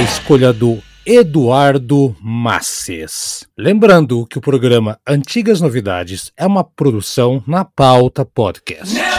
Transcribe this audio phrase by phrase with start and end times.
[0.00, 3.46] escolha do Eduardo Masses.
[3.56, 9.11] Lembrando que o programa Antigas Novidades é uma produção na pauta podcast.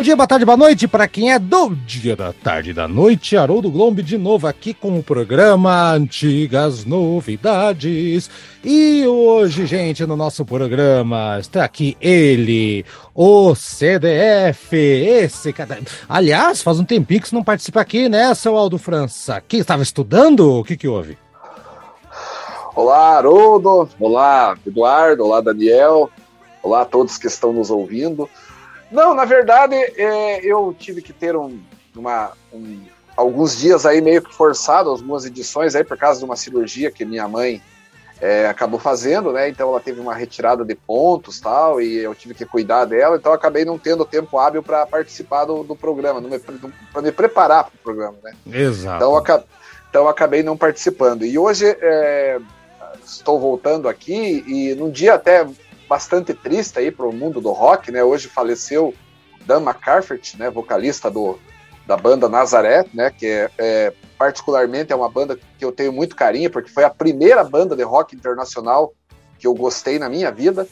[0.00, 3.36] Bom dia, boa tarde, boa noite para quem é do dia da tarde da noite.
[3.36, 8.30] Haroldo Glombe de novo aqui com o programa Antigas Novidades.
[8.64, 12.82] E hoje, gente, no nosso programa está aqui ele,
[13.14, 15.78] o CDF, esse cara.
[16.08, 19.38] Aliás, faz um tempinho que você não participa aqui, né, seu Aldo França?
[19.46, 20.60] Que estava estudando?
[20.60, 21.18] O que que houve?
[22.74, 23.86] Olá, Haroldo.
[24.00, 25.26] Olá, Eduardo.
[25.26, 26.08] Olá, Daniel.
[26.62, 28.26] Olá a todos que estão nos ouvindo.
[28.90, 31.60] Não, na verdade, é, eu tive que ter um,
[31.94, 32.82] uma, um,
[33.16, 37.04] alguns dias aí meio que forçado, algumas edições aí por causa de uma cirurgia que
[37.04, 37.62] minha mãe
[38.20, 39.48] é, acabou fazendo, né?
[39.48, 43.32] Então ela teve uma retirada de pontos tal, e eu tive que cuidar dela, então
[43.32, 46.20] acabei não tendo tempo hábil para participar do, do programa,
[46.92, 48.32] para me preparar para o programa, né?
[48.46, 48.96] Exato.
[48.96, 49.44] Então, eu,
[49.88, 51.24] então acabei não participando.
[51.24, 52.38] E hoje é,
[53.04, 55.46] estou voltando aqui, e num dia até
[55.90, 58.04] bastante triste aí para o mundo do rock, né?
[58.04, 58.94] Hoje faleceu
[59.44, 60.48] Dan McCarthy, né?
[60.48, 61.36] Vocalista do,
[61.84, 63.10] da banda Nazaré, né?
[63.10, 66.90] Que é, é, particularmente é uma banda que eu tenho muito carinho, porque foi a
[66.90, 68.94] primeira banda de rock internacional
[69.36, 70.68] que eu gostei na minha vida.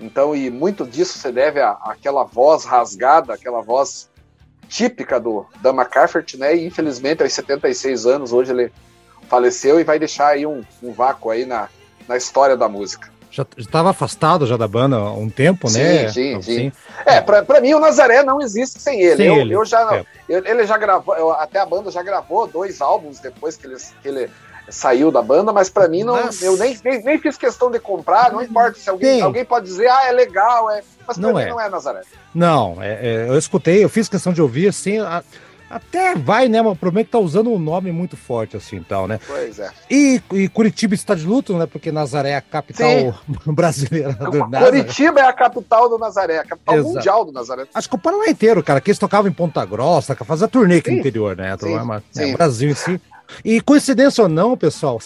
[0.00, 4.10] Então, e muito disso se deve àquela voz rasgada, aquela voz
[4.68, 6.56] típica do Dan McCarthy, né?
[6.56, 8.72] E infelizmente aos 76 anos hoje ele
[9.28, 11.68] faleceu e vai deixar aí um, um vácuo aí na,
[12.08, 16.08] na história da música já estava afastado já da banda há um tempo, sim, né?
[16.08, 16.72] Sim, então, sim, sim.
[17.04, 19.16] É, pra, pra mim o Nazaré não existe sem ele.
[19.16, 19.54] Sem eu, ele.
[19.54, 20.04] eu já é.
[20.28, 23.76] eu, ele já gravou, eu, até a banda já gravou dois álbuns depois que ele,
[24.02, 24.30] que ele
[24.68, 26.42] saiu da banda, mas para mim não, mas...
[26.42, 29.88] eu nem, nem, nem, fiz questão de comprar, não importa se alguém, alguém pode dizer,
[29.88, 31.50] ah, é legal, é, mas pra não mim é.
[31.50, 32.02] não é Nazaré.
[32.34, 34.98] Não, é, é, eu escutei, eu fiz questão de ouvir assim.
[34.98, 35.22] A
[35.70, 36.60] até vai, né?
[36.60, 39.20] Mas o problema é que tá usando um nome muito forte, assim, e tal, né?
[39.24, 39.70] Pois é.
[39.88, 41.64] E, e Curitiba está de luto, né?
[41.64, 43.14] Porque Nazaré é a capital Sim.
[43.52, 44.64] brasileira do Nazaré.
[44.64, 46.94] Curitiba é a capital do Nazaré, a capital Exato.
[46.94, 47.66] mundial do Nazaré.
[47.72, 50.90] Acho que o Paraná inteiro, cara, que eles tocavam em Ponta Grossa, fazia turnê aqui
[50.90, 50.96] Sim.
[50.96, 51.56] no interior, né?
[51.60, 51.76] Sim.
[51.76, 52.30] É, Sim.
[52.30, 53.00] É, Brasil em si.
[53.44, 54.98] E coincidência ou não, pessoal,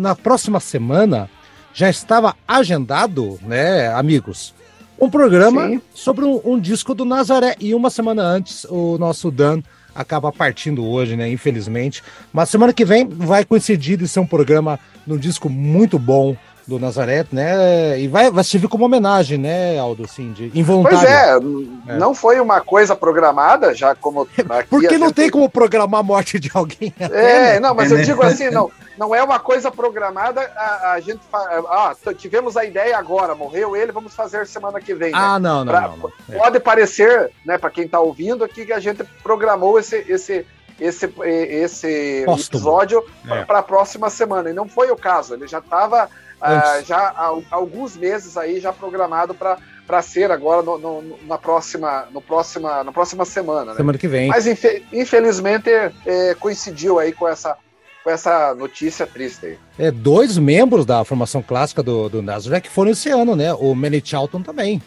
[0.00, 1.28] na próxima semana
[1.74, 4.54] já estava agendado, né, amigos,
[5.00, 5.82] um programa Sim.
[5.92, 7.56] sobre um, um, disco do Nazaré.
[7.58, 9.60] E uma semana antes, o nosso Dan
[9.94, 11.30] acaba partindo hoje, né?
[11.30, 12.02] Infelizmente.
[12.32, 16.36] Mas semana que vem vai coincidir de ser um programa num disco muito bom
[16.66, 17.98] do Nazaré, né?
[18.00, 20.98] E vai, vai servir como homenagem, né, Aldo, assim, de involuntário.
[20.98, 24.26] Pois é, é, não foi uma coisa programada, já como.
[24.70, 26.92] Porque não tem como programar a morte de alguém.
[27.00, 27.60] Até, é, né?
[27.60, 28.04] não, mas eu né?
[28.04, 32.96] digo assim, não, não é uma coisa programada, a, a gente ah, tivemos a ideia
[32.96, 35.12] agora, morreu ele, vamos fazer semana que vem.
[35.14, 35.48] Ah, né?
[35.48, 36.12] não, não, pra, não, não.
[36.30, 36.38] É.
[36.38, 40.46] Pode parecer, né, para quem está ouvindo aqui, que a gente programou esse, esse,
[40.78, 43.44] esse, esse episódio é.
[43.44, 44.50] para a próxima semana.
[44.50, 46.08] E não foi o caso, ele já estava
[46.42, 52.06] uh, já há, alguns meses aí já programado para ser agora no, no, na próxima
[52.12, 53.76] no próxima na próxima semana né?
[53.76, 55.70] semana que vem mas infelizmente
[56.06, 57.56] é, coincidiu aí com essa
[58.02, 59.58] com essa notícia triste aí.
[59.78, 63.54] É, dois membros da formação clássica do, do Nazareth foram esse ano, né?
[63.54, 64.82] O Manny Charlton também.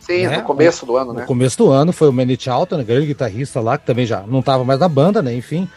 [0.00, 0.38] Sim, né?
[0.38, 1.20] no começo do ano, no né?
[1.22, 4.40] No começo do ano foi o Manny Charlton, grande guitarrista lá, que também já não
[4.40, 5.34] estava mais na banda, né?
[5.34, 5.68] Enfim.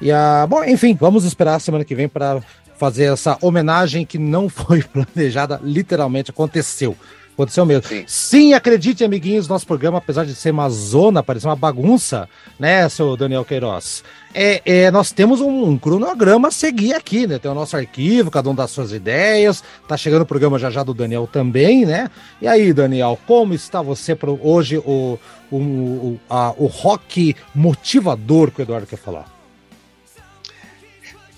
[0.00, 2.40] E a, bom, enfim, vamos esperar a semana que vem para
[2.78, 6.96] fazer essa homenagem que não foi planejada, literalmente aconteceu.
[7.38, 7.86] Aconteceu mesmo.
[7.86, 8.04] Sim.
[8.04, 12.28] Sim, acredite, amiguinhos, nosso programa, apesar de ser uma zona, parecer uma bagunça,
[12.58, 14.02] né, seu Daniel Queiroz?
[14.34, 17.38] É, é, nós temos um, um, cronograma a seguir aqui, né?
[17.38, 19.62] Tem o nosso arquivo, cada um das suas ideias.
[19.86, 22.10] Tá chegando o programa já já do Daniel também, né?
[22.42, 25.16] E aí, Daniel, como está você para hoje o,
[25.48, 29.37] o, o, a, o rock motivador que o Eduardo quer falar?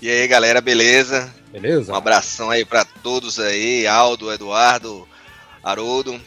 [0.01, 1.31] E aí, galera, beleza?
[1.51, 1.93] Beleza.
[1.93, 5.07] Um abração aí para todos aí, Aldo, Eduardo,
[5.63, 6.19] Haroldo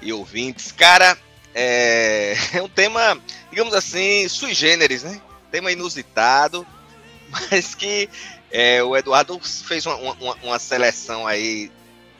[0.00, 0.72] e ouvintes.
[0.72, 1.18] Cara,
[1.54, 3.20] é, é um tema,
[3.50, 5.20] digamos assim, sui generis, né?
[5.50, 6.66] Tema inusitado,
[7.28, 8.08] mas que
[8.50, 11.70] é, o Eduardo fez uma, uma, uma, seleção aí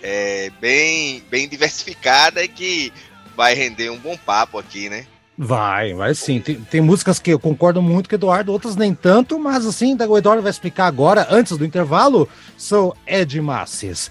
[0.02, 2.92] é, bem, bem diversificada e que
[3.34, 5.06] vai render um bom papo aqui, né?
[5.44, 6.38] Vai, vai sim.
[6.38, 9.96] Tem, tem, músicas que eu concordo muito com o Eduardo, outras nem tanto, mas assim,
[10.08, 14.08] o Eduardo vai explicar agora, antes do intervalo, sou Ed Masses.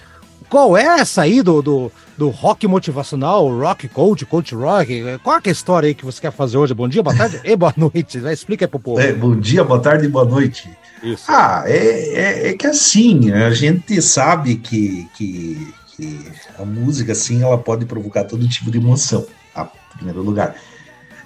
[0.50, 5.02] Qual é essa aí do, do, do rock motivacional, rock coach, coach rock?
[5.24, 6.74] Qual é a história aí que você quer fazer hoje?
[6.74, 8.20] Bom dia, boa tarde e boa noite.
[8.20, 9.00] Vai, explica aí pro povo.
[9.00, 10.70] É, bom dia, boa tarde e boa noite.
[11.02, 11.24] Isso.
[11.30, 17.42] Ah, é, é, é, que assim, a gente sabe que, que, que a música, assim,
[17.42, 19.26] ela pode provocar todo tipo de emoção,
[19.56, 20.56] a em primeiro lugar.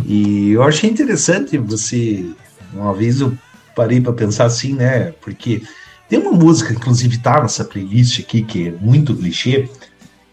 [0.03, 2.25] E eu achei interessante você.
[2.73, 3.37] Uma vez eu
[3.75, 5.13] parei para pensar assim, né?
[5.21, 5.61] Porque
[6.09, 9.69] tem uma música, inclusive tá nessa playlist aqui, que é muito clichê,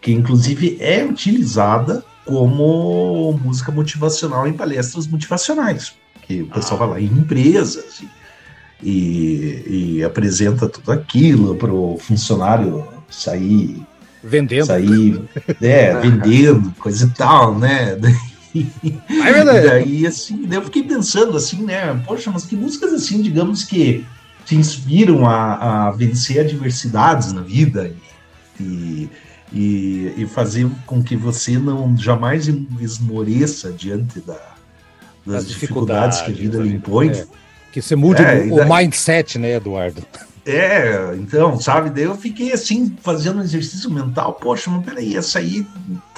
[0.01, 5.93] que inclusive é utilizada como música motivacional em palestras motivacionais.
[6.21, 6.85] Que o pessoal ah.
[6.85, 8.01] vai lá em empresas
[8.81, 13.85] e, e, e apresenta tudo aquilo para o funcionário sair
[14.23, 15.21] vendendo, sair,
[15.61, 17.97] é, vendendo, coisa e tal, né?
[18.55, 19.59] É verdade.
[19.65, 22.01] E daí, assim, daí eu fiquei pensando assim, né?
[22.05, 24.05] Poxa, mas que músicas assim, digamos que
[24.45, 27.95] te inspiram a, a vencer adversidades na vida
[28.59, 29.09] e,
[29.51, 32.47] e, e, fazer com que você não jamais
[32.79, 34.39] esmoreça diante da,
[35.25, 37.09] das dificuldades, dificuldades, que a vida lhe impõe.
[37.09, 37.25] É.
[37.71, 40.05] Que você mude é, o, daí, o mindset, né, Eduardo?
[40.45, 41.89] É, então, sabe?
[41.89, 44.33] Daí eu fiquei assim, fazendo um exercício mental.
[44.33, 45.65] Poxa, mas peraí, essa aí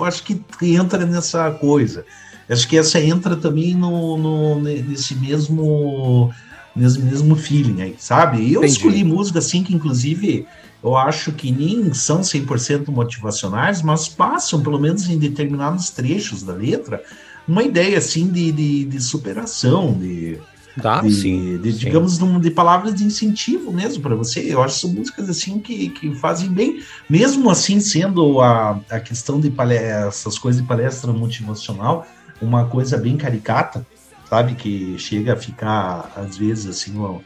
[0.01, 2.05] acho que entra nessa coisa.
[2.49, 6.31] Acho que essa entra também no, no nesse mesmo
[6.75, 8.37] nesse mesmo feeling aí, sabe?
[8.51, 8.73] Eu Entendi.
[8.73, 10.45] escolhi música assim que inclusive
[10.83, 16.53] eu acho que nem são 100% motivacionais, mas passam pelo menos em determinados trechos da
[16.53, 17.01] letra
[17.47, 20.39] uma ideia assim de, de, de superação, de
[20.81, 24.41] Tá, de, sim, de, digamos, de, de palavras de incentivo mesmo para você.
[24.41, 28.99] Eu acho que são músicas assim que, que fazem bem, mesmo assim sendo a, a
[28.99, 32.05] questão de palestra, essas coisas de palestra motivacional,
[32.41, 33.85] uma coisa bem caricata,
[34.29, 34.55] sabe?
[34.55, 37.19] Que chega a ficar, às vezes, assim, ó,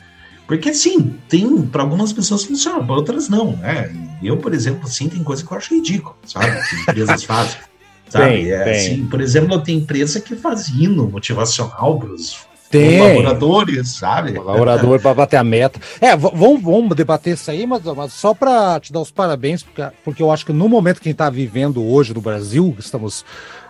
[0.49, 3.95] porque sim, tem para algumas pessoas funciona, para outras não, né?
[4.21, 6.67] Eu, por exemplo, assim, tem coisa que eu acho ridículo, sabe?
[6.67, 7.59] Que empresas fazem.
[8.09, 8.49] Sabe?
[8.49, 8.71] É.
[8.71, 14.33] Assim, por exemplo, tem empresa que faz hino motivacional para os colaboradores, sabe?
[14.33, 15.79] Colaborador para bater a meta.
[15.99, 19.87] É, vamos, vamos debater isso aí, mas, mas só para te dar os parabéns, porque,
[20.03, 23.21] porque eu acho que no momento que a gente está vivendo hoje no Brasil, estamos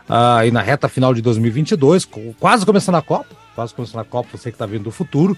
[0.09, 2.07] uh, aí na reta final de 2022,
[2.39, 5.37] quase começando a Copa, quase começando a Copa, você que está vindo do futuro.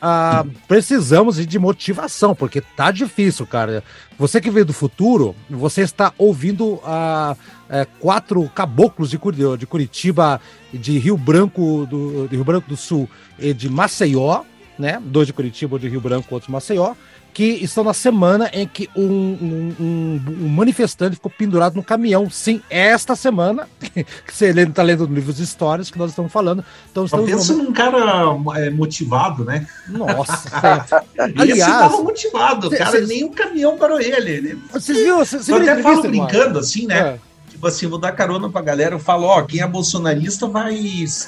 [0.00, 3.84] Uh, precisamos de motivação, porque tá difícil, cara.
[4.18, 9.18] Você que veio do futuro, você está ouvindo uh, uh, quatro caboclos de,
[9.58, 10.40] de Curitiba,
[10.72, 13.08] de Rio Branco do, de Rio Branco do Sul
[13.38, 14.42] e de Maceió,
[14.78, 14.98] né?
[15.04, 16.94] Dois de Curitiba, de Rio Branco, outro de Maceió
[17.32, 22.28] que estão na semana em que um, um, um, um manifestante ficou pendurado no caminhão.
[22.30, 26.64] Sim, esta semana, que você está lendo livros de histórias que nós estamos falando.
[26.90, 29.66] Então, estamos pensa num cara é, motivado, né?
[29.88, 30.86] Nossa,
[31.36, 34.58] Aliás, estava motivado, cara, cê, nem o caminhão parou ele.
[34.72, 35.18] Vocês viram?
[35.18, 36.98] Você, eu até falo brincando, assim, né?
[36.98, 37.29] É
[37.60, 40.74] tipo assim, vou dar carona pra galera, eu falo, ó, quem é bolsonarista vai.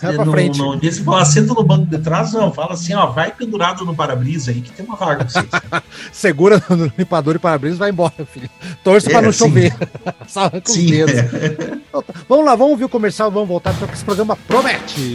[0.00, 0.58] vai no, frente.
[0.58, 4.50] No, fala, senta no banco de trás, não, fala assim, ó, vai pendurado no para-brisa
[4.50, 5.46] aí que tem uma vaga pra vocês.
[6.10, 8.48] Segura no limpador e para-brisa vai embora, filho.
[8.82, 9.38] Torce é, pra não sim.
[9.38, 9.74] chover.
[10.64, 11.76] com sim, é.
[11.88, 12.14] Então tá.
[12.26, 15.14] Vamos lá, vamos ver o comercial, vamos voltar, porque esse programa promete.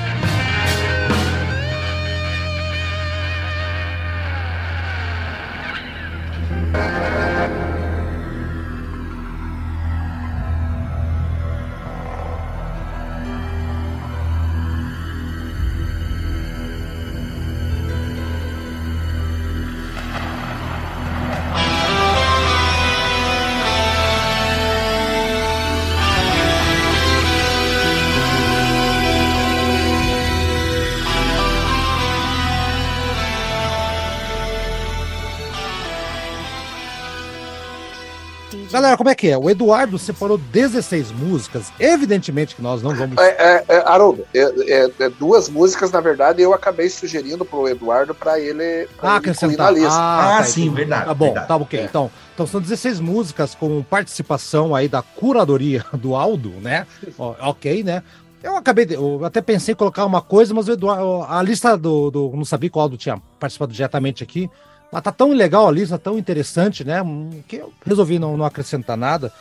[38.91, 39.37] Galera, como é que é?
[39.37, 41.71] O Eduardo separou 16 músicas.
[41.79, 43.17] Evidentemente que nós não vamos.
[43.17, 47.67] É, é, é Haroldo, é, é, é, duas músicas, na verdade, eu acabei sugerindo pro
[47.67, 49.89] Eduardo para ele, pra ah, ele incluir na lista.
[49.91, 51.05] Ah, ah tá, sim, verdade.
[51.05, 51.47] Tá bom, verdade.
[51.47, 51.83] tá ok.
[51.83, 56.85] Então, então são 16 músicas com participação aí da curadoria do Aldo, né?
[57.17, 58.03] ok, né?
[58.43, 61.77] Eu acabei, de, eu até pensei em colocar uma coisa, mas o Eduardo, a lista
[61.77, 62.31] do, do.
[62.35, 64.49] Não sabia que o Aldo tinha participado diretamente aqui.
[64.91, 67.01] Mas tá tão legal a lista, tão interessante, né?
[67.47, 69.31] Que eu resolvi não, não acrescentar nada.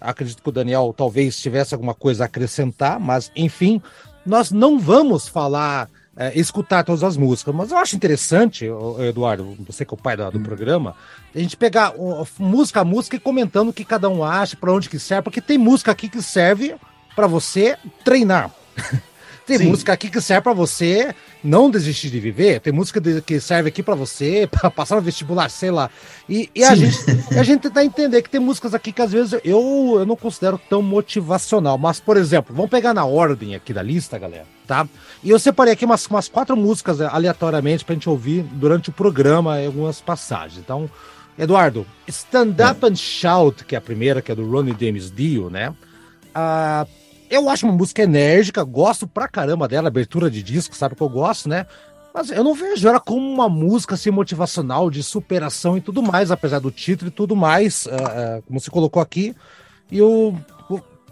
[0.00, 3.82] Acredito que o Daniel talvez tivesse alguma coisa a acrescentar, mas enfim,
[4.24, 8.66] nós não vamos falar, é, escutar todas as músicas, mas eu acho interessante,
[9.06, 10.94] Eduardo, você que é o pai do, do programa,
[11.34, 11.92] a gente pegar
[12.38, 15.40] música a música e comentando o que cada um acha, para onde que serve, porque
[15.40, 16.76] tem música aqui que serve
[17.14, 18.50] para você treinar.
[19.50, 19.66] Tem Sim.
[19.66, 22.60] música aqui que serve para você não desistir de viver.
[22.60, 25.90] Tem música que serve aqui para você, para passar no vestibular, sei lá.
[26.28, 26.96] E, e a, gente,
[27.36, 30.56] a gente tentar entender que tem músicas aqui que às vezes eu, eu não considero
[30.70, 31.76] tão motivacional.
[31.76, 34.86] Mas, por exemplo, vamos pegar na ordem aqui da lista, galera, tá?
[35.20, 39.58] E eu separei aqui umas, umas quatro músicas aleatoriamente pra gente ouvir durante o programa,
[39.58, 40.60] algumas passagens.
[40.60, 40.88] Então,
[41.36, 42.88] Eduardo, Stand Up é.
[42.88, 45.74] and Shout, que é a primeira, que é do Ronnie James Dio, né?
[46.32, 46.86] Ah,
[47.30, 51.08] eu acho uma música enérgica, gosto pra caramba dela, abertura de disco, sabe que eu
[51.08, 51.64] gosto, né?
[52.12, 56.32] Mas eu não vejo ela como uma música assim, motivacional, de superação e tudo mais,
[56.32, 59.34] apesar do título e tudo mais, uh, uh, como você colocou aqui.
[59.90, 60.36] E eu.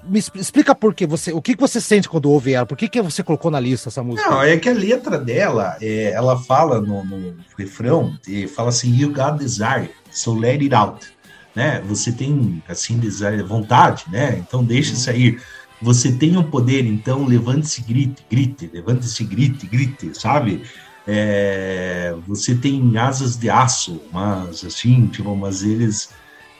[0.04, 1.32] Me explica por que você.
[1.32, 2.64] O que você sente quando ouve ela?
[2.64, 4.30] Por que, que você colocou na lista essa música?
[4.30, 8.94] Não, é que a letra dela, é, ela fala no, no refrão, e fala assim:
[8.96, 11.06] You got desire, so let it out.
[11.54, 11.82] Né?
[11.87, 14.38] Você tem assim, desire, vontade, né?
[14.38, 14.98] Então deixa uhum.
[14.98, 15.42] sair
[15.80, 20.62] você tem um poder, então levante-se, grite, grite, levante-se, grite, grite, sabe?
[21.06, 26.11] É, você tem asas de aço, mas assim, tipo, mas eles.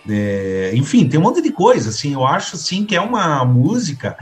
[0.08, 4.16] É, enfim, tem um monte de coisa, assim, eu acho assim que é uma música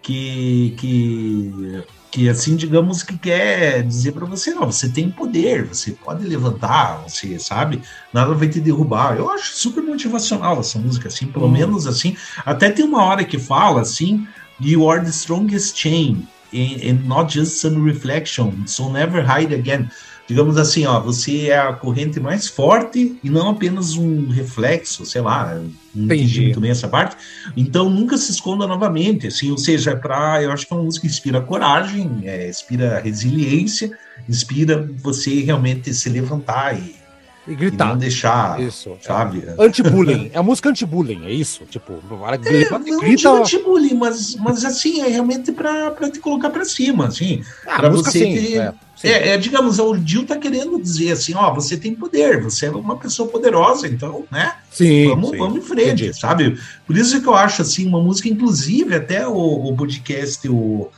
[0.00, 1.82] que, que
[2.14, 7.02] que assim, digamos que quer dizer para você, não, você tem poder, você pode levantar,
[7.02, 9.16] você sabe, nada vai te derrubar.
[9.16, 11.50] Eu acho super motivacional essa música, assim, pelo hum.
[11.50, 12.16] menos assim.
[12.46, 14.28] Até tem uma hora que fala assim,
[14.60, 19.90] you are the strongest chain and not just some reflection, so never hide again
[20.26, 25.20] digamos assim, ó, você é a corrente mais forte e não apenas um reflexo, sei
[25.20, 25.60] lá,
[25.94, 27.16] não entendi muito bem essa parte.
[27.56, 30.84] Então nunca se esconda novamente, assim, ou seja, é para, eu acho que é uma
[30.84, 33.90] música que inspira coragem, é, inspira resiliência,
[34.28, 37.03] inspira você realmente se levantar e
[37.46, 37.86] e gritar.
[37.86, 39.44] E não deixar, isso, sabe?
[39.46, 39.54] É.
[39.58, 40.30] Anti-bullying.
[40.32, 41.64] É a música anti-bullying, é isso?
[41.66, 41.94] Tipo,
[42.30, 43.30] é, grita, não grita...
[43.30, 47.42] anti-bullying, mas, mas assim, é realmente pra, pra te colocar pra cima, assim.
[47.66, 48.58] Ah, pra você sim, te...
[48.58, 48.72] é,
[49.02, 52.70] é, é, digamos, o Dil tá querendo dizer assim, ó, você tem poder, você é
[52.70, 54.54] uma pessoa poderosa, então, né?
[54.70, 55.36] Sim, vamos, sim.
[55.36, 56.18] vamos em frente, Entendi.
[56.18, 56.58] sabe?
[56.86, 60.88] Por isso que eu acho, assim, uma música, inclusive, até o, o podcast, o...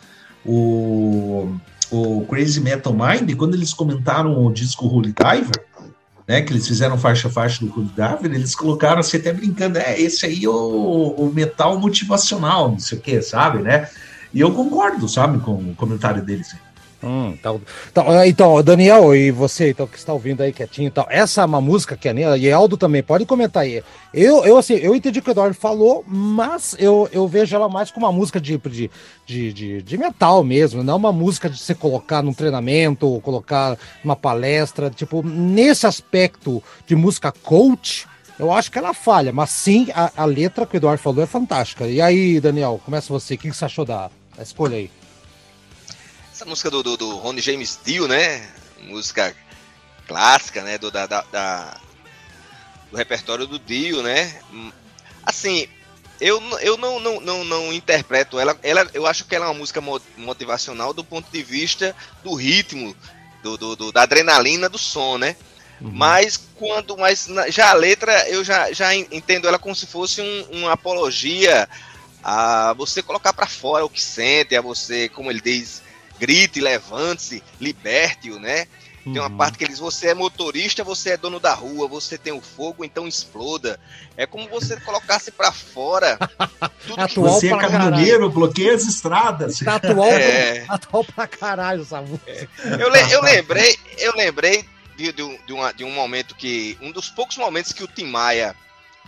[0.44, 1.48] o
[1.88, 5.64] o Crazy Metal Mind, quando eles comentaram o disco Holy Diver,
[6.26, 10.00] né, que eles fizeram faixa faixa do Clube David, eles colocaram assim, até brincando, é,
[10.00, 13.88] esse aí é o, o metal motivacional, não sei o que, sabe, né?
[14.34, 16.54] E eu concordo, sabe, com o comentário deles.
[17.02, 17.60] Hum, então,
[17.90, 21.60] então, então, Daniel, e você então, que está ouvindo aí quietinho tal, essa é uma
[21.60, 23.82] música que a Nela, e Aldo também, pode comentar aí.
[24.14, 27.68] Eu, eu, assim, eu entendi o que o Eduardo falou, mas eu, eu vejo ela
[27.68, 28.90] mais como uma música de, de,
[29.26, 33.76] de, de, de metal mesmo, não uma música de você colocar num treinamento, ou colocar
[34.02, 34.88] numa palestra.
[34.88, 38.06] Tipo, nesse aspecto de música coach,
[38.38, 41.26] eu acho que ela falha, mas sim, a, a letra que o Eduardo falou é
[41.26, 41.86] fantástica.
[41.86, 44.90] E aí, Daniel, começa você, o que, que você achou da, da escolha aí?
[46.36, 48.46] Essa música do, do, do Ronnie James Dio, né?
[48.82, 49.34] Música
[50.06, 50.76] clássica, né?
[50.76, 51.80] Do, da, da, da
[52.90, 54.38] do repertório do Dio, né?
[55.24, 55.66] Assim,
[56.20, 58.86] eu, eu não, não, não, não interpreto ela, ela.
[58.92, 59.80] Eu acho que ela é uma música
[60.18, 62.94] motivacional do ponto de vista do ritmo,
[63.42, 65.36] do, do, do da adrenalina do som, né?
[65.80, 65.90] Uhum.
[65.90, 66.98] Mas quando.
[66.98, 71.66] Mas já a letra eu já, já entendo ela como se fosse um, uma apologia
[72.22, 75.85] a você colocar para fora o que sente, a você, como ele diz,
[76.18, 78.66] grite, levante-se, liberte-o, né?
[79.12, 79.36] Tem uma uhum.
[79.36, 82.84] parte que eles, você é motorista, você é dono da rua, você tem o fogo,
[82.84, 83.78] então exploda.
[84.16, 86.18] É como você colocasse para fora.
[86.84, 89.60] Tudo atual você é caminhoneiro, bloqueia as estradas.
[89.60, 90.64] Tá atual, é...
[90.68, 92.28] atual pra caralho essa música.
[92.28, 92.48] É.
[92.80, 94.64] Eu, eu lembrei, eu lembrei
[94.96, 96.76] de, de, de, uma, de um momento que.
[96.82, 98.56] Um dos poucos momentos que o Tim Maia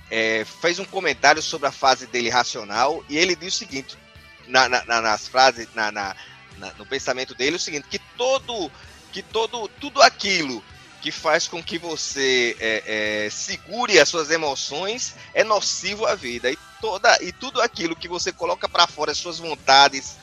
[0.09, 3.99] é, fez um comentário sobre a fase dele racional e ele diz o seguinte:
[4.47, 6.15] na, na, nas frases, na,
[6.59, 8.71] na, no pensamento dele, o seguinte: que todo
[9.13, 10.63] que todo, tudo aquilo
[11.01, 16.51] que faz com que você é, é, segure as suas emoções é nocivo à vida.
[16.51, 20.17] E, toda, e tudo aquilo que você coloca para fora, as suas vontades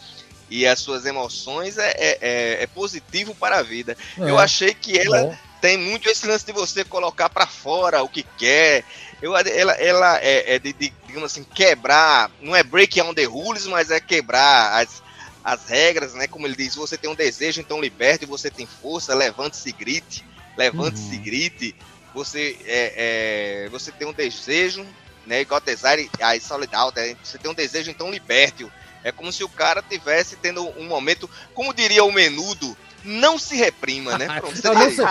[0.50, 3.98] e as suas emoções, é, é, é, é positivo para a vida.
[4.18, 4.30] É.
[4.30, 8.24] Eu achei que ela tem muito esse lance de você colocar para fora o que
[8.38, 8.84] quer.
[9.22, 13.65] Eu, ela ela é, de, de, digamos assim, quebrar, não é break on the rules,
[13.65, 15.01] mas é quebrar as,
[15.46, 16.25] as regras, né?
[16.28, 20.25] Como ele diz, você tem um desejo, então liberte, você tem força, levante-se e grite,
[20.58, 21.24] levante-se e uhum.
[21.24, 21.75] grite.
[22.16, 24.84] Você, é, é, você tem um desejo,
[25.28, 25.42] né?
[25.42, 27.16] Igual desire, aí solidão, né?
[27.24, 28.72] você tem um desejo, então liberte-o.
[29.04, 33.56] É como se o cara tivesse tendo um momento, como diria o menudo, não se
[33.56, 34.25] reprima, né?
[34.42, 35.02] Pronto, não, não, se,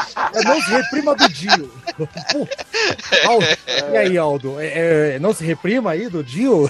[0.44, 1.72] não se reprima do Dio.
[3.92, 4.58] e aí, Aldo?
[4.58, 6.68] É, é, não se reprima aí do Dio?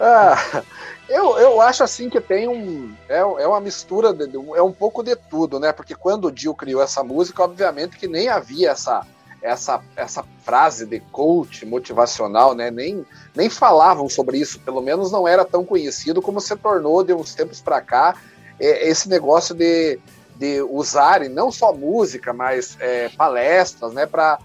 [0.00, 0.62] Ah,
[1.08, 2.94] eu, eu acho assim que tem um.
[3.08, 5.72] É, é uma mistura, de, é um pouco de tudo, né?
[5.72, 9.06] Porque quando o Dio criou essa música, obviamente que nem havia essa,
[9.42, 12.70] essa, essa frase de coach motivacional, né?
[12.70, 17.12] Nem, nem falavam sobre isso, pelo menos não era tão conhecido como se tornou de
[17.12, 18.14] uns tempos para cá
[18.58, 19.98] é, esse negócio de,
[20.36, 24.06] de usarem não só música, mas é, palestras, né?
[24.06, 24.38] Para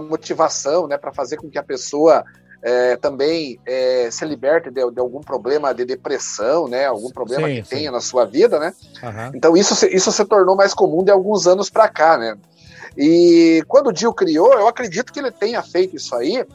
[0.00, 0.98] motivação, né?
[0.98, 2.24] Para fazer com que a pessoa
[2.62, 6.86] é, também é, se liberte de, de, algum problema de depressão, né?
[6.86, 7.76] Algum problema sim, que sim.
[7.76, 8.72] tenha na sua vida, né?
[9.02, 9.32] Uhum.
[9.34, 12.38] Então isso, isso se tornou mais comum de alguns anos para cá, né?
[12.96, 16.46] E quando o Dio criou, eu acredito que ele tenha feito isso aí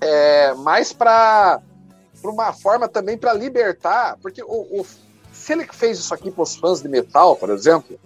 [0.00, 1.60] é, mais para
[2.24, 4.86] uma forma também para libertar, porque o, o,
[5.32, 7.98] se ele fez isso aqui para os fãs de metal, por exemplo,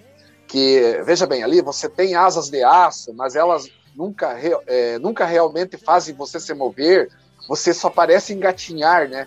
[0.49, 5.77] que veja bem ali, você tem asas de aço, mas elas nunca, é, nunca realmente
[5.77, 7.11] fazem você se mover,
[7.49, 9.27] você só parece engatinhar, né?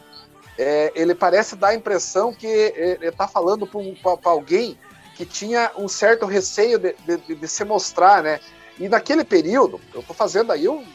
[0.58, 4.78] É, ele parece dar a impressão que ele está falando para alguém
[5.15, 8.39] que tinha um certo receio de, de, de, se mostrar, né?
[8.80, 10.86] E naquele período, eu estou fazendo aí um,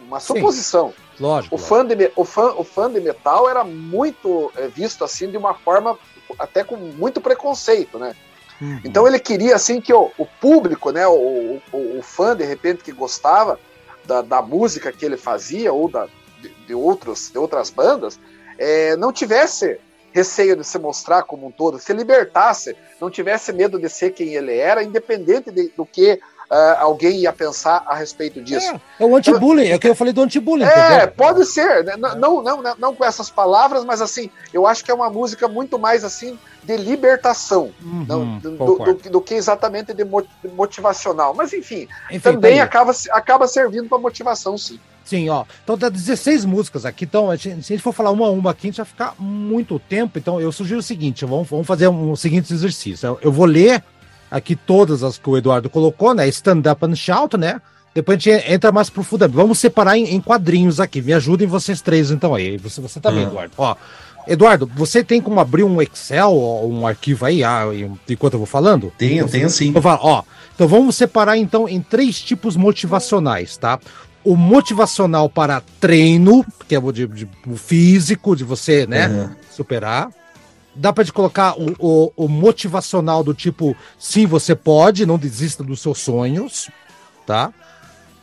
[0.00, 0.90] uma suposição.
[0.90, 1.54] Sim, lógico.
[1.54, 5.36] O fã, de, o, fã, o fã de metal era muito é, visto assim de
[5.36, 5.98] uma forma
[6.38, 8.14] até com muito preconceito, né?
[8.60, 8.80] Uhum.
[8.84, 12.82] Então ele queria assim que o, o público, né, o, o, o, fã de repente
[12.82, 13.58] que gostava
[14.04, 16.08] da, da música que ele fazia ou da,
[16.40, 18.18] de, de, outros, de outras bandas,
[18.58, 19.78] é, não tivesse
[20.12, 24.34] receio de se mostrar como um todo, se libertasse, não tivesse medo de ser quem
[24.34, 28.74] ele era, independente de, do que uh, alguém ia pensar a respeito disso.
[28.98, 30.64] É, é o anti-bullying, é o que eu falei do anti-bullying.
[30.64, 31.08] É, entendeu?
[31.16, 31.96] pode ser, né?
[31.96, 35.46] não, não, não, não com essas palavras, mas assim, eu acho que é uma música
[35.48, 40.04] muito mais assim de libertação uhum, não, do, do, do, que exatamente de
[40.52, 41.32] motivacional.
[41.34, 44.78] Mas enfim, enfim também acaba, acaba servindo para motivação, sim.
[45.04, 45.46] Sim, ó.
[45.64, 47.06] Então dá 16 músicas aqui.
[47.06, 49.78] Então, se a gente for falar uma a uma aqui, a gente vai ficar muito
[49.78, 50.18] tempo.
[50.18, 53.06] Então, eu sugiro o seguinte: vamos, vamos fazer um, um seguinte exercício.
[53.06, 53.82] Eu, eu vou ler
[54.30, 56.28] aqui todas as que o Eduardo colocou, né?
[56.28, 57.60] Stand Up and Shout, né?
[57.94, 59.36] Depois a gente entra mais profundamente.
[59.36, 61.02] Vamos separar em, em quadrinhos aqui.
[61.02, 62.56] Me ajudem vocês três, então, aí.
[62.58, 63.30] Você, você também, uhum.
[63.30, 63.52] Eduardo.
[63.58, 63.76] Ó,
[64.28, 67.62] Eduardo, você tem como abrir um Excel ou um arquivo aí, ah,
[68.08, 68.92] enquanto eu vou falando?
[68.98, 69.68] Tenho, então, tenho sim.
[69.68, 70.22] Então, ó,
[70.54, 73.80] então vamos separar então em três tipos motivacionais, tá?
[74.22, 79.30] O motivacional para treino, que é o, de, de, o físico, de você, né, uhum.
[79.50, 80.10] superar
[80.78, 85.80] dá para colocar o, o, o, motivacional do tipo, sim, você pode, não desista dos
[85.80, 86.70] seus sonhos,
[87.26, 87.52] tá?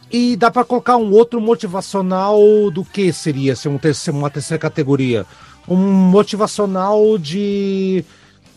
[0.09, 2.39] E dá para colocar um outro motivacional
[2.71, 5.25] do que seria ser um terceiro, uma terceira categoria?
[5.67, 8.05] Um motivacional de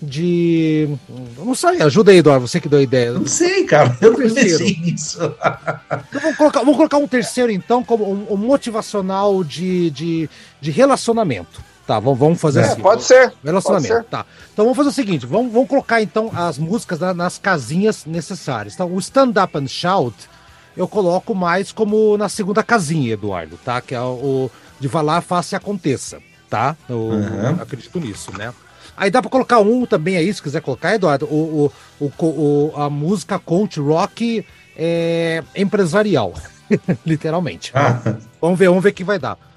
[0.00, 0.88] de.
[1.36, 3.12] Não sei, ajuda aí, Eduardo, você que deu a ideia.
[3.12, 5.18] Não sei, cara, eu pensei nisso.
[5.18, 10.30] Então, vamos, colocar, vamos colocar um terceiro, então, como um, um motivacional de, de,
[10.60, 12.82] de relacionamento Tá, vamos, vamos fazer é, assim.
[12.82, 13.32] Pode ser.
[13.42, 13.88] Relacionamento.
[13.88, 14.10] Pode ser.
[14.10, 14.26] Tá.
[14.52, 18.74] Então vamos fazer o seguinte: vamos, vamos colocar então as músicas na, nas casinhas necessárias.
[18.74, 20.14] Então, o Stand Up and Shout
[20.76, 23.80] eu coloco mais como na segunda casinha, Eduardo, tá?
[23.80, 26.18] Que é o de vá lá, faça e aconteça,
[26.50, 26.76] tá?
[26.86, 27.56] Eu, uhum.
[27.58, 28.52] acredito nisso, né?
[28.94, 32.72] Aí dá para colocar um também aí, se quiser colocar, Eduardo, o, o, o, o
[32.76, 34.44] a música coach rock
[34.76, 36.34] é, empresarial,
[37.06, 37.72] literalmente.
[37.74, 37.98] Ah.
[38.40, 39.47] Vamos ver, vamos ver o que vai dar.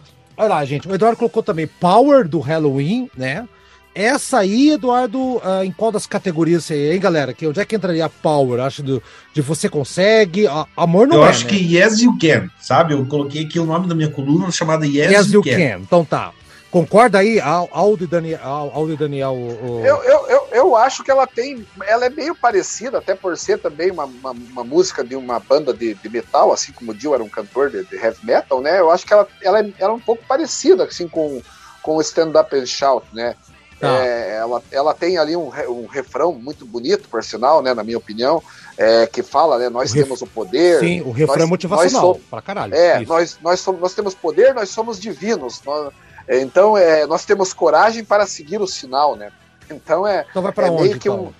[0.41, 3.47] Olha lá, gente, o Eduardo colocou também Power do Halloween, né?
[3.93, 7.31] Essa aí, Eduardo, uh, em qual das categorias aí, hein, galera?
[7.31, 8.59] Que, onde é que entraria a Power?
[8.59, 9.03] Acho do,
[9.35, 10.47] de você consegue.
[10.47, 11.51] A, amor não Eu é, acho né?
[11.51, 12.95] que Yes You Can, sabe?
[12.95, 15.57] Eu coloquei aqui o nome da minha coluna chamada Yes, yes You, you can.
[15.57, 15.79] can.
[15.83, 16.31] Então tá.
[16.71, 18.39] Concorda aí, Aldo e Daniel?
[18.41, 19.81] Aldo e Daniel o...
[19.85, 21.67] eu, eu, eu, eu, acho que ela tem.
[21.85, 25.73] Ela é meio parecida, até por ser também uma, uma, uma música de uma banda
[25.73, 28.79] de, de, metal, assim como o Dio era um cantor de, de, heavy metal, né?
[28.79, 31.41] Eu acho que ela, ela, é, ela é um pouco parecida, assim, com,
[31.83, 33.35] com o Stand Up and Shout, né?
[33.77, 34.05] Tá.
[34.05, 37.97] É, ela, ela tem ali um, um refrão muito bonito, por sinal, né, na minha
[37.97, 38.41] opinião,
[38.77, 40.79] é, que fala, né, nós o temos o poder.
[40.79, 42.73] Sim, o refrão é nós, é motivacional, somos, pra caralho.
[42.75, 45.61] É, nós, nós, somos, nós temos poder, nós somos divinos.
[45.65, 45.91] Nós,
[46.27, 49.31] então, é, nós temos coragem para seguir o sinal, né?
[49.69, 51.31] Então é, então vai pra é onde, meio que um.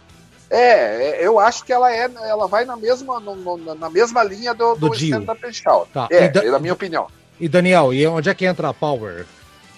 [0.50, 4.54] É, eu acho que ela é, ela vai na mesma, no, no, na mesma linha
[4.54, 6.08] do, do, do Stand Up Tá.
[6.12, 7.08] É, da, na minha opinião.
[7.40, 9.26] E Daniel, e onde é que entra a Power?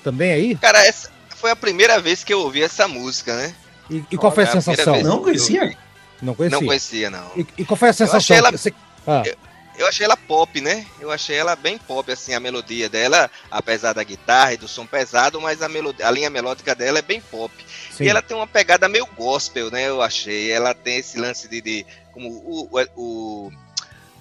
[0.04, 0.56] Também aí?
[0.56, 3.56] Cara, essa, foi a primeira vez que eu ouvi essa música, né?
[3.90, 5.02] E, e qual foi a, a sensação?
[5.02, 5.78] Não conhecia?
[6.22, 6.60] Não conhecia?
[6.60, 7.32] Não conhecia, não.
[7.36, 8.36] E, e qual foi a sensação?
[8.36, 9.24] Eu achei, ela, ah.
[9.26, 9.36] eu,
[9.78, 10.86] eu achei ela pop, né?
[11.00, 14.86] Eu achei ela bem pop, assim, a melodia dela, apesar da guitarra e do som
[14.86, 17.54] pesado, mas a, melodia, a linha melódica dela é bem pop.
[17.92, 18.04] Sim.
[18.04, 19.88] E ela tem uma pegada meio gospel, né?
[19.90, 20.52] Eu achei.
[20.52, 23.52] Ela tem esse lance de, de como o, o,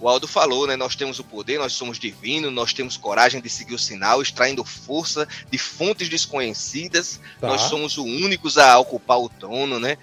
[0.01, 0.75] o Aldo falou, né?
[0.75, 4.65] Nós temos o poder, nós somos divinos, nós temos coragem de seguir o sinal, extraindo
[4.65, 7.21] força de fontes desconhecidas.
[7.41, 7.49] Tá.
[7.49, 9.99] Nós somos os únicos a ocupar o trono, né?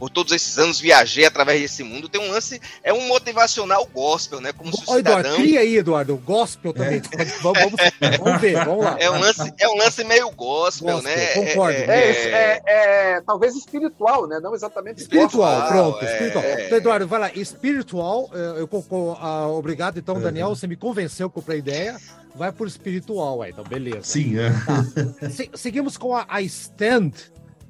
[0.00, 2.08] Por todos esses anos viajei através desse mundo.
[2.08, 4.50] Tem um lance, é um motivacional gospel, né?
[4.50, 5.20] Como se o cidadão...
[5.20, 7.02] Eduardo, cria aí, Eduardo, gospel também.
[7.18, 7.24] É.
[7.42, 8.96] Vamos, vamos, vamos, ver, vamos lá.
[8.98, 11.26] É um lance, é um lance meio gospel, gospel né?
[11.34, 11.78] Concordo.
[11.78, 14.40] É, é, é, é, talvez espiritual, né?
[14.40, 15.58] Não exatamente espiritual.
[15.58, 16.44] Espiritual, pronto, espiritual.
[16.44, 20.22] Então, Eduardo, vai lá, espiritual, eu, eu, eu ah, obrigado, então, uhum.
[20.22, 21.98] Daniel, você me convenceu com a ideia
[22.34, 24.02] vai por espiritual aí, então beleza.
[24.02, 24.50] Sim, é.
[24.50, 25.28] Tá.
[25.30, 27.12] Se, seguimos com a, a Stand,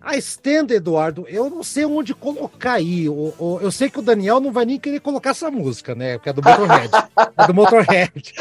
[0.01, 3.07] a Stand, Eduardo, eu não sei onde colocar aí.
[3.07, 6.17] O, o, eu sei que o Daniel não vai nem querer colocar essa música, né?
[6.17, 6.91] Porque é do Motorhead.
[7.37, 8.35] é do Motorhead.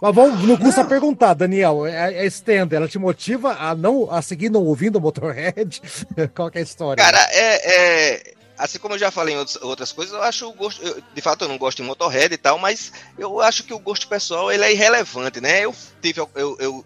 [0.00, 1.84] Mas vamos, não custa perguntar, Daniel.
[1.84, 5.82] A, a Stand, ela te motiva a não a seguir não ouvindo o Motorhead?
[6.32, 7.02] Qual é a história?
[7.02, 10.80] Cara, é, é, assim como eu já falei em outras coisas, eu acho o gosto.
[10.80, 13.80] Eu, de fato, eu não gosto de Motorhead e tal, mas eu acho que o
[13.80, 15.64] gosto pessoal ele é irrelevante, né?
[15.64, 16.84] Eu tive, eu, eu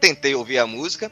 [0.00, 1.10] tentei ouvir a música.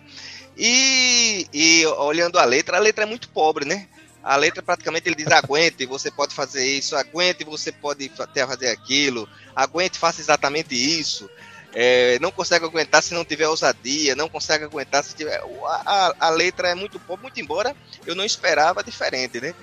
[0.56, 3.88] E, e olhando a letra, a letra é muito pobre, né?
[4.22, 9.28] A letra praticamente ele diz aguente, você pode fazer isso, aguente, você pode fazer aquilo,
[9.54, 11.28] aguente, faça exatamente isso.
[11.74, 15.40] É, não consegue aguentar se não tiver ousadia, não consegue aguentar se tiver.
[15.64, 17.74] A, a, a letra é muito pobre, muito embora
[18.06, 19.54] eu não esperava diferente, né?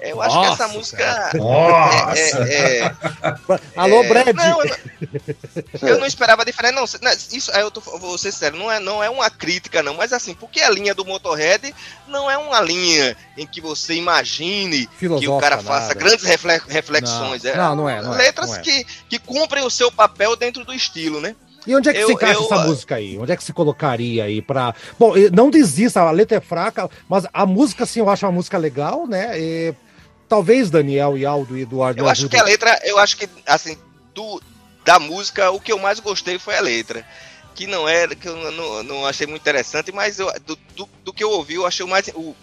[0.00, 1.30] Eu acho Nossa, que essa música.
[1.34, 2.38] Nossa!
[2.46, 2.94] É, é, é,
[3.74, 4.34] Alô, é, Brad!
[4.34, 4.76] Não, eu,
[5.88, 6.84] eu, não esperava diferente, não.
[6.84, 9.94] Isso, eu tô, vou ser sério, não é, não é uma crítica, não.
[9.94, 11.74] Mas assim, porque a linha do Motorhead
[12.06, 15.94] não é uma linha em que você imagine Filosofa, que o cara faça nada.
[15.94, 16.24] grandes
[16.68, 17.42] reflexões.
[17.44, 18.60] Não, não, não, é, não letras não é.
[18.60, 21.34] Que, que cumprem o seu papel dentro do estilo, né?
[21.66, 23.18] E onde é que eu, se encaixa eu, essa eu, música aí?
[23.18, 24.74] Onde é que se colocaria aí para?
[24.98, 28.58] Bom, não desista, a letra é fraca, mas a música sim eu acho uma música
[28.58, 29.38] legal, né?
[29.38, 29.74] E
[30.34, 32.00] Talvez Daniel e Aldo e Eduardo.
[32.00, 33.78] Eu acho que a letra, eu acho que, assim,
[34.12, 34.42] do,
[34.84, 37.06] da música, o que eu mais gostei foi a letra.
[37.54, 41.12] Que não era, que eu não, não achei muito interessante, mas eu, do, do, do,
[41.12, 42.34] que eu ouvi, eu achei o mais, o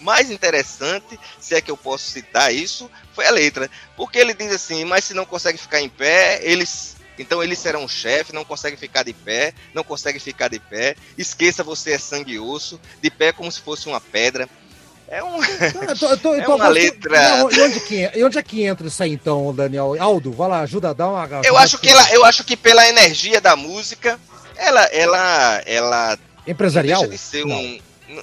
[0.00, 3.68] mais interessante, se é que eu posso citar isso, foi a letra.
[3.96, 6.94] Porque ele diz assim, mas se não consegue ficar em pé, eles.
[7.18, 10.94] Então eles serão chefe, não consegue ficar de pé, não consegue ficar de pé.
[11.18, 14.48] Esqueça você é sangue e osso, de pé como se fosse uma pedra.
[15.10, 17.38] É, um, eu tô, eu tô, é uma letra.
[17.38, 19.96] Não, e, onde que, e onde é que entra isso aí então, Daniel?
[19.98, 21.28] Aldo, vai lá, ajuda a dar uma.
[21.44, 24.20] Eu acho que ela, eu acho que pela energia da música,
[24.56, 26.18] ela, ela, ela.
[26.46, 27.00] Empresarial?
[27.00, 27.56] Deixa de ser não.
[27.56, 27.80] um.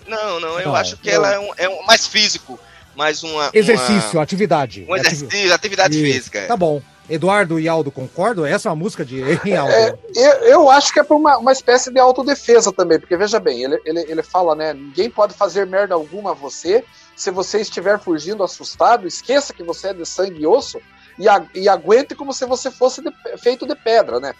[0.07, 1.15] Não, não, eu não, acho que eu...
[1.15, 2.57] ela é um, é um mais físico,
[2.95, 3.49] mais uma.
[3.53, 4.85] Exercício, uma, atividade.
[4.87, 6.45] Um exercício, atividade física.
[6.47, 6.81] Tá bom.
[7.09, 8.45] Eduardo e Aldo concordam?
[8.45, 9.21] Essa é uma música de
[9.55, 9.71] Aldo?
[9.71, 13.39] É, eu, eu, acho que é para uma, uma espécie de autodefesa também, porque veja
[13.39, 14.73] bem, ele, ele, ele fala, né?
[14.73, 16.83] Ninguém pode fazer merda alguma a você.
[17.15, 20.79] Se você estiver fugindo assustado, esqueça que você é de sangue e osso
[21.17, 24.33] e, a, e aguente como se você fosse de, feito de pedra, né?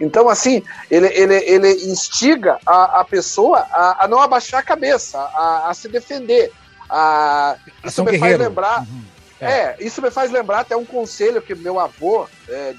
[0.00, 5.18] Então, assim, ele, ele, ele instiga a, a pessoa a, a não abaixar a cabeça,
[5.18, 6.50] a, a se defender.
[6.88, 8.38] A, isso me guerreiro.
[8.38, 8.80] faz lembrar.
[8.80, 9.09] Uhum.
[9.40, 9.46] É.
[9.46, 9.76] é.
[9.80, 12.74] isso me faz lembrar até um conselho que meu avô é,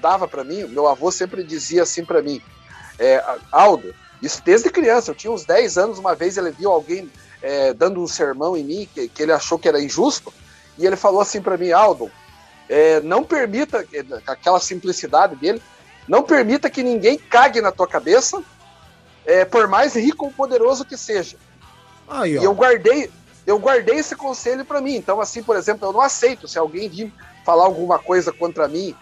[0.00, 0.64] dava para mim.
[0.64, 2.40] Meu avô sempre dizia assim para mim:
[2.98, 7.10] é, Aldo, isso desde criança, eu tinha uns 10 anos, uma vez ele viu alguém
[7.42, 10.32] é, dando um sermão em mim que, que ele achou que era injusto,
[10.78, 12.10] e ele falou assim para mim, Aldo,
[12.68, 13.86] é, não permita,
[14.26, 15.62] aquela simplicidade dele,
[16.08, 18.42] não permita que ninguém cague na tua cabeça,
[19.26, 21.36] é, por mais rico ou poderoso que seja.
[22.08, 23.10] Aí, e eu guardei,
[23.46, 24.96] eu guardei esse conselho para mim.
[24.96, 27.12] Então, assim, por exemplo, eu não aceito se alguém vir
[27.44, 28.94] falar alguma coisa contra mim,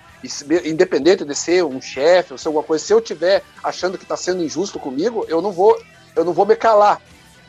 [0.65, 2.85] independente de ser um chefe ou ser alguma coisa.
[2.85, 5.81] Se eu tiver achando que está sendo injusto comigo, eu não vou,
[6.17, 7.01] eu não vou me calar.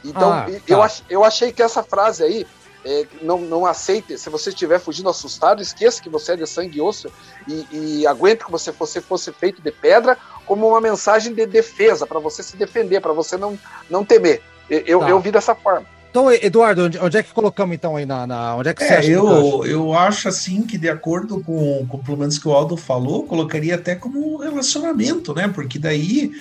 [0.04, 0.60] Então, ah, tá.
[0.68, 2.46] eu, ach, eu achei que essa frase aí
[2.86, 6.80] é, não, não aceite, se você estiver fugindo assustado, esqueça que você é de sangue
[6.80, 7.10] e osso
[7.48, 12.06] e, e aguente que você fosse, fosse feito de pedra como uma mensagem de defesa,
[12.06, 13.58] para você se defender, para você não,
[13.90, 14.42] não temer.
[14.70, 15.10] Eu, tá.
[15.10, 15.86] eu vi dessa forma.
[16.14, 18.28] Então, Eduardo, onde, onde, é que colocamos então aí na.
[18.28, 21.88] na onde é que você é, acha eu, eu acho assim que, de acordo com,
[21.88, 25.48] com pelo menos que o Aldo falou, colocaria até como relacionamento, né?
[25.48, 26.32] Porque daí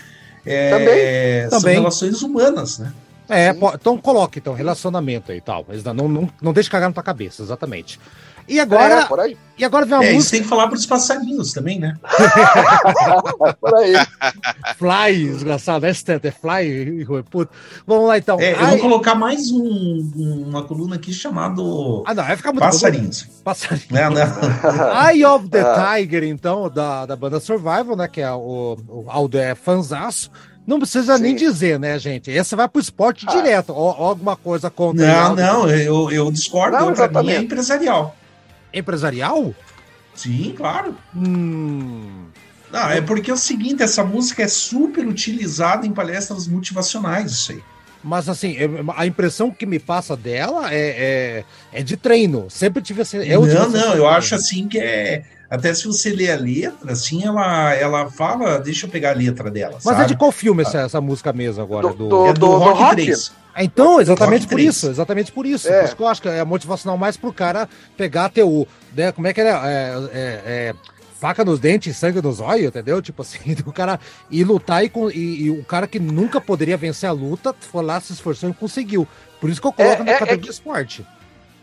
[0.45, 1.75] é, também, são também.
[1.77, 2.93] relações humanas, né?
[3.31, 5.65] É, então coloque então, relacionamento aí e tal.
[5.67, 7.99] Mas não, não, não deixe cagar na tua cabeça, exatamente.
[8.49, 9.09] E agora.
[9.29, 10.21] É, e agora vem uma é, música.
[10.21, 11.95] Isso tem que falar para os passarinhos também, né?
[13.61, 13.95] por aí.
[14.77, 15.87] Fly, desgraçado.
[15.87, 17.53] É é fly, puto.
[17.87, 18.41] Vamos lá então.
[18.41, 22.03] É, eu vou colocar mais um, uma coluna aqui chamado.
[22.07, 23.29] Ah, não, vai ficar muito Passarinhos.
[23.45, 23.89] Passarinhos.
[23.91, 25.07] Não, não.
[25.09, 25.95] Eye of the ah.
[25.97, 28.09] Tiger, então, da, da banda Survival, né?
[28.09, 30.31] Que é o, o Aldo é fanzaço.
[30.67, 31.23] Não precisa Sim.
[31.23, 32.31] nem dizer, né, gente?
[32.31, 33.33] Esse vai pro esporte ah.
[33.33, 33.71] direto.
[33.71, 35.07] Ou, ou, alguma coisa contra.
[35.07, 36.79] Não, não, eu, eu discordo.
[36.79, 38.17] Não, pra mim é empresarial.
[38.73, 39.55] Empresarial?
[40.15, 40.97] Sim, claro.
[41.15, 42.27] Hum.
[42.71, 47.53] Não, é porque é o seguinte, essa música é super utilizada em palestras motivacionais, isso
[47.53, 47.63] aí.
[48.03, 48.57] Mas assim,
[48.97, 52.51] a impressão que me passa dela é, é, é de treino.
[52.51, 53.17] Sempre tive essa.
[53.19, 55.23] É não, não, eu acho assim que é.
[55.49, 58.59] Até se você ler a letra, assim, ela, ela fala.
[58.59, 59.75] Deixa eu pegar a letra dela.
[59.75, 60.03] Mas sabe?
[60.03, 61.91] é de qual filme essa, essa música mesmo agora?
[61.91, 63.33] Do, do, é do, do Rock, Rock 3.
[63.57, 65.69] Então, exatamente por isso, exatamente por isso.
[65.69, 65.79] É.
[65.79, 68.67] Por isso que eu acho que é motivacional mais pro cara pegar teu.
[68.95, 70.75] Né, como é que é, é, é, é
[71.23, 73.01] faca nos dentes, sangue nos olhos, entendeu?
[73.01, 77.09] Tipo assim, o cara ir lutar e, e, e, o cara que nunca poderia vencer
[77.09, 79.07] a luta foi lá, se esforçou e conseguiu.
[79.41, 80.43] Por isso que eu coloco é, na é, categoria é que...
[80.45, 81.07] de esporte.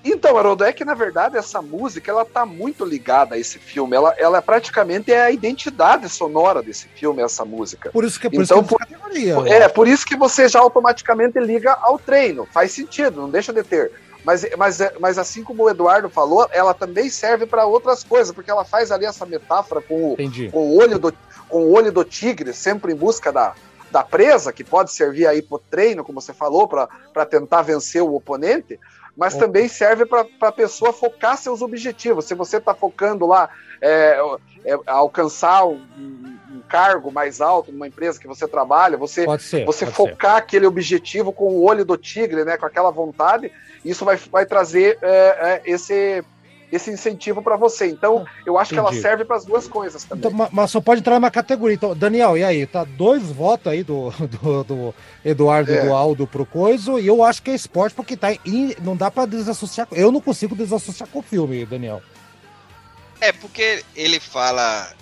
[0.04, 3.96] Então, Haroldo, é que na verdade essa música ela tá muito ligada a esse filme.
[3.96, 7.92] Ela, ela é praticamente é a identidade sonora desse filme, essa música.
[7.92, 9.36] Por isso que, por então, isso que categoria.
[9.48, 12.48] É, por isso que você já automaticamente liga ao treino.
[12.52, 13.92] Faz sentido, não deixa de ter.
[14.24, 18.52] Mas, mas, mas assim como o Eduardo falou, ela também serve para outras coisas, porque
[18.52, 20.18] ela faz ali essa metáfora com o,
[20.52, 21.14] com o, olho, do,
[21.48, 23.54] com o olho do tigre, sempre em busca da,
[23.90, 28.14] da presa, que pode servir aí para treino, como você falou, para tentar vencer o
[28.14, 28.80] oponente,
[29.20, 32.24] mas também serve para a pessoa focar seus objetivos.
[32.24, 33.50] Se você está focando lá
[33.82, 34.18] é,
[34.64, 39.86] é, alcançar um, um, cargo mais alto numa empresa que você trabalha, você, ser, você
[39.86, 40.38] focar ser.
[40.38, 43.52] aquele objetivo com o olho do tigre, né, com aquela vontade,
[43.84, 46.24] isso vai, vai trazer é, é, esse
[46.72, 47.88] esse incentivo para você.
[47.88, 48.90] Então, eu acho Entendi.
[48.90, 50.32] que ela serve para as duas coisas também.
[50.32, 51.76] Então, mas só pode entrar numa categoria.
[51.76, 52.66] Então, Daniel, e aí?
[52.66, 55.86] Tá dois votos aí do, do, do Eduardo é.
[55.86, 59.10] do Aldo pro Coiso, e eu acho que é esporte porque tá in, não dá
[59.10, 59.88] para desassociar.
[59.92, 62.02] Eu não consigo desassociar com o filme, Daniel.
[63.22, 64.94] É, porque ele fala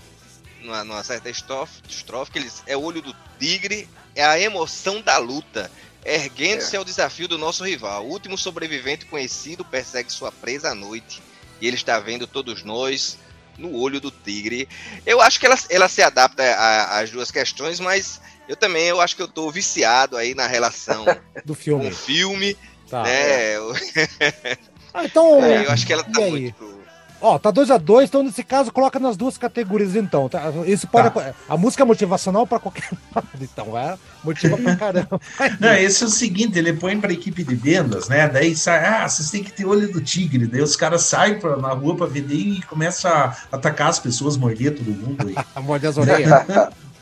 [0.61, 5.01] numa, numa certa estrofe, estrofe que ele é o olho do tigre, é a emoção
[5.01, 5.71] da luta.
[6.03, 6.79] Erguendo-se é.
[6.79, 8.05] ao desafio do nosso rival.
[8.05, 11.21] O último sobrevivente conhecido persegue sua presa à noite.
[11.61, 13.17] E ele está vendo todos nós
[13.57, 14.67] no olho do tigre.
[15.05, 16.43] Eu acho que ela, ela se adapta
[16.91, 21.05] às duas questões, mas eu também eu acho que eu estou viciado aí na relação
[21.43, 21.83] do filme.
[21.83, 22.57] com o filme.
[22.89, 23.11] Tá, né?
[23.11, 23.57] É.
[24.93, 26.66] ah, então, é, eu acho que ela tá muito pro,
[27.19, 30.29] Ó, tá 2 a 2 então nesse caso coloca nas duas categorias então.
[30.29, 30.51] Tá?
[30.65, 31.09] Isso pode.
[31.09, 31.33] Tá.
[31.49, 35.19] A música é motivacional para qualquer lado, então, é motiva pra caramba.
[35.59, 38.27] Não, esse é o seguinte, ele põe pra equipe de vendas, né?
[38.27, 40.45] Daí sai, ah, vocês têm que ter olho do tigre.
[40.45, 44.37] Daí os caras saem pra, na rua pra vender e começam a atacar as pessoas,
[44.37, 45.35] morder todo mundo aí.
[45.63, 46.45] Morder as orelhas.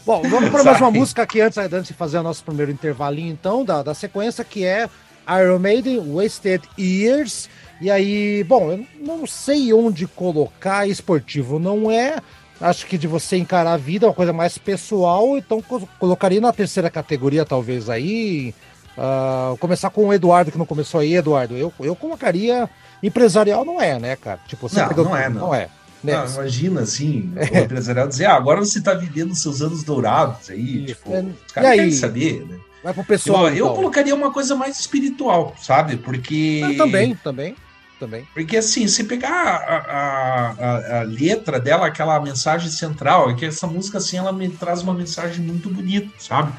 [0.05, 3.33] Bom, vamos para mais uma música aqui antes, antes de fazer o nosso primeiro intervalinho,
[3.33, 4.87] então, da, da sequência, que é
[5.27, 7.49] Iron Maiden, Wasted Years.
[7.81, 12.17] E aí, bom, eu não sei onde colocar, esportivo não é.
[12.59, 15.61] Acho que de você encarar a vida é uma coisa mais pessoal, então
[15.99, 18.55] colocaria na terceira categoria, talvez aí.
[18.97, 21.57] Uh, começar com o Eduardo, que não começou aí, Eduardo.
[21.57, 22.69] Eu, eu colocaria.
[23.03, 24.39] Empresarial não é, né, cara?
[24.47, 25.41] Tipo, você não, não é, não.
[25.41, 25.67] não é.
[26.01, 26.13] Né?
[26.13, 30.85] Não, imagina assim, o empresarial dizer, ah, agora você está vivendo seus anos dourados aí,
[30.85, 32.57] tipo, é, os caras querem saber, né?
[32.83, 33.47] Vai pro pessoal.
[33.47, 33.67] Eu, então.
[33.67, 35.97] eu colocaria uma coisa mais espiritual, sabe?
[35.97, 36.61] Porque.
[36.63, 37.55] Eu também, também.
[37.99, 38.27] Também.
[38.33, 43.45] Porque assim, se pegar a, a, a, a, letra dela, aquela mensagem central, é que
[43.45, 46.51] essa música assim, ela me traz uma mensagem muito bonita, sabe?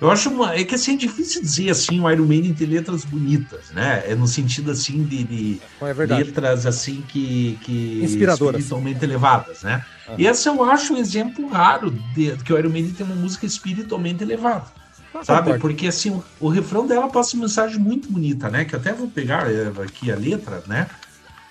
[0.00, 3.04] Eu acho uma, é que assim, é difícil dizer assim, o Iron Maiden tem letras
[3.04, 4.02] bonitas, né?
[4.06, 9.84] É no sentido assim de, de é letras assim que, que inspiradoras, espiritualmente elevadas, né?
[10.08, 10.16] Uhum.
[10.18, 13.46] E esse eu acho um exemplo raro de que o Iron Maiden tem uma música
[13.46, 14.66] espiritualmente elevada.
[15.14, 15.58] Ah, sabe?
[15.58, 18.64] Porque assim, o, o, refrão dela passa uma mensagem muito bonita, né?
[18.64, 20.88] Que até vou pegar é, aqui a letra, né?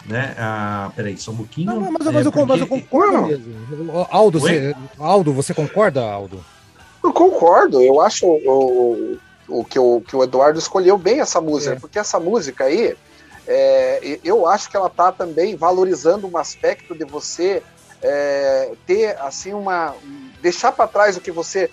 [0.06, 0.36] né?
[0.38, 1.68] Ah, peraí, só um pouquinho.
[1.68, 2.46] Não, mas, mas, é, eu, porque...
[2.46, 4.08] mas eu concordo mesmo.
[4.12, 6.44] Aldo, você, Aldo, você concorda, Aldo?
[7.04, 11.76] Eu concordo, eu acho o, o, que, o que o Eduardo escolheu bem essa música,
[11.76, 11.80] é.
[11.80, 12.96] porque essa música aí,
[13.48, 17.62] é, eu acho que ela tá também valorizando um aspecto de você
[18.02, 19.94] é, ter assim uma
[20.42, 21.70] deixar para trás o que você,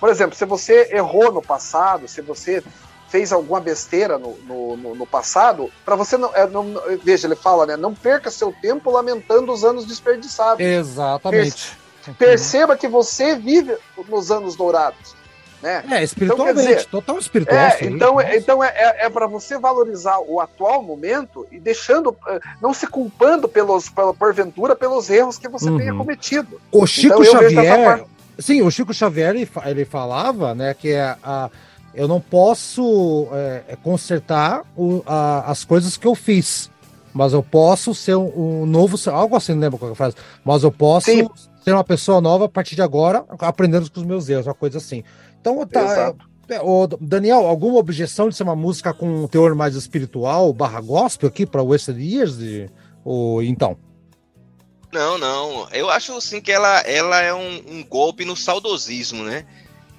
[0.00, 2.62] por exemplo, se você errou no passado, se você
[3.08, 7.36] fez alguma besteira no, no, no, no passado, para você não, é, não, veja, ele
[7.36, 10.64] fala, né, não perca seu tempo lamentando os anos desperdiçados.
[10.64, 11.78] Exatamente.
[12.18, 13.76] Perceba que você vive
[14.08, 15.14] nos anos dourados.
[15.62, 15.82] Né?
[15.92, 17.58] É, espiritualmente, então, dizer, total espiritual.
[17.58, 22.14] É, então, é, então é, é, é para você valorizar o atual momento e deixando,
[22.28, 25.78] eh, não se culpando pelos, pela porventura pelos erros que você uhum.
[25.78, 26.60] tenha cometido.
[26.70, 28.04] O Chico então, Xavier,
[28.38, 31.50] sim, o Chico Xavier ele, ele falava, né, que é a,
[31.94, 36.70] eu não posso é, é, consertar o, a, as coisas que eu fiz,
[37.12, 40.62] mas eu posso ser um, um novo, algo assim, não lembro qual que faz, mas
[40.62, 41.26] eu posso sim
[41.64, 44.76] ser uma pessoa nova a partir de agora, aprendendo com os meus erros, uma coisa
[44.76, 45.02] assim.
[45.40, 46.14] Então, tá.
[46.46, 50.78] É, o Daniel, alguma objeção de ser uma música com um teor mais espiritual, barra
[50.82, 52.36] gospel aqui para Wasted Years?
[52.36, 52.68] De,
[53.02, 53.78] ou então?
[54.94, 55.68] Não, não.
[55.72, 59.44] Eu acho assim que ela, ela é um, um golpe no saudosismo, né?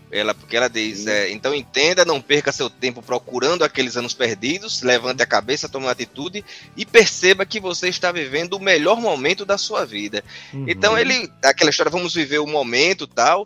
[0.09, 4.81] Ela, porque ela diz, é, então entenda, não perca seu tempo procurando aqueles anos perdidos,
[4.81, 6.45] levante a cabeça, tome uma atitude
[6.77, 10.23] e perceba que você está vivendo o melhor momento da sua vida.
[10.53, 10.63] Uhum.
[10.65, 13.45] Então ele, aquela história, vamos viver o momento tal,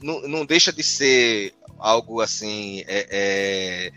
[0.00, 3.92] não deixa de ser algo assim, é, é,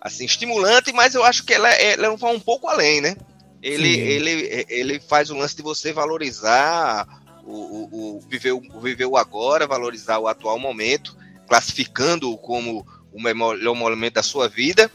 [0.00, 3.16] assim estimulante, mas eu acho que ela, ela vai um pouco além, né?
[3.62, 7.06] Ele, ele, ele faz o lance de você valorizar
[7.44, 11.16] o, o, o, viver, o viver o agora, valorizar o atual momento
[11.48, 14.90] classificando como o melhor momento da sua vida.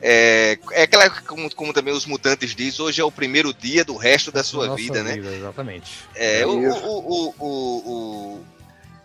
[0.00, 3.96] É, é aquela, como, como, também os mutantes dizem, hoje é o primeiro dia do
[3.96, 5.14] resto da sua Nossa vida, né?
[5.14, 5.36] vida, né?
[5.38, 5.90] Exatamente.
[6.14, 8.44] É, é o, o, o, o,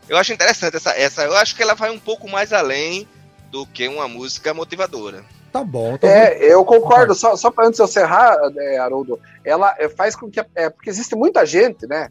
[0.10, 1.24] eu acho interessante essa, essa.
[1.24, 3.08] Eu acho que ela vai um pouco mais além
[3.50, 5.24] do que uma música motivadora.
[5.52, 5.98] Tá bom.
[5.98, 6.46] Tá é, bom.
[6.46, 7.14] eu concordo.
[7.14, 10.40] Só, só para antes de eu encerrar, é, Haroldo, ela é, faz com que.
[10.56, 12.10] É, porque existe muita gente, né?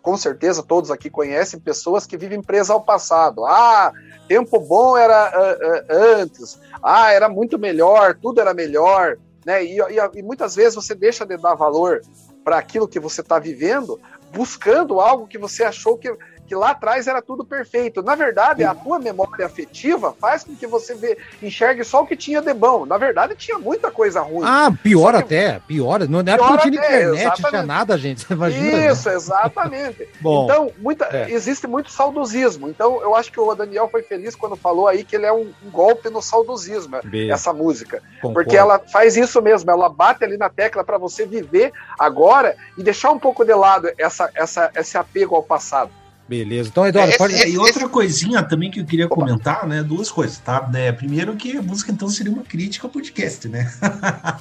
[0.00, 3.44] Com certeza todos aqui conhecem pessoas que vivem presas ao passado.
[3.44, 3.92] Ah,
[4.26, 6.58] tempo bom era uh, uh, antes.
[6.82, 9.18] Ah, era muito melhor, tudo era melhor.
[9.44, 9.64] Né?
[9.64, 12.00] E, e, e muitas vezes você deixa de dar valor
[12.42, 14.00] para aquilo que você está vivendo,
[14.32, 16.10] buscando algo que você achou que
[16.50, 18.02] que lá atrás era tudo perfeito.
[18.02, 22.16] Na verdade, a tua memória afetiva faz com que você vê, enxergue só o que
[22.16, 22.84] tinha de bom.
[22.84, 24.44] Na verdade, tinha muita coisa ruim.
[24.44, 25.18] Ah, pior que...
[25.20, 26.08] até, pior.
[26.08, 27.50] Não era pior tinha internet, exatamente.
[27.50, 28.26] tinha nada, gente.
[28.34, 28.90] imagina.
[28.90, 30.08] Isso, exatamente.
[30.20, 31.30] bom, então, muita, é.
[31.30, 32.68] existe muito saudosismo.
[32.68, 35.52] Então, eu acho que o Daniel foi feliz quando falou aí que ele é um,
[35.64, 38.02] um golpe no saudosismo, Bem, essa música.
[38.20, 38.34] Concordo.
[38.34, 42.82] Porque ela faz isso mesmo, ela bate ali na tecla para você viver agora e
[42.82, 45.99] deixar um pouco de lado essa, essa, esse apego ao passado.
[46.30, 46.68] Beleza.
[46.68, 47.34] Então, Eduardo, pode...
[47.34, 49.82] E outra coisinha também que eu queria comentar, né?
[49.82, 50.64] Duas coisas, tá?
[50.72, 50.92] Né?
[50.92, 53.68] Primeiro que a música então seria uma crítica ao podcast, né?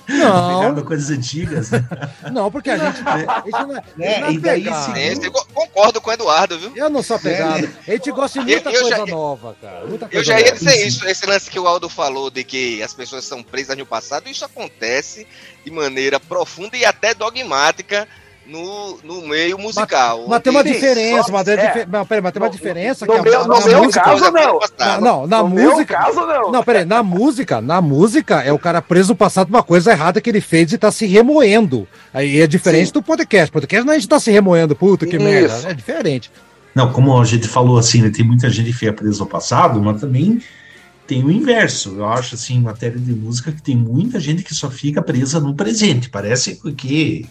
[0.07, 0.75] Não.
[0.85, 1.71] coisas antigas.
[1.71, 1.83] Né?
[2.31, 4.65] Não, porque a gente, a gente não é, é, é e daí,
[5.15, 5.45] segundo...
[5.51, 6.73] concordo com o Eduardo, viu?
[6.75, 7.65] Eu não sou apegado.
[7.87, 7.91] É.
[7.91, 9.87] A gente gosta de muita eu, eu coisa já, nova, cara.
[9.87, 12.83] Muita coisa eu já ia dizer isso, esse lance que o Aldo falou de que
[12.83, 15.25] as pessoas são presas no passado, isso acontece
[15.65, 18.07] de maneira profunda e até dogmática
[18.49, 20.21] no, no meio musical.
[20.21, 21.85] Mas, mas tem uma diferença, mas, é.
[21.85, 24.59] não, peraí, mas tem uma diferença no, que meu, a, no meu música, caso não.
[24.79, 25.01] não.
[25.01, 25.93] Não, na no música.
[25.93, 26.51] caso não.
[26.51, 30.19] Não, peraí, na música, na música é o cara preso no passado uma coisa errada
[30.19, 31.87] que ele fez e tá se remoendo.
[32.11, 32.93] Aí é diferente Sim.
[32.93, 33.51] do podcast.
[33.51, 35.25] Podcast não é a gente tá se remoendo, puta que Isso.
[35.25, 35.69] merda.
[35.69, 36.31] É diferente.
[36.73, 39.79] Não, como a gente falou assim, né, tem muita gente que fica presa ao passado,
[39.81, 40.41] mas também
[41.05, 41.95] tem o inverso.
[41.97, 45.39] Eu acho assim, em matéria de música, que tem muita gente que só fica presa
[45.39, 46.09] no presente.
[46.09, 47.27] Parece que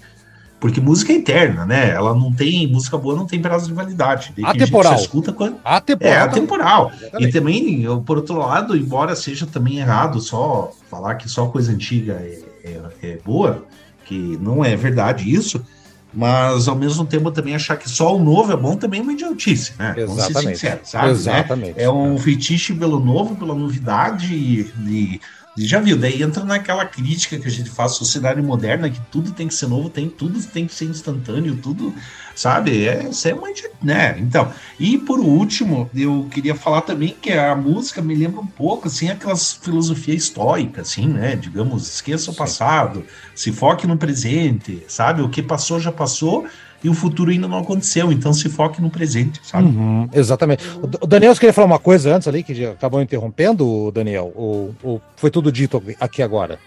[0.60, 1.90] porque música é interna, né?
[1.90, 2.66] Ela não tem.
[2.66, 4.32] Música boa não tem prazo de validade.
[4.42, 4.92] Atemporal.
[4.92, 5.56] A escuta quando.
[5.64, 6.12] Atemporal.
[6.12, 6.92] É, atemporal.
[7.18, 11.70] E também, eu, por outro lado, embora seja também errado só falar que só coisa
[11.70, 13.64] antiga é, é, é boa,
[14.04, 15.64] que não é verdade isso,
[16.12, 19.12] mas ao mesmo tempo também achar que só o novo é bom também é uma
[19.12, 19.94] idiotice, né?
[19.96, 20.32] Exatamente.
[20.32, 21.10] Vamos ser sinceros, sabe?
[21.10, 21.76] Exatamente.
[21.76, 21.84] Né?
[21.84, 25.20] É um fetiche pelo novo, pela novidade e, e
[25.66, 29.48] já viu, daí entra naquela crítica que a gente faz sociedade moderna, que tudo tem
[29.48, 31.94] que ser novo, tem, tudo tem que ser instantâneo, tudo,
[32.34, 32.86] sabe?
[32.86, 34.16] É, isso é muito, né?
[34.18, 38.88] Então, e por último, eu queria falar também que a música me lembra um pouco,
[38.88, 41.36] assim, aquelas filosofia estoica, assim, né?
[41.36, 43.04] Digamos, esqueça o passado,
[43.34, 45.22] se foque no presente, sabe?
[45.22, 46.46] O que passou já passou,
[46.82, 49.66] e o futuro ainda não aconteceu, então se foque no presente, sabe?
[49.66, 50.62] Uhum, exatamente.
[50.80, 54.32] O Daniel, você queria falar uma coisa antes ali, que acabou interrompendo, Daniel?
[54.34, 56.58] Ou, ou foi tudo dito aqui agora?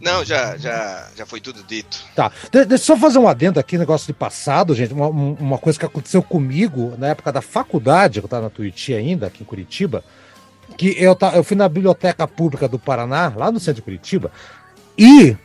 [0.00, 1.98] Não, já, já, já foi tudo dito.
[2.14, 2.30] Tá.
[2.50, 4.92] De, deixa eu só fazer um adendo aqui, negócio de passado, gente.
[4.92, 8.94] Uma, uma coisa que aconteceu comigo na época da faculdade, que eu estava na Tuiuti
[8.94, 10.04] ainda, aqui em Curitiba,
[10.76, 14.30] que eu, tá, eu fui na Biblioteca Pública do Paraná, lá no centro de Curitiba,
[14.96, 15.36] e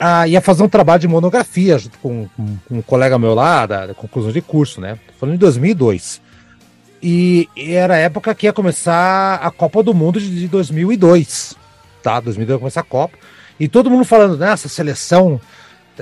[0.00, 3.88] ah, ia fazer um trabalho de monografia junto com, com, um colega meu lá, da,
[3.88, 4.98] da, conclusão de curso, né?
[5.18, 6.22] Falando em 2002.
[7.02, 11.54] E, e, era a época que ia começar a Copa do Mundo de, de 2002,
[12.02, 12.18] tá?
[12.18, 13.18] 2002 ia começar a Copa.
[13.58, 15.38] E todo mundo falando, nessa né, seleção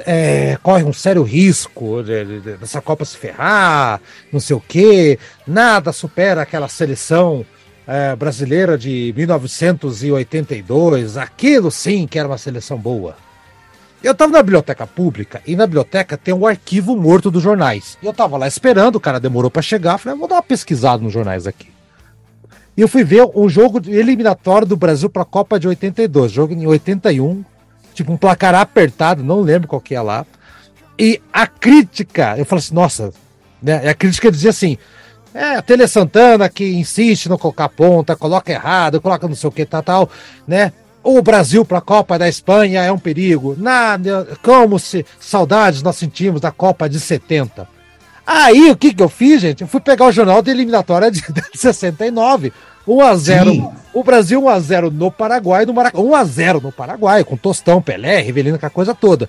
[0.06, 4.00] é, corre um sério risco de, de, dessa Copa se ferrar,
[4.32, 5.18] não sei o quê.
[5.44, 7.44] Nada supera aquela seleção
[7.84, 11.16] é, brasileira de 1982.
[11.16, 13.16] Aquilo sim que era uma seleção boa.
[14.02, 17.98] Eu tava na biblioteca pública e na biblioteca tem um arquivo morto dos jornais.
[18.02, 20.42] E eu tava lá esperando, o cara demorou para chegar, falei, ah, vou dar uma
[20.42, 21.68] pesquisada nos jornais aqui.
[22.76, 26.54] E eu fui ver um jogo eliminatório do Brasil para a Copa de 82, jogo
[26.54, 27.44] em 81,
[27.92, 30.24] tipo um placar apertado, não lembro qual que é lá.
[30.96, 33.12] E a crítica, eu falei assim, nossa,
[33.62, 33.88] né?
[33.88, 34.78] A crítica dizia assim:
[35.34, 39.52] é, a Tele Santana que insiste não colocar ponta, coloca errado, coloca não sei o
[39.52, 40.10] que, tal, tal,
[40.46, 40.72] né?
[41.16, 43.56] O Brasil para a Copa da Espanha é um perigo.
[43.56, 47.66] Nada, como se saudades nós sentimos da Copa de 70.
[48.26, 49.62] Aí o que, que eu fiz, gente?
[49.62, 52.52] Eu fui pegar o jornal de eliminatória de, de 69.
[52.86, 53.68] 1 a 0 Sim.
[53.92, 56.04] O Brasil 1 a 0 no Paraguai, no Maracanã.
[56.04, 59.28] 1 a 0 no Paraguai, com Tostão, Pelé, Rivelino, com a coisa toda.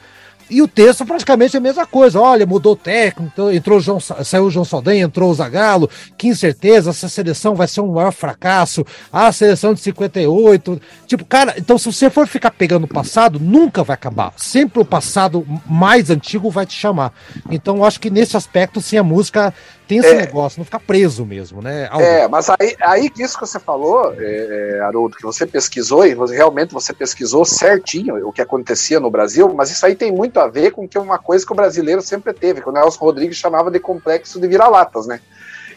[0.50, 2.20] E o texto praticamente é a mesma coisa.
[2.20, 5.90] Olha, mudou o técnico, então entrou o João, saiu o João Saldanha, entrou o Zagallo.
[6.18, 8.86] Que incerteza, essa seleção vai ser um maior fracasso.
[9.12, 10.82] A seleção de 58.
[11.06, 14.34] Tipo, cara, então se você for ficar pegando o passado, nunca vai acabar.
[14.38, 17.14] Sempre o passado mais antigo vai te chamar.
[17.52, 19.54] Então eu acho que nesse aspecto, sim, a música
[19.90, 21.88] tem esse é, negócio, não ficar preso mesmo, né?
[21.90, 22.06] Algo.
[22.06, 26.06] É, mas aí, aí que isso que você falou, é, é, Haroldo, que você pesquisou,
[26.06, 30.12] e você, realmente você pesquisou certinho o que acontecia no Brasil, mas isso aí tem
[30.12, 33.04] muito a ver com que uma coisa que o brasileiro sempre teve, que o Nelson
[33.04, 35.20] Rodrigues chamava de complexo de vira-latas, né?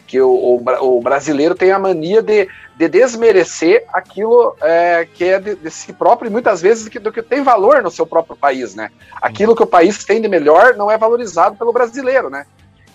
[0.05, 2.47] Que o, o, o, brasileiro tem a mania de,
[2.77, 7.23] de desmerecer aquilo é, que é de, de, si próprio e muitas vezes do que
[7.23, 8.91] tem valor no seu próprio país, né?
[9.19, 12.45] Aquilo que o país tem de melhor não é valorizado pelo brasileiro, né?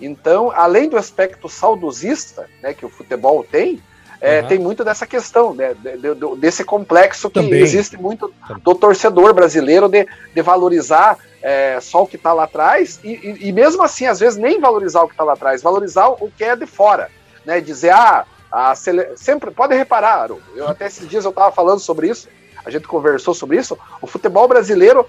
[0.01, 3.83] Então, além do aspecto saudosista né, que o futebol tem,
[4.21, 4.49] é, uhum.
[4.49, 7.61] tem muito dessa questão, né, de, de, desse complexo que Também.
[7.61, 8.33] existe muito
[8.63, 13.49] do torcedor brasileiro de, de valorizar é, só o que está lá atrás e, e,
[13.49, 16.43] e, mesmo assim, às vezes, nem valorizar o que está lá atrás, valorizar o que
[16.43, 17.11] é de fora.
[17.45, 19.17] Né, dizer, ah, a sele...
[19.17, 22.29] sempre pode reparar, eu até esses dias eu estava falando sobre isso,
[22.65, 25.09] a gente conversou sobre isso, o futebol brasileiro,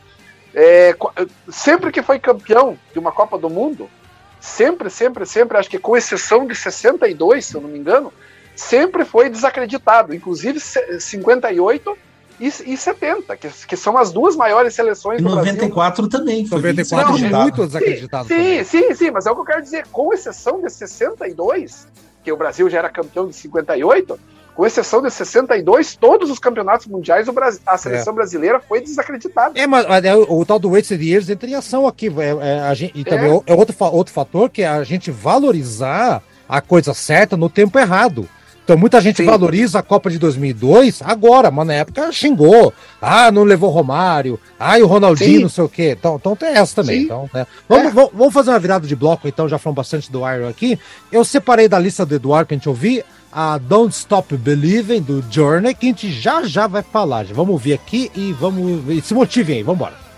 [0.53, 0.95] é,
[1.49, 3.89] sempre que foi campeão de uma Copa do Mundo,
[4.39, 8.13] sempre, sempre, sempre, acho que com exceção de 62, se eu não me engano,
[8.55, 11.97] sempre foi desacreditado, inclusive 58
[12.39, 16.19] e, e 70, que, que são as duas maiores seleções e do 94 Brasil.
[16.19, 16.45] também.
[16.45, 18.27] Foi 94 não, muito desacreditado.
[18.27, 18.63] Sim, também.
[18.63, 21.87] sim, sim, mas é o que eu quero dizer, com exceção de 62,
[22.23, 24.19] que o Brasil já era campeão de 58,
[24.59, 28.15] com exceção de 62, todos os campeonatos mundiais, Brasil, a seleção é.
[28.17, 29.57] brasileira foi desacreditada.
[29.57, 32.07] É, mas é, o, o, tal do Wasted Years entra em ação aqui.
[32.17, 35.11] É, é a gente, e também é, é outro, outro fator que é a gente
[35.11, 38.27] valorizar a coisa certa no tempo errado.
[38.61, 39.25] Então muita gente Sim.
[39.27, 42.73] valoriza a Copa de 2002 agora, mas na época xingou.
[43.01, 44.37] Ah, não levou Romário.
[44.59, 45.41] Ah, e o Ronaldinho, Sim.
[45.43, 45.95] não sei o quê.
[45.97, 47.03] Então, então tem essa também.
[47.03, 47.47] Então, né?
[47.67, 48.09] vamos, é.
[48.13, 50.77] vamos, fazer uma virada de bloco, então, já falamos bastante do Iron aqui.
[51.09, 55.73] Eu separei da lista do Eduardo pra gente ouvir a Don't Stop Believing do Journey,
[55.73, 57.25] que a gente já já vai falar.
[57.25, 60.09] Já vamos ouvir aqui e vamos se motivem aí, vamos embora.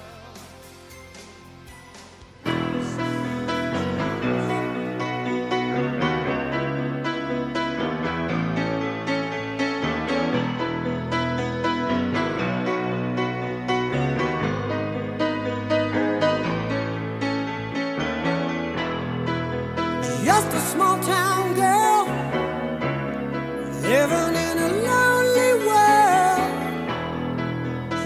[24.02, 26.52] living in a lonely world.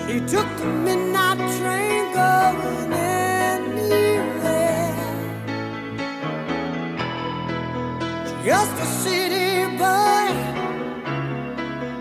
[0.04, 2.94] She took the midnight train going
[3.64, 4.26] anywhere.
[8.44, 9.52] Just a city
[9.84, 10.28] boy,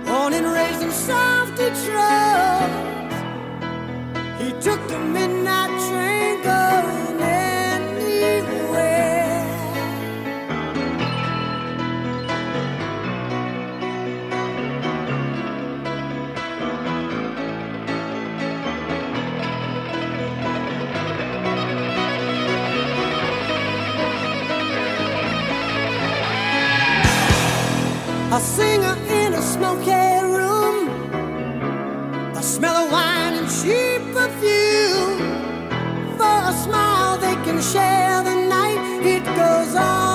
[0.06, 2.70] born and raised in South Detroit.
[4.40, 7.23] He took the midnight train going.
[28.34, 29.92] A singer in a smoky
[30.34, 30.88] room.
[32.34, 35.18] The smell of wine and cheap perfume.
[36.18, 38.80] For a smile they can share the night.
[39.06, 40.13] It goes on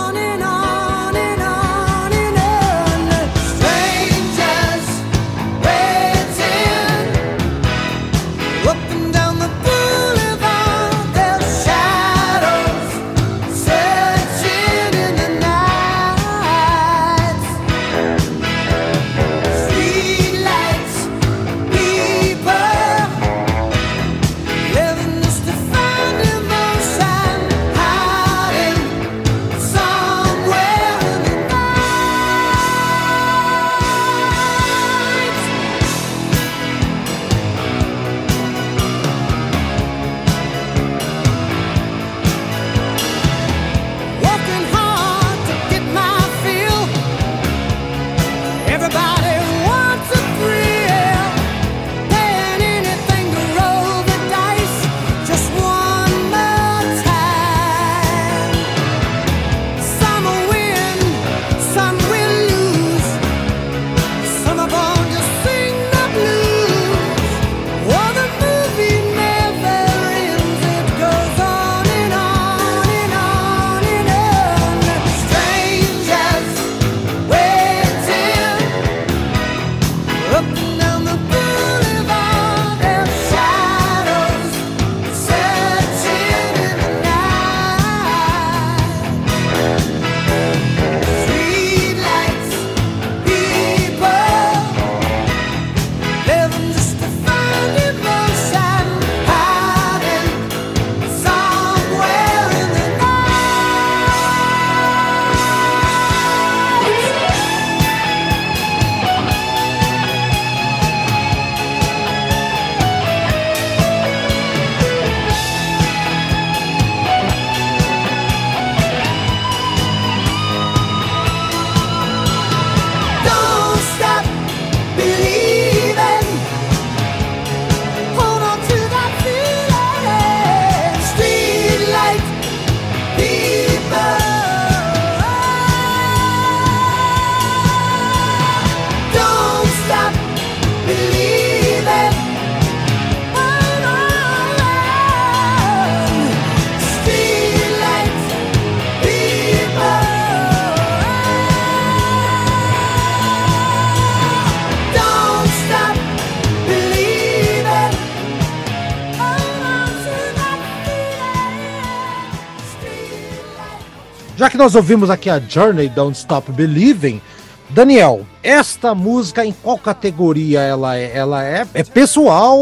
[164.59, 167.21] nós ouvimos aqui a Journey Don't Stop Believing,
[167.69, 171.15] Daniel, esta música em qual categoria ela é?
[171.15, 172.57] Ela é, é pessoal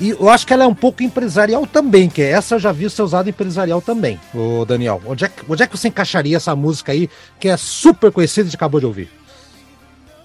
[0.00, 2.88] e eu acho que ela é um pouco empresarial também, que essa eu já vi
[2.88, 4.18] ser usada empresarial também.
[4.34, 7.56] Ô Daniel, onde é, que- onde é que você encaixaria essa música aí que é
[7.58, 9.10] super conhecida e acabou de ouvir?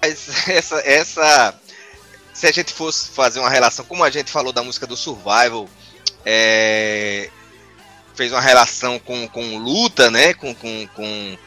[0.48, 1.54] Essa, essa.
[2.32, 5.66] Se a gente fosse fazer uma relação, como a gente falou da música do Survival,
[6.24, 7.28] é,
[8.16, 10.34] fez uma relação com, com luta, né?
[10.34, 11.38] Com, com, com-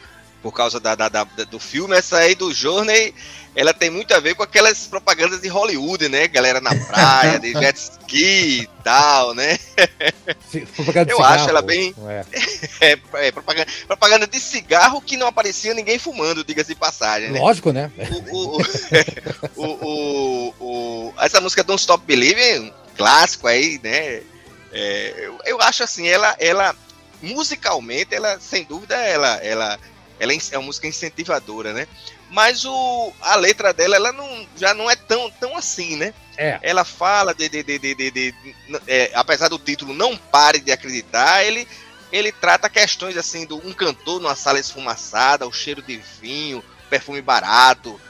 [0.42, 3.14] por causa da, da- da- do filme, essa aí do Journey,
[3.54, 6.26] ela tem muito a ver com aquelas propagandas de Hollywood, né?
[6.28, 9.58] Galera na praia, de jet ski e tal, né?
[10.50, 12.24] Se- propaganda de Eu cigarro, acho ela bem- é.
[12.80, 17.38] É, é, propaganda, propaganda de cigarro que não aparecia ninguém fumando, diga-se de passagem, né?
[17.38, 17.90] Lógico, né?
[18.30, 18.62] o, o,
[19.56, 20.54] o, o,
[21.08, 24.22] o- essa música Don't Stop Believing, um clássico aí, né?
[24.72, 26.74] É, eu, eu acho assim, ela, ela
[27.22, 29.78] musicalmente, ela sem dúvida, ela, ela,
[30.18, 31.86] ela é uma música incentivadora, né?
[32.30, 36.14] Mas o, a letra dela, ela não, já não é tão, tão assim, né?
[36.36, 36.58] É.
[36.62, 38.34] Ela fala de, de, de, de, de- de-
[38.86, 41.66] é, apesar do título Não Pare de Acreditar, ele
[42.12, 47.22] ele trata questões assim do um cantor numa sala esfumaçada, o cheiro de vinho, perfume
[47.22, 48.00] barato,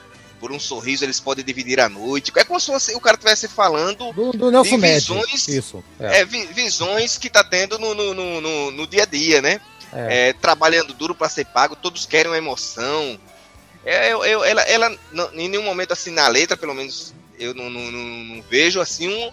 [0.40, 2.32] por um sorriso eles podem dividir a noite.
[2.34, 5.84] É como se fosse, o cara estivesse falando Do, do Nelson de visões- Isso.
[6.00, 6.20] É.
[6.20, 9.60] é, vi- visões que tá tendo no, no, no, no- no dia a dia, né?
[9.92, 13.18] é, trabalhando duro para ser pago, todos querem uma emoção.
[13.84, 17.54] É, eu, eu- ela, ela não- em nenhum momento assim na letra, pelo menos eu
[17.54, 19.32] não, não- não- não vejo assim um-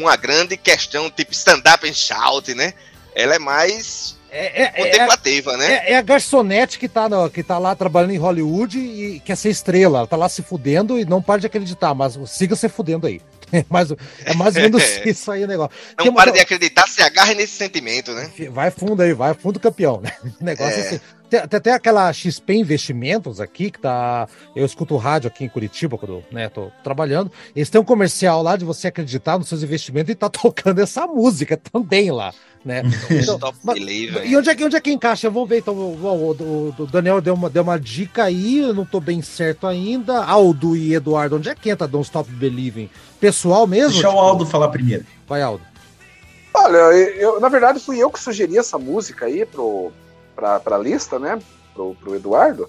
[0.00, 2.74] uma grande questão tipo stand-up and shout, né?
[3.14, 5.74] Ela é mais É, é, é, né?
[5.74, 9.36] é- é a garçonete que tá, no- que tá lá trabalhando em Hollywood e quer
[9.36, 9.98] ser estrela.
[9.98, 13.20] Ela tá lá se fudendo e não para de acreditar, mas siga se fudendo aí.
[13.52, 13.92] É mais,
[14.24, 15.70] é mais ou menos isso aí o negócio.
[15.96, 18.28] Não Tem para de acreditar, se agarre nesse sentimento, né?
[18.50, 20.10] Vai fundo aí, vai fundo campeão, né?
[20.40, 20.78] O negócio é.
[20.78, 20.80] É.
[20.80, 21.00] assim.
[21.30, 24.28] Tem, tem até aquela XP Investimentos aqui, que tá.
[24.54, 27.30] Eu escuto rádio aqui em Curitiba, quando né, tô trabalhando.
[27.54, 31.06] Eles têm um comercial lá de você acreditar nos seus investimentos e tá tocando essa
[31.06, 32.34] música também lá,
[32.66, 32.82] né?
[33.08, 35.30] Então, Stop mas- e onde é, que, onde é que encaixa?
[35.30, 35.72] Vamos ver, então.
[35.74, 39.22] O, o- o- o Daniel deu uma, deu uma dica aí, eu não tô bem
[39.22, 40.24] certo ainda.
[40.24, 42.90] Aldo e Eduardo, onde é que entra Don't Stop Believing?
[43.20, 43.92] Pessoal mesmo?
[43.92, 45.06] Deixa o Tipo, Aldo falar primeiro.
[45.26, 45.64] Vai, Aldo.
[46.52, 49.92] Olha, eu, na verdade fui eu que sugeri essa música aí pro,
[50.34, 51.38] pra, pra lista, né?
[51.74, 52.68] Pro, pro Eduardo.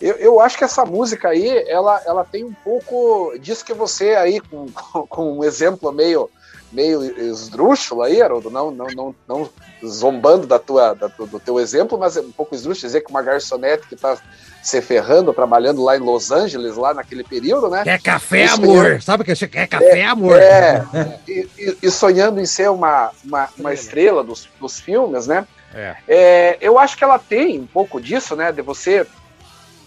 [0.00, 4.10] Eu, eu acho que essa música aí, ela, ela tem um pouco disso que você
[4.16, 4.66] aí, com,
[5.08, 6.28] com um exemplo meio,
[6.72, 9.50] meio esdrúxulo aí, Haroldo, não, não, não, não
[9.84, 13.22] zombando da tua, da, do teu exemplo, mas é um pouco esdrúxulo dizer que uma
[13.22, 14.16] garçonete que tá
[14.62, 17.82] se ferrando, trabalhando lá em Los Angeles, lá naquele período, né?
[17.82, 19.00] Quer café, amor?
[19.00, 20.38] Sabe o que é quer café, amor?
[20.38, 20.84] É,
[21.26, 25.46] e, e- e sonhando em ser uma, uma, uma estrela dos, dos filmes, né?
[25.74, 25.96] É.
[26.06, 28.52] É, eu acho que ela tem um pouco disso, né?
[28.52, 29.06] De você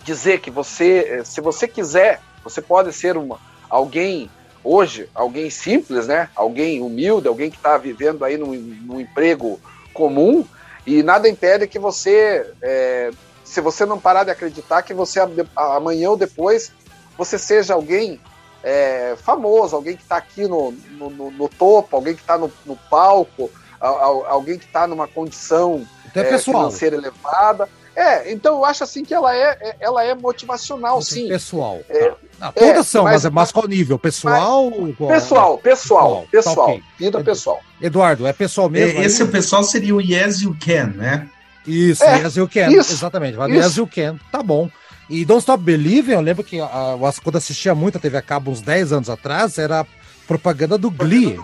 [0.03, 4.29] dizer que você, eh, se você quiser, você pode ser uma, alguém
[4.63, 6.29] hoje, alguém simples, né?
[6.35, 9.59] Alguém humilde, alguém que está vivendo aí num, num emprego
[9.93, 10.45] comum
[10.85, 13.11] e nada impede que você, eh,
[13.43, 15.19] se você não parar de acreditar, que você
[15.55, 16.71] amanhã ou depois
[17.17, 18.19] você seja alguém
[18.63, 22.75] eh, famoso, alguém que está aqui no, no, no- topo, alguém que está no, no
[22.89, 25.85] palco, al- al- alguém que está numa condição
[26.15, 27.69] é é, financeira elevada.
[27.95, 31.27] É, então eu acho assim que ela é, é- ela é motivacional, sim.
[31.27, 31.81] Pessoal.
[31.89, 32.47] É, Tá.
[32.47, 33.97] Não, todas é, são, mas- mas, mas qual nível?
[33.99, 34.71] Pessoal?
[34.97, 36.83] qual- Pessoal, pessoal, Pessoal, pessoal, tá ok.
[36.99, 37.61] vida pessoal.
[37.81, 38.99] Eduardo, é pessoal mesmo?
[39.01, 39.27] Esse aí?
[39.29, 41.29] pessoal seria o Yes You Can, né?
[41.65, 42.69] Isso, É, Yes You Can.
[42.71, 43.37] isso, Exatamente.
[43.37, 43.47] Isso.
[43.49, 44.17] Yes You Can.
[44.31, 44.69] Tá bom.
[45.09, 48.21] E Don't Stop Believing, eu lembro que ah, eu- quando assistia muito a TV a
[48.21, 49.85] cabo uns 10 anos atrás, era
[50.27, 51.39] propaganda do Glee.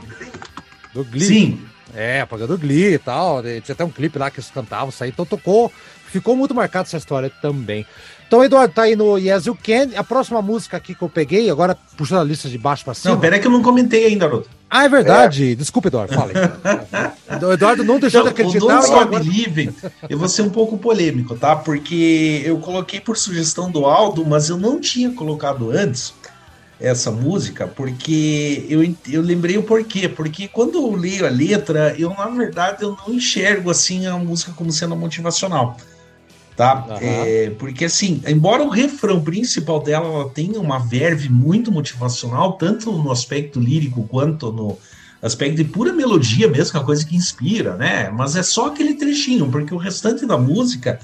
[0.94, 1.26] Do Glee.
[1.28, 1.66] Sim.
[1.96, 3.42] É, propaganda do Glee e tal.
[3.42, 5.10] Tinha até um clipe lá que eles cantavam isso aí.
[5.10, 5.72] Então tocou,
[6.10, 7.86] ficou muito marcado essa história também.
[8.28, 9.90] Então, Eduardo, tá aí no Yes You Can.
[9.96, 13.16] A próxima música aqui que eu peguei, agora puxando a lista de baixo pra cima.
[13.16, 14.48] Não, pera que eu não comentei ainda, Haroldo.
[14.70, 15.56] Ah, é verdade.
[15.56, 16.14] Desculpa, Eduardo.
[16.14, 16.32] Fala.
[17.42, 18.74] O Eduardo não deixou de Então, o acreditar.
[18.74, 19.74] Don't e Stop agora- Believing,
[20.10, 21.56] eu vou ser um pouco polêmico, tá?
[21.56, 26.14] Porque eu coloquei por sugestão do Aldo, mas eu não tinha colocado antes
[26.82, 28.82] essa música, porque eu,
[29.12, 30.10] eu lembrei o porquê.
[30.10, 34.52] Porque quando eu leio a letra, eu, na verdade, eu não enxergo, assim, a música
[34.56, 35.78] como sendo motivacional.
[36.60, 36.86] Tá?
[36.90, 37.00] Aham.
[37.02, 42.92] É, porque, assim, embora o refrão principal dela ela tenha uma verve muito motivacional, tanto
[42.92, 44.78] no aspecto lírico quanto no,
[45.22, 48.10] aspecto de pura melodia mesmo, que é uma coisa que inspira, né?
[48.10, 51.00] Mas é só aquele trechinho, porque o restante da música,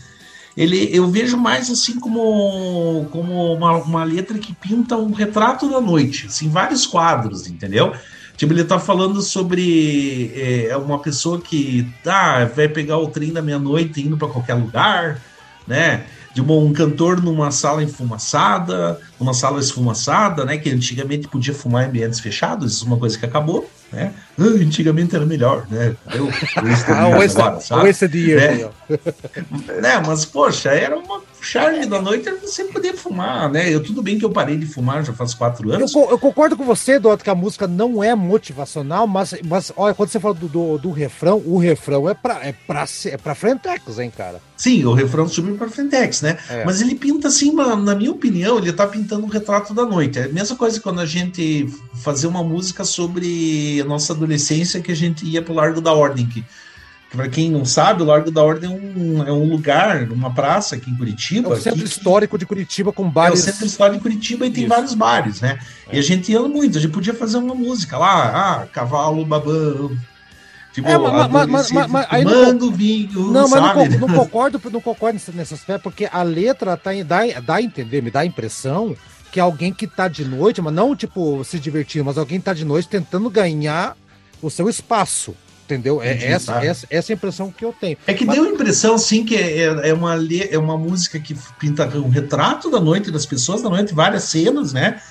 [0.57, 5.79] ele, eu vejo mais assim como, como uma, uma letra que pinta um retrato da
[5.79, 7.93] noite, assim, vários quadros, entendeu?
[8.35, 13.41] Tipo, ele tá falando sobre é, uma pessoa que tá, vai pegar o trem da
[13.41, 15.21] meia-noite indo para qualquer lugar,
[15.67, 16.03] né?
[16.33, 20.57] De uma- um cantor numa sala enfumaçada, numa sala esfumaçada, né?
[20.57, 24.11] Que antigamente podia fumar em ambientes fechados, isso é uma coisa que acabou, né?
[24.37, 25.95] Ah, antigamente era melhor, né?
[26.13, 26.29] Eu, eu
[26.87, 27.81] Ah, agora, sabe?
[27.81, 28.49] o Wasted Year É.
[28.49, 28.69] aí, ó.
[29.81, 30.03] né?
[30.05, 33.73] Mas, poxa, era uma charme da noite era você poder fumar, né?
[33.73, 35.93] Eu, tudo bem que eu parei de fumar já faz quatro Eu, anos.
[35.93, 39.93] co- eu concordo com você, Eduardo, que a música não é motivacional, mas, mas olha,
[39.93, 43.35] quando você fala do, do, do refrão, o refrão é pra, é pra, é pra
[43.35, 44.41] Frentex, hein, cara?
[44.57, 46.37] Sim, o refrão subiu para Frentex, né?
[46.49, 46.63] É.
[46.65, 50.17] Mas ele pinta assim, na, na minha opinião, ele tá pintando um retrato da noite.
[50.19, 51.67] É a mesma coisa quando a gente
[52.03, 56.25] fazia uma música sobre a nossa adolescência que a gente ia pro Largo da Ordem,
[56.25, 56.43] que
[57.11, 60.75] para quem não sabe, o Largo da Ordem é um, é um lugar, uma praça
[60.75, 61.49] aqui em É Curitiba.
[61.49, 63.39] o centro que- histórico de Curitiba com É o bares.
[63.39, 64.73] centro histórico de Curitiba e tem Isso.
[64.73, 65.57] vários bares, né?
[65.91, 69.95] E a gente ia muito, a gente podia fazer uma música lá, ah, cavalo babão.
[70.73, 73.97] Tipo, É, mas- mas- mas- mas- mas aí não- tomando vinho, Não, mas não, sabe?
[73.97, 78.11] não concordo, não concordo nesse aspecto, porque a letra tá, dá, dá a entender, me
[78.11, 78.93] dá a impressão
[79.31, 82.53] que alguém que tá de noite, mas não tipo se divertindo, mas alguém que tá
[82.53, 83.95] de noite tentando ganhar
[84.41, 85.33] o seu espaço.
[85.65, 86.01] Entendeu?
[86.01, 86.63] É Entendi, essa, tá.
[86.65, 87.97] essa, essa é a impressão que eu tenho.
[88.05, 91.19] É que Mas- deu a impressão, sim, que é, é uma, le- é uma música
[91.19, 95.01] que pinta um retrato da noite das pessoas da noite, várias cenas, né?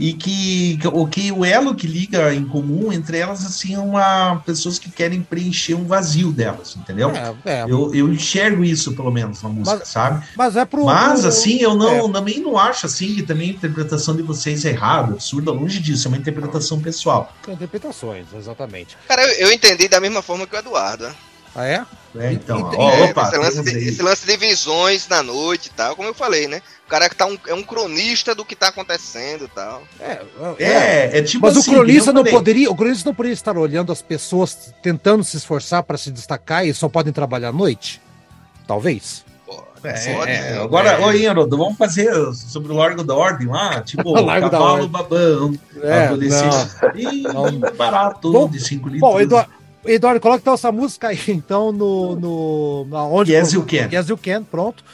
[0.00, 4.36] E que o que o elo que liga em comum entre elas assim é uma
[4.46, 7.10] pessoas que querem preencher um vazio delas, entendeu?
[7.10, 7.64] É, é.
[7.68, 10.26] Eu, eu enxergo isso pelo menos na música, Mas- sabe?
[10.34, 10.86] Mas é pro.
[10.86, 12.12] Mas assim, eu não é.
[12.12, 16.06] também não acho assim que também a interpretação de vocês é errada, absurda, longe disso,
[16.06, 17.32] é uma interpretação pessoal.
[17.46, 18.96] Interpretações, exatamente.
[19.06, 21.04] Cara, eu, eu entendi da mesma forma que o Eduardo.
[21.04, 21.14] né?
[21.54, 21.84] Ah, é?
[22.14, 22.32] né?
[22.32, 25.70] Então, E- ó, É, opa, esse, lance de, esse lance de visões na noite e
[25.70, 26.62] tal, como eu falei, né?
[26.86, 29.82] O cara que tá um, é um cronista do que tá acontecendo e tal.
[29.98, 30.20] É,
[30.58, 33.90] É, é tipo Mas assim, o cronista não poderia, o cronista não poderia estar olhando
[33.92, 38.00] as pessoas tentando se esforçar para se destacar e só podem trabalhar à noite?
[38.66, 39.24] Talvez.
[39.82, 41.06] É, pode, é, agora, É.
[41.06, 44.88] oi, Haroldo, vamos fazer sobre o Largo da Ordem lá, tipo, Largo da cavalo Ordem.
[44.90, 46.68] babão, É, adolescente.
[46.96, 47.58] Ih, não.
[47.76, 49.00] barato, Bom, de 5 litros.
[49.00, 49.50] Bom, Eduardo,
[49.84, 52.14] Eduardo, coloca então essa música aí, então, no.
[52.16, 53.88] no onde Yes, you can.
[53.92, 54.84] Yes, you can, pronto.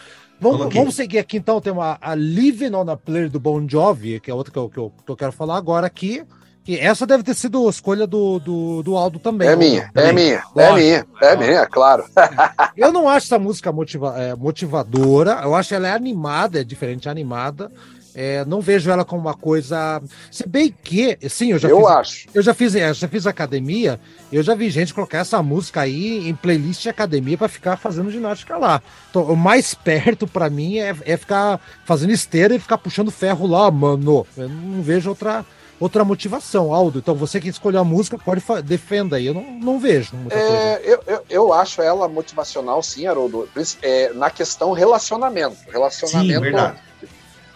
[0.40, 0.80] Vamos, Coloquei.
[0.80, 4.30] vamos seguir aqui então, tem uma, a Living on a Player do Bon Jovi, que
[4.30, 6.22] é outra que eu, que eu, que eu quero falar agora aqui.
[6.62, 9.48] Que essa deve ter sido a escolha do, do, do Aldo também.
[9.48, 10.12] É minha, é Também.
[10.14, 10.74] minha, é Lógico.
[10.76, 12.04] minha, é minha, claro.
[12.76, 17.06] Eu não acho essa música motiva- é, motivadora, eu acho ela é animada, é diferente,
[17.06, 17.70] é animada.
[18.18, 20.02] É, não vejo ela como uma coisa.
[20.30, 21.86] Se bem que, sim, eu já Eu fiz.
[21.88, 22.28] acho.
[22.32, 24.00] Eu já fiz, é, já fiz academia,
[24.32, 28.10] eu já vi gente colocar essa música aí em playlist de academia para ficar fazendo
[28.10, 28.80] ginástica lá.
[29.10, 33.46] Então, o mais perto para mim é, é ficar fazendo esteira e ficar puxando ferro
[33.46, 34.26] lá, mano.
[34.34, 35.44] Eu não vejo outra,
[35.78, 37.00] outra motivação, Aldo.
[37.00, 39.26] Então você que escolheu a música, pode defenda aí.
[39.26, 40.56] Eu não, não vejo muita coisa.
[40.56, 43.46] É, eu, eu, eu acho ela motivacional, sim, Haroldo,
[43.82, 45.56] é, na questão relacionamento.
[45.56, 46.86] Sim, Relacionamento verdade.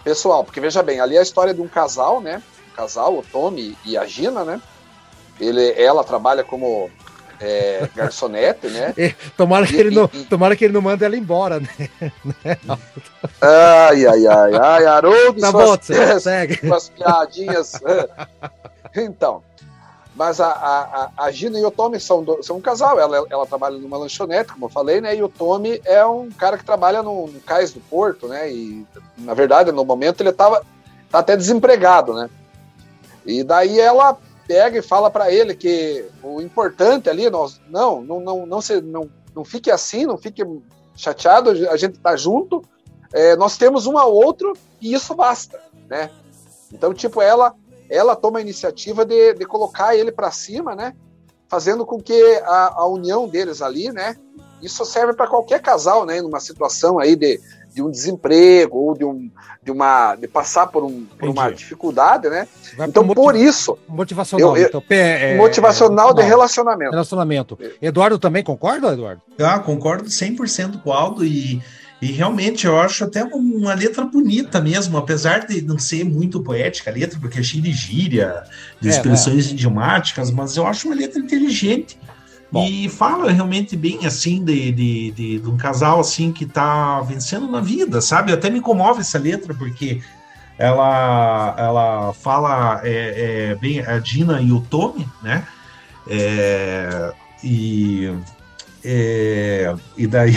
[0.05, 2.42] Pessoal, porque veja bem, ali é a história de um casal, né?
[2.72, 4.61] Um casal, o Tommy e a Gina, né?
[5.38, 6.90] Ele, ela trabalha como
[7.40, 8.94] é, garçonete, né?
[9.36, 11.68] Tomara que, e- ele não, e- tomara que ele não mande ela embora, né?
[13.40, 16.61] Ai, ai, ai, ai, Haroldo, e Tá suas- bom, você segue.
[16.66, 17.72] umas piadinhas.
[18.96, 19.42] então,
[20.20, 23.00] mas a, a, a- Gina e o Tommy são, do- são um casal.
[23.00, 25.16] Ela, ela trabalha numa lanchonete, como eu falei, né?
[25.16, 28.52] E o Tommy é um cara que trabalha no, no cais do porto, né?
[28.52, 30.62] E, na verdade, no momento ele tava
[31.10, 32.28] tá até desempregado, né?
[33.24, 34.14] E daí ela
[34.46, 38.78] pega e fala para ele que o importante ali, nós, não, não, não, não, se,
[38.82, 40.42] não, não fique assim, não fique
[40.94, 42.62] chateado, a gente tá junto,
[43.10, 44.52] é, nós temos um ao outro
[44.82, 45.58] e isso basta,
[45.88, 46.10] né?
[46.70, 47.54] Então, tipo, ela
[47.91, 50.95] ela toma a iniciativa de, de colocar ele para cima, né?
[51.49, 52.14] Fazendo com que
[52.45, 54.16] a, a união deles ali, né?
[54.62, 56.20] Isso serve para qualquer casal, né?
[56.20, 57.41] Numa situação aí de,
[57.74, 59.30] de um desemprego ou de, um,
[59.62, 62.47] de uma de passar por, um, por uma dificuldade, né?
[62.76, 64.57] Vai Então, pro por isso, Motivacional.
[64.57, 66.91] eu- eu- então, é, é, motivacional de não, relacionamento.
[66.93, 67.59] relacionamento.
[67.82, 69.22] Eduardo também concorda, Eduardo?
[69.41, 71.61] Ah, concordo 100% com o Aldo e,
[72.01, 76.90] e realmente eu acho até uma letra bonita mesmo, apesar de não ser muito poética
[76.90, 78.42] a letra, porque é cheia de gíria,
[78.80, 81.98] de É, expressões idiomáticas, mas eu acho uma letra inteligente.
[82.51, 82.66] Bom.
[82.66, 87.48] E fala realmente bem assim de, de, de, de um casal assim que tá vencendo
[87.48, 88.32] na vida, sabe?
[88.32, 90.01] Até me comove essa letra, porque
[90.59, 95.46] ela, ela fala é, é, bem a Dina e o Tommy, né?
[96.09, 97.12] É,
[97.44, 98.11] e,
[98.85, 100.35] é, e daí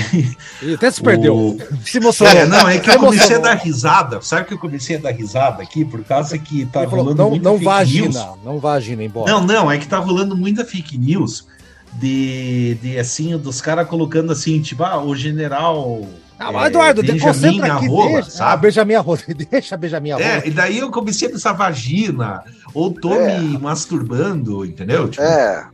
[0.61, 1.35] Ele até se perdeu.
[1.35, 2.33] o- Se emocionou.
[2.35, 4.19] é, não, é que eu comecei a dar risada.
[4.21, 7.29] Sabe que eu comecei a dar risada aqui por causa que tá falou, rolando não,
[7.29, 8.25] muita não fake vagina, news.
[8.43, 9.31] não vagina embora.
[9.31, 11.47] Não, não, é que tá rolando muita fake news
[11.93, 16.01] de, de assim, dos caras colocando assim, tipo, ah, o general.
[16.39, 18.27] Ah, mas Eduardo, Benjamin concentra aqui, Arrola, deixa.
[18.27, 18.61] Ah, sabe?
[18.63, 19.19] Benjamin Arrola,
[19.51, 20.25] deixa Benjamin Arrola.
[20.27, 23.37] É, e daí eu comecei a pensar vagina, ou tô É.
[23.39, 25.07] me masturbando, entendeu?
[25.07, 25.65] Tipo, É.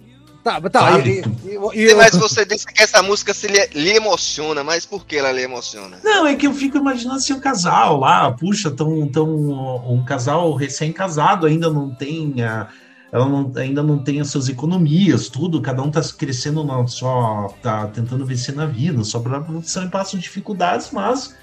[0.44, 1.00] Tá, tá.
[1.00, 1.22] E,
[1.74, 5.18] e- e- Mas você disse que essa música se lhe, lhe emociona, mas por que
[5.18, 5.98] ela lhe emociona?
[6.04, 9.30] Não, é que eu fico imaginando assim um casal lá, puxa, tão, tão,
[9.92, 12.68] um casal recém-casado ainda não tem, a-
[13.12, 17.54] ela não- ainda não tem as suas economias, tudo, cada um tá crescendo na só,
[17.62, 21.36] tá tentando vencer na vida, só para produção e passam dificuldades, mas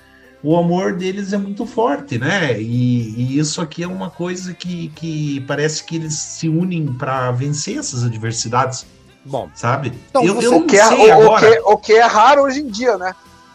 [0.42, 2.60] o amor deles é muito forte, né?
[2.60, 7.30] E, e isso aqui é uma coisa que, que parece que eles se unem para
[7.32, 8.86] vencer essas adversidades,
[9.24, 9.92] Bom, sabe?
[10.10, 11.50] Então, eu, não que, é, sei o, o agora.
[11.50, 13.14] que, o que é raro hoje em dia, né?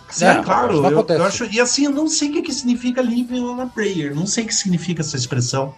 [0.10, 0.74] Sim, É, claro.
[0.76, 1.20] Eu, acontece.
[1.20, 4.14] eu acho, e assim, eu não sei o que, que significa living on a prayer.
[4.14, 5.74] Não sei o que significa essa expressão.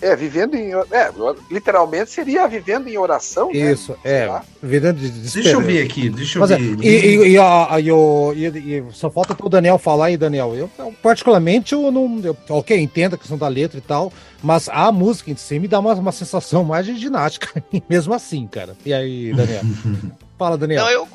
[0.00, 0.72] É, vivendo em.
[0.72, 1.10] É,
[1.50, 3.50] literalmente seria vivendo em oração.
[3.52, 3.72] né?
[3.72, 4.26] isso, Sei é.
[4.26, 4.44] lá.
[4.62, 6.76] Virando de Deixa eu ver aqui, deixa eu Mas é, ver.
[6.84, 10.54] e, e, e, a- e o- e- e só falta o Daniel falar aí, Daniel.
[10.54, 12.20] Eu, eu, particularmente, eu não.
[12.22, 14.12] Eu, ok, entendo a questão da letra e tal,
[14.42, 18.46] mas a música em si me dá uma, uma sensação mais de ginástica, mesmo assim,
[18.46, 18.76] cara.
[18.84, 19.62] E aí, Daniel?
[20.38, 20.84] Fala, Daniel.
[20.84, 21.08] Não, eu,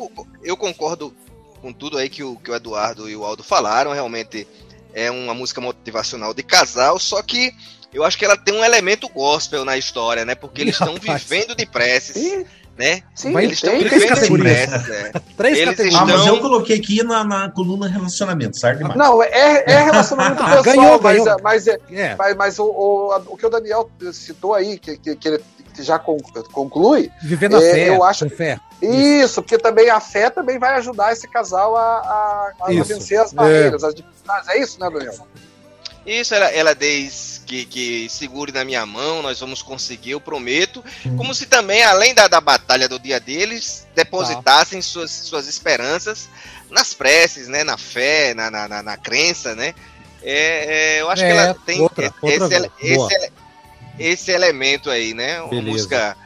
[0.43, 1.13] eu concordo
[1.61, 3.91] com tudo aí que o, que o Eduardo e o Aldo falaram.
[3.91, 4.47] Realmente
[4.93, 7.51] é uma música motivacional de casal, só que
[7.93, 10.35] eu acho que ela tem um elemento gospel na história, né?
[10.35, 12.15] Porque eles estão vivendo de preces.
[12.15, 12.45] Sim.
[12.77, 13.01] Né?
[13.13, 14.89] Sim, eles estão vivendo de preces.
[14.89, 15.11] é.
[15.35, 15.99] Três Eles categorias.
[16.01, 18.97] Ah, mas eu coloquei aqui na, na coluna relacionamento, certo demais.
[18.97, 21.39] Não, é, é relacionamento Ah, pessoal, ganhou, mas, ganhou.
[21.43, 22.15] mas, é- É.
[22.15, 25.43] mas, mas o, o, o que o Daniel citou aí, que, que, que ele
[25.79, 26.19] já con-
[26.53, 28.57] conclui, Viver na É, fé, eu acho- com fé.
[28.81, 32.85] isso, porque também a fé também vai ajudar esse casal a, a, a Isso.
[32.85, 34.47] vencer as barreiras, as dificuldades.
[34.47, 35.27] É isso, né, Daniel?
[36.05, 40.85] Isso, ela, ela diz que, que segure na minha mão, nós vamos conseguir, eu prometo.
[41.17, 46.29] Como se também, além da, da batalha do dia deles, depositassem suas, suas esperanças
[46.69, 47.63] nas preces, né?
[47.63, 49.73] Na fé, na, na, na, na crença, né?
[50.21, 53.31] É, é, eu acho É, que ela tem outra- esse, outra esse, esse, ele-
[53.97, 55.41] esse elemento aí, né?
[55.41, 55.71] Uma Beleza.
[55.71, 56.17] música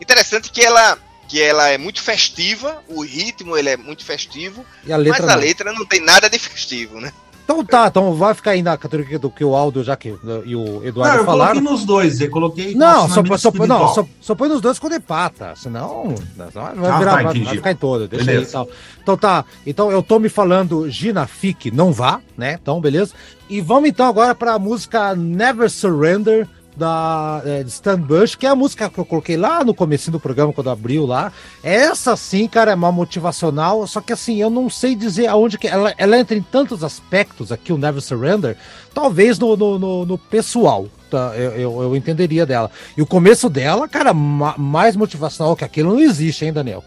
[0.00, 0.96] interessante que ela
[1.26, 5.28] que ela é muito festiva, o ritmo ele é muito festivo, E a letra mas
[5.30, 5.42] a não.
[5.42, 7.12] letra não tem nada de festivo, né?
[7.44, 10.14] Então tá, então vai ficar aí na categoria do que o Aldo já que,
[10.46, 11.52] e o Não, Eduardo eu falaram.
[11.54, 14.78] coloquei nos dois, eu coloquei Não, só, só, põe- não só, só põe nos dois
[14.78, 17.44] quando empata, senão senão vai, Ah, virar, tá, vai, entendi.
[17.44, 18.48] vai ficar em todo, deixa aí Beleza.
[18.50, 18.68] então.
[19.02, 22.58] Então tá, então eu tô me falando Gina Fique, não vá, né?
[22.60, 23.12] Então beleza.
[23.50, 28.46] E vamos então agora para a música Never Surrender da é, de Stan Bush, que
[28.46, 31.32] é a música que eu coloquei lá no começo do programa quando abriu lá.
[31.62, 35.68] Essa sim, cara, é uma motivacional, só que assim, eu não sei dizer aonde que
[35.68, 38.56] ela, ela entra em tantos aspectos aqui o Never Surrender,
[38.92, 41.32] talvez no, no, no- no pessoal, tá?
[41.36, 42.70] Eu, eu, eu entenderia dela.
[42.96, 46.82] E o começo dela, cara, ma- mais motivacional que aquilo não existe, hein, Daniel?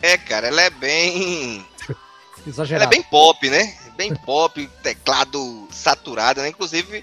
[0.00, 1.64] É, cara, ela é bem
[2.70, 3.74] Ela é bem pop, né?
[3.96, 6.48] Bem pop, teclado saturado, né?
[6.48, 7.02] Inclusive,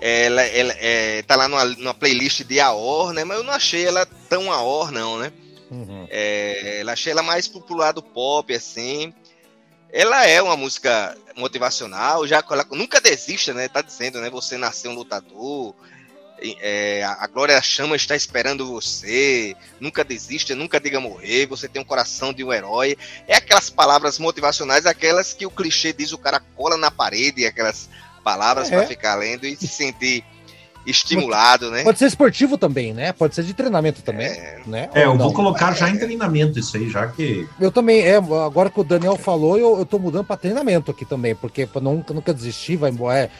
[0.00, 3.24] ela, ela é, tá lá numa, numa playlist de Aor, né?
[3.24, 5.32] Mas eu não achei ela tão Aor, não, né?
[5.70, 6.06] Uhum.
[6.10, 9.12] É, ela achei ela mais pro lado pop, assim.
[9.92, 13.68] Ela é uma música motivacional, já ela nunca desista, né?
[13.68, 14.30] Tá dizendo, né?
[14.30, 15.74] Você nasceu um lutador,
[16.60, 21.82] é, a a Glória Chama está esperando você, nunca desista, nunca diga morrer, você tem
[21.82, 22.96] um coração de um herói.
[23.28, 27.88] É aquelas palavras motivacionais, aquelas que o clichê diz o cara cola na parede, aquelas
[28.24, 28.76] palavras É.
[28.76, 30.24] para ficar lendo e se sentir
[30.86, 31.82] estimulado, né?
[31.84, 33.12] Pode ser esportivo também, né?
[33.12, 34.28] Pode ser de treinamento também,
[34.66, 34.88] né?
[34.94, 35.32] É, Ou eu vou não?
[35.34, 37.46] colocar já em treinamento isso aí, já que.
[37.60, 41.04] Eu também, é, agora que o Daniel falou, eu, eu tô mudando pra treinamento aqui
[41.04, 43.30] também, porque pra nunca, nunca desistir, vai embora, é,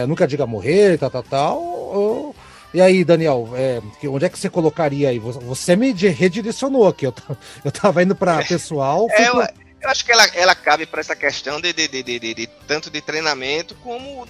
[0.00, 1.60] é, nunca diga morrer, tal, tal, tal.
[1.94, 2.34] eu-
[2.74, 5.18] E aí, Daniel, é, onde é que você colocaria aí?
[5.18, 7.14] Você, me redirecionou aqui, eu,
[7.64, 10.86] eu tava indo pra pessoal, fui É, eu, pro- eu acho que ela, ela cabe
[10.86, 14.26] para essa questão de, de, de, de, de- de tanto de treinamento como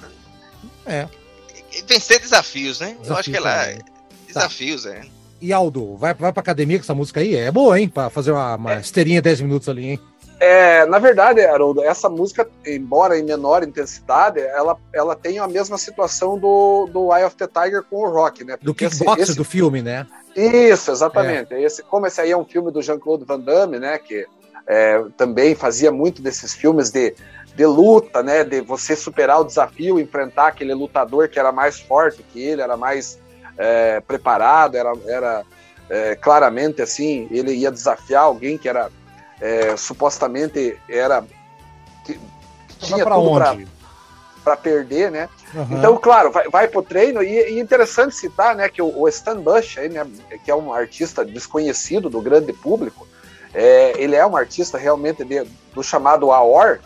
[0.86, 1.06] É.
[1.86, 2.96] vencer desafios, né?
[3.04, 3.78] eu acho que ela também.
[4.26, 5.02] desafios, é.
[5.40, 7.34] E Aldo, vai, vai pra academia com essa música aí?
[7.36, 7.88] É boa, hein?
[7.88, 10.00] Pra fazer uma, uma esteirinha 10 minutos ali, hein?
[10.40, 15.76] É, na verdade, Haroldo, essa música, embora em menor intensidade, ela, ela tem a mesma
[15.78, 18.56] situação do, do Eye of the Tiger com o Rock, né?
[18.60, 20.06] Do Porque esse- kickboxer esse- do filme, né?
[20.36, 21.54] Isso, exatamente.
[21.54, 23.98] Esse, como esse aí é um filme do Jean-Claude Van Damme, né?
[23.98, 24.26] Que
[24.68, 27.14] é, também fazia muito desses filmes de,
[27.54, 28.44] de luta, né?
[28.44, 32.76] De você superar o desafio, enfrentar aquele lutador que era mais forte que ele, era
[32.76, 33.18] mais
[33.56, 35.44] é, preparado, era, era
[35.88, 38.90] é, claramente assim, ele ia desafiar alguém que era
[39.40, 41.24] é, supostamente era
[42.04, 42.18] que
[42.80, 43.66] Vai tinha pra tudo onde?
[44.44, 45.28] para perder, né?
[45.54, 45.76] Aham.
[45.76, 49.36] Então, claro, vai, vai pro treino e, e interessante citar, né, que o, o Stan
[49.40, 50.06] Bush, aí, né,
[50.44, 53.06] que é um artista desconhecido do grande público,
[53.60, 55.44] é, ele é um artista realmente de-
[55.74, 56.78] do chamado AOR,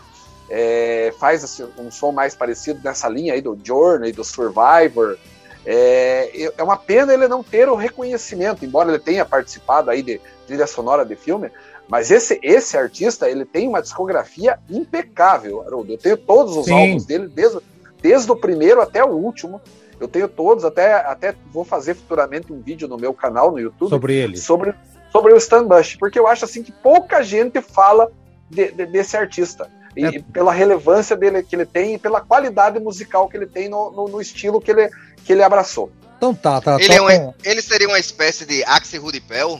[0.49, 5.17] é, faz assim, um som mais parecido nessa linha aí do Journey, do Survivor.
[5.65, 10.19] É, é uma pena ele não ter o reconhecimento, embora ele tenha participado aí de
[10.47, 11.49] trilha sonora de filme,
[11.87, 15.93] mas esse, esse artista, ele tem uma discografia impecável, Haroldo.
[15.93, 16.73] Eu tenho todos os Sim.
[16.73, 17.59] álbuns dele, desde,
[18.01, 19.61] desde o primeiro até o último.
[19.99, 23.89] Eu tenho todos, até, até vou fazer futuramente um vídeo no meu canal no YouTube
[23.89, 24.37] Sobre ele.
[24.37, 24.73] sobre,
[25.13, 28.11] sobre o Stan Bush, porque eu acho assim que pouca gente fala
[28.49, 29.69] de- de- desse artista.
[29.95, 30.19] E É.
[30.33, 34.07] pela relevância dele que ele tem e pela qualidade musical que ele tem no, no-
[34.07, 34.89] no estilo que ele,
[35.23, 35.91] que ele abraçou.
[36.17, 36.77] Então tá, tá.
[36.81, 39.59] Ele, é toca- um, ele seria uma espécie de Axel Rudipel?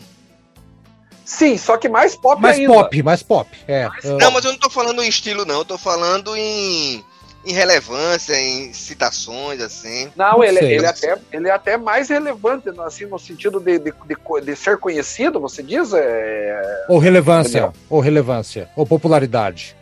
[1.23, 2.73] Sim, só que mais pop mais ainda.
[2.73, 3.49] pop, mais pop.
[3.67, 3.87] É.
[4.03, 5.59] eu- Não, mas eu não tô falando em estilo, não.
[5.59, 7.03] Eu tô falando em,
[7.45, 10.09] em relevância, em citações, assim.
[10.15, 10.75] Não, Não ele, sei.
[10.75, 14.55] ele, é até, ele é até mais relevante, assim, no sentido de, de, de de
[14.55, 15.91] ser conhecido, você diz?
[15.93, 16.85] É...
[16.87, 17.73] Ou relevância, Daniel.
[17.89, 19.75] ou relevância, ou popularidade.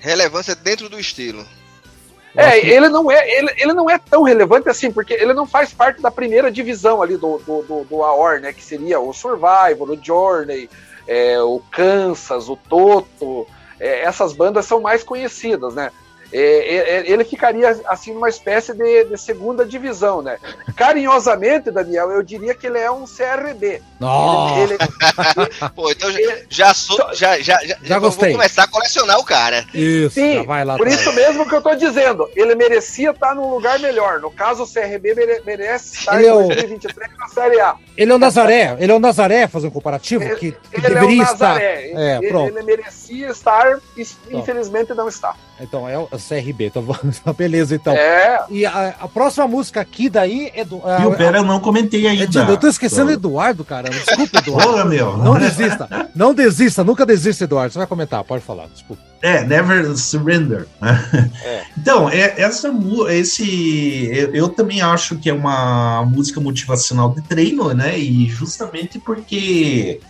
[0.00, 1.44] Relevância dentro do estilo.
[2.36, 5.46] É, que- ele não é, ele, ele não é tão relevante assim, porque ele não
[5.46, 8.52] faz parte da primeira divisão ali do, do, do, do AOR, né?
[8.52, 10.70] Que seria o Survivor, o Journey,
[11.08, 13.48] é, o Kansas, o Toto.
[13.80, 15.90] é, essas bandas são mais conhecidas, né?
[16.32, 20.38] É, é, é, ele ficaria assim numa espécie de, de, segunda divisão, né?
[20.76, 23.82] Carinhosamente, Daniel, eu diria que ele é um CRB.
[23.98, 24.60] Nossa.
[24.60, 28.30] Ele, ele, Pô, então ele, já, sou, já, já, já, já gostei.
[28.30, 29.66] vou começar a colecionar o cara.
[29.74, 30.76] Isso, Sim, vai lá.
[30.76, 31.00] Por atrás.
[31.00, 34.20] isso mesmo que eu tô dizendo, ele merecia estar num lugar melhor.
[34.20, 37.76] No caso, o CRB mere, merece estar ele em 2023 na Série A.
[37.96, 41.22] Ele é o Nazaré, ele é o Nazaré, fazer um comparativo, ele, que, que deveria
[41.22, 41.60] é estar.
[41.60, 42.56] É, ele, pronto.
[42.56, 43.80] ele merecia estar,
[44.30, 45.34] infelizmente não está.
[45.60, 46.84] Então, é o CRB, então
[47.36, 47.92] beleza, então.
[47.92, 48.44] É.
[48.50, 50.78] E a, a, próxima música aqui daí é do.
[50.78, 52.40] A, pera, eu não comentei ainda.
[52.48, 53.90] eu tô esquecendo Eduardo, cara.
[53.90, 54.70] Desculpa, Eduardo.
[54.70, 55.16] Porra, meu.
[55.18, 56.10] Não desista.
[56.14, 57.72] Não desista, nunca desista, Eduardo.
[57.72, 59.02] Você vai comentar, pode falar, desculpa.
[59.22, 60.66] É, Never Surrender.
[61.44, 61.62] É.
[61.76, 62.70] Então, é, essa
[63.10, 67.98] esse eu, eu, também acho que é uma música motivacional de treino, né?
[67.98, 70.00] E justamente porque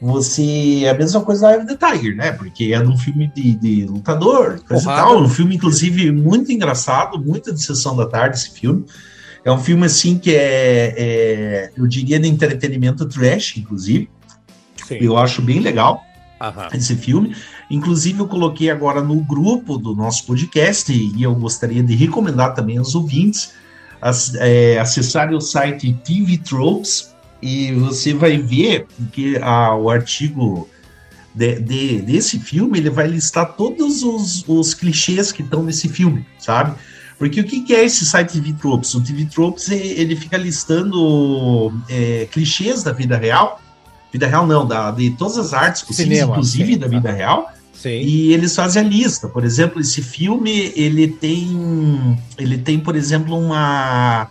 [0.00, 0.82] você.
[0.84, 2.32] É a mesma coisa da Eye the Tiger, né?
[2.32, 5.22] Porque é num filme de, de lutador, coisa e tal.
[5.22, 8.84] Um filme, inclusive, muito engraçado, muito de sessão da tarde esse filme.
[9.44, 14.10] É um filme, assim, que é, é eu diria, de entretenimento trash, inclusive.
[14.86, 14.98] Sim.
[15.00, 16.02] Eu acho bem legal
[16.40, 16.68] Aham.
[16.74, 17.34] esse filme.
[17.70, 22.78] Inclusive, eu coloquei agora no grupo do nosso podcast, e eu gostaria de recomendar também
[22.78, 23.54] aos ouvintes
[24.38, 30.68] é, acessarem o site TV Tropes e você vai ver que o artigo
[31.34, 36.24] de, de, desse filme ele vai listar todos os, os clichês que estão nesse filme,
[36.38, 36.74] sabe?
[37.18, 38.94] Porque o que, que é esse site TV Tropes?
[38.94, 43.60] O TV Tropes ele fica listando é, clichês da vida real,
[44.12, 47.14] vida real não, da, de todas as artes possíveis, Cinema, inclusive sim, da vida tá.
[47.14, 47.52] real.
[47.72, 48.00] Sim.
[48.00, 49.28] E eles fazem a lista.
[49.28, 54.28] Por exemplo, esse filme ele tem, ele tem, por exemplo, uma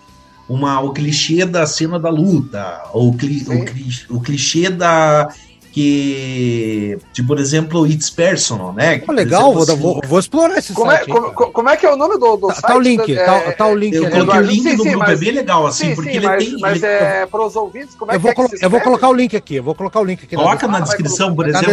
[0.47, 5.29] uma, o clichê da cena da luta, ou cli, o, clichê, o clichê da.
[5.71, 9.03] Que, de, por exemplo, It's Personal, né?
[9.05, 11.11] Oh, legal, exemplo, assim, vou, vou, explorar esse como site.
[11.11, 12.65] É, como, como, é que é o nome do, do tá, site?
[12.65, 13.93] Tá o link, é, tá, tá, o link.
[13.93, 15.95] Eu coloquei o link sim, do sim, grupo, é mas, é bem legal, assim, sim,
[15.95, 16.57] porque sim, ele mas, tem...
[16.61, 18.79] Mas ele, é para os ouvintes, como é eu que vou, é que Eu vou
[18.79, 20.37] colocar o link aqui, eu vou colocar o link aqui.
[20.37, 21.67] Coloca na, na descrição, por exemplo.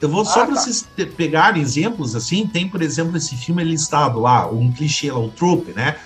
[0.00, 0.60] Eu vou só ah, para tá.
[0.62, 0.86] vocês
[1.18, 5.72] pegarem exemplos, assim, tem, por exemplo, esse filme listado lá, um clichê lá, o trope,
[5.72, 5.96] né?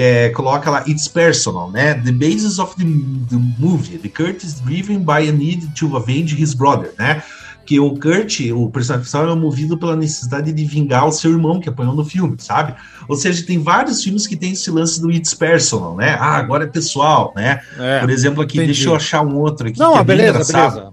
[0.00, 1.92] Que é, coloca lá It's Personal, né?
[1.92, 6.34] The basis of the, the movie, the Kurt is driven by a need to avenge
[6.34, 7.22] his brother, né?
[7.66, 11.60] que o Kurt, o personagem principal, é movido pela necessidade de vingar o seu irmão
[11.60, 12.74] que apanhou no filme, sabe?
[13.06, 16.16] Ou seja, tem vários filmes que tem esse lance do It's Personal, né?
[16.18, 17.60] Ah, agora é pessoal, né?
[17.78, 18.72] É, Por exemplo, aqui, entendi.
[18.72, 19.78] deixa eu achar um outro aqui.
[19.78, 20.89] Não, é beleza, beleza.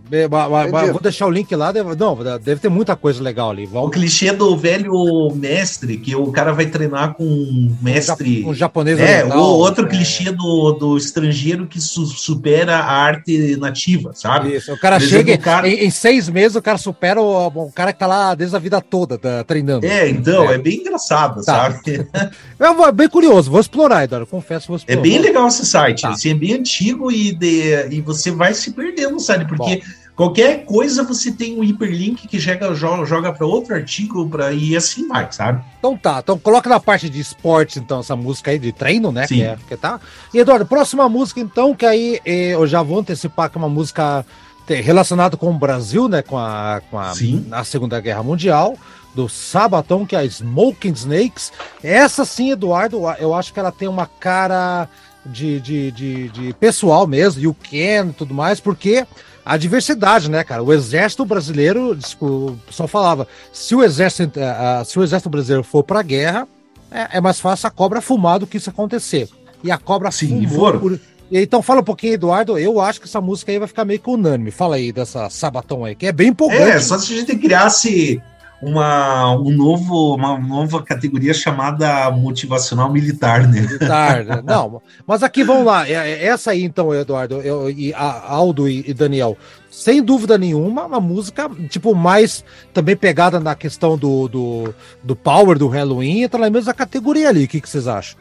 [0.91, 1.71] Vou deixar o link lá.
[1.71, 3.65] Deve, não, deve ter muita coisa legal ali.
[3.65, 3.87] Vamos...
[3.87, 8.45] O clichê do velho mestre, que o cara vai treinar com um mestre.
[8.45, 8.99] Um japonês.
[8.99, 9.89] É, o outro é.
[9.89, 14.55] clichê do, do estrangeiro que su supera a arte nativa, sabe?
[14.55, 15.67] Isso, o cara chega o cara...
[15.67, 18.59] Em, em seis meses, o cara supera o, o, cara que tá lá desde a
[18.59, 19.85] vida toda tá, treinando.
[19.85, 21.71] É, então, é, é bem engraçado, tá.
[21.71, 22.07] sabe?
[22.59, 24.99] é bem curioso, vou explorar, Eduardo, confesso, vou é explorar.
[24.99, 26.09] É bem legal esse site, tá.
[26.09, 29.45] assim, é bem antigo e, de, e você vai se perdendo, sabe?
[29.45, 29.96] Porque Bom.
[30.17, 35.07] Qualquer coisa você tem um hiperlink que joga, joga para outro artigo pra, e assim
[35.07, 35.63] vai, sabe?
[35.77, 39.27] Então tá, então coloca na parte de esportes, então, essa música aí de treino, né?
[39.27, 39.35] Sim.
[39.35, 40.01] Que, é, que tá.
[40.33, 43.69] E Eduardo, próxima música, então, que aí eh, eu já vou antecipar que é uma
[43.69, 44.25] música
[44.67, 47.13] relacionado com o Brasil, né, com a, com a,
[47.51, 48.75] a Segunda Guerra Mundial,
[49.15, 51.53] do Sabaton, que é a Smoking Snakes.
[51.81, 54.89] Essa sim, Eduardo, eu acho que ela tem uma cara
[55.25, 59.05] de, de, de, de pessoal mesmo, e o Ken e tudo mais, porque
[59.47, 60.61] a diversidade, né, cara?
[60.61, 65.83] O exército brasileiro, o pessoal falava, se o exército, uh, se o exército brasileiro for
[65.83, 66.47] para a guerra,
[66.91, 69.29] é, é, mais fácil a cobra fumar do que isso acontecer.
[69.63, 70.99] E a cobra Sim, fumou por,
[71.31, 72.57] então fala um pouquinho, Eduardo.
[72.57, 74.51] Eu acho que essa música aí vai ficar meio que unânime.
[74.51, 76.63] Fala aí dessa Sabaton aí, que é bem empolgante.
[76.63, 78.21] É, só se a gente criasse
[78.61, 83.61] uma, um novo, uma nova categoria chamada motivacional militar, né?
[83.61, 84.41] Militar, né?
[84.45, 85.87] Não, mas aqui vamos lá.
[85.87, 89.37] É, é, essa aí, então, Eduardo, eu, e a Aldo e, e Daniel,
[89.69, 92.43] sem dúvida nenhuma, uma música, tipo, mais
[92.73, 97.45] também pegada na questão do, do, do power do Halloween, entra na mesma categoria ali.
[97.45, 98.19] O que, que vocês acham?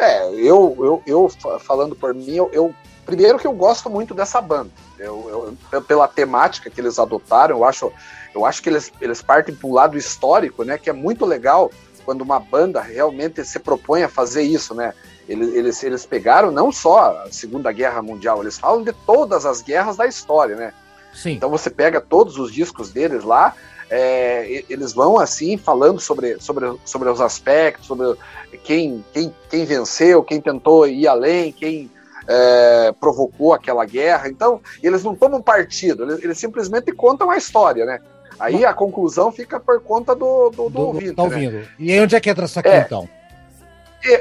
[0.00, 1.30] É, eu, eu, eu
[1.60, 4.70] falando por mim, eu, eu, primeiro que eu gosto muito dessa banda.
[4.98, 7.92] Eu, eu, pela temática que eles adotaram, eu acho,
[8.34, 10.78] eu acho que eles, eles partem para um lado histórico, né?
[10.78, 11.70] Que é muito legal
[12.04, 14.94] quando uma banda realmente se propõe a fazer isso, né?
[15.28, 19.60] Eles, eles, eles pegaram não só a Segunda Guerra Mundial, eles falam de todas as
[19.60, 20.72] guerras da história, né?
[21.12, 21.32] Sim.
[21.32, 23.54] Então você pega todos os discos deles lá,
[23.90, 28.16] é, eles vão assim falando sobre, sobre, sobre os aspectos, sobre
[28.62, 31.90] quem, quem, quem venceu, quem tentou ir além, quem
[32.26, 34.28] é, provocou aquela guerra.
[34.28, 38.00] Então, eles não tomam partido, eles, eles, simplesmente contam a história, né?
[38.38, 41.14] Aí a conclusão fica por conta do, do, do, Do- ouvinte.
[41.14, 41.28] tá né?
[41.28, 41.68] ouvindo.
[41.78, 42.80] E aí onde é que entra essa É.
[42.80, 43.08] então?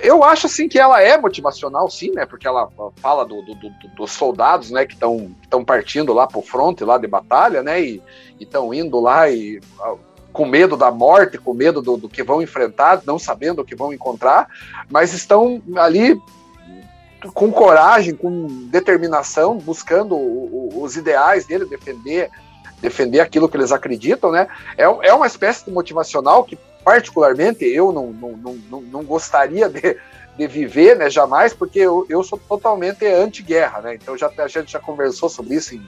[0.01, 2.25] Eu acho assim que ela é motivacional, sim, né?
[2.25, 4.87] Porque ela fala do- do- do- dos soldados, né?
[4.87, 7.79] Que estão partindo lá pro fronte lá de batalha, né?
[7.79, 8.01] E
[8.39, 9.93] estão indo lá e ah,
[10.33, 13.75] com medo da morte, com medo do, do que vão enfrentar, não sabendo o que
[13.75, 14.47] vão encontrar,
[14.89, 16.19] mas estão ali
[17.33, 22.29] com coragem, com determinação, buscando o- o- os ideais dele, defender
[22.81, 24.47] defender aquilo que eles acreditam, né?
[24.77, 29.67] É, é uma espécie de motivacional que particularmente eu não, não, não, não, não gostaria
[29.67, 29.97] de,
[30.37, 34.71] de viver, né, jamais, porque eu, eu sou totalmente anti-guerra, né, então já, a gente
[34.71, 35.81] já conversou sobre isso em,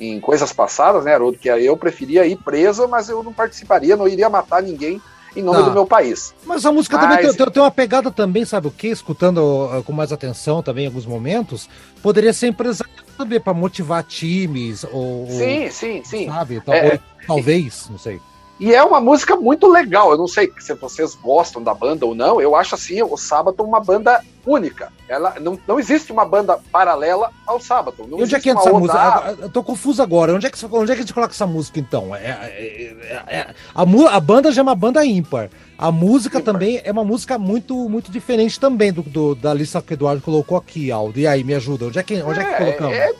[0.00, 4.08] em coisas passadas, né, Haroldo, que eu preferia ir preso, mas eu não participaria, não
[4.08, 5.00] iria matar ninguém
[5.36, 5.64] em nome Tá.
[5.68, 6.34] do meu país.
[6.44, 8.88] Mas a música Mas- também tem, tem- uma pegada também, sabe o que?
[8.88, 11.68] Escutando uh, com mais atenção também em alguns momentos,
[12.02, 16.26] poderia ser empresário também para motivar times ou, Sim, sim, sim.
[16.26, 16.60] sabe?
[16.60, 18.20] Tal- É, ou talvez, não sei.
[18.60, 20.12] E é uma música muito legal.
[20.12, 22.40] Eu não sei se vocês gostam da banda ou não.
[22.40, 24.92] Eu acho assim, o Sábado uma banda única.
[25.08, 28.06] Ela não, não existe uma banda paralela ao Sábado.
[28.08, 29.24] Não onde é que entra essa música?
[29.38, 30.32] Eu- Eu tô confuso agora.
[30.34, 32.14] Onde é que, onde é que a gente coloca essa música então?
[32.14, 33.82] É, é- é- é- a,
[34.16, 35.50] a banda já é uma banda ímpar.
[35.82, 39.92] A música também é uma música muito, muito diferente também do, do- da lista que
[39.92, 41.18] o Eduardo colocou aqui, Aldo.
[41.18, 41.86] E aí, me ajuda.
[41.86, 42.96] Onde é que, onde é, que colocamos?
[42.96, 43.10] É,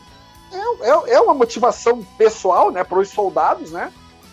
[0.52, 3.92] é, é- é uma motivação pessoal, né, para os soldados, né?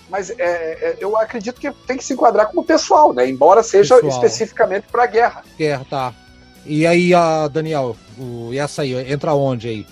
[0.10, 3.28] Mas é, é, eu acredito que tem que se enquadrar como pessoal, né?
[3.28, 4.12] Embora seja Pessoal.
[4.14, 5.44] especificamente para a guerra.
[5.58, 6.14] Guerra, tá.
[6.66, 9.88] E aí, a Daniel, o, e essa aí, entra onde aí?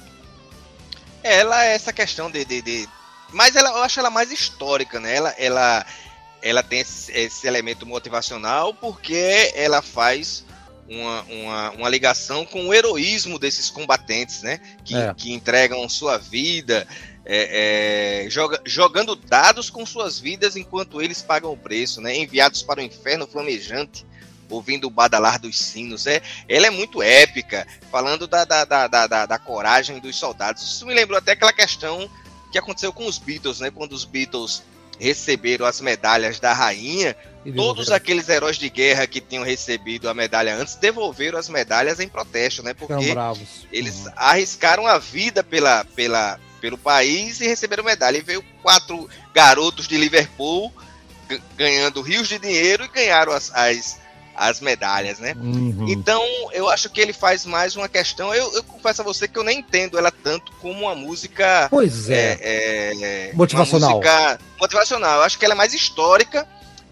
[1.24, 2.90] Ela é essa questão de, de, de-
[3.34, 5.16] Mas ela, eu acho ela mais histórica, né?
[5.16, 5.86] Ela, ela,
[6.48, 10.46] ela tem esse, esse elemento motivacional porque ela faz
[10.90, 14.60] uma, uma, uma ligação com o heroísmo desses combatentes, né?
[14.86, 15.14] Que, É.
[15.14, 16.88] que entregam sua vida,
[17.26, 22.16] é, é, joga- jogando dados com suas vidas enquanto eles pagam o preço, né?
[22.16, 24.06] Enviados para o inferno flamejante.
[24.50, 29.06] Ouvindo o badalar dos sinos, é, ela é muito épica, falando da, da, da, da,
[29.06, 30.64] da- da coragem dos soldados.
[30.64, 32.10] Isso me lembrou até aquela questão
[32.50, 33.70] que aconteceu com os Beatles, né?
[33.70, 34.64] Quando os Beatles
[35.00, 37.16] receberam as medalhas da rainha,
[37.56, 42.10] todos aqueles heróis de guerra que tinham recebido a medalha antes devolveram as medalhas em
[42.10, 42.74] protesto, né?
[42.74, 42.94] Porque
[43.72, 44.12] eles Uhum.
[44.16, 48.18] arriscaram a vida pela, pela, pelo país e receberam medalha.
[48.18, 50.74] E veio quatro garotos de Liverpool
[51.56, 53.98] ganhando rios de dinheiro e ganharam as, as,
[54.38, 55.34] as medalhas, né?
[55.42, 55.86] Uhum.
[55.90, 56.24] Então,
[56.54, 58.34] eu acho que ele faz mais uma questão.
[58.36, 61.68] Eu, eu confesso a você que eu nem entendo ela tanto como uma música.
[61.72, 62.38] Pois é.
[62.40, 63.98] é, é, Motivacional.
[63.98, 65.18] Música motivacional.
[65.18, 66.48] Eu acho que ela é mais histórica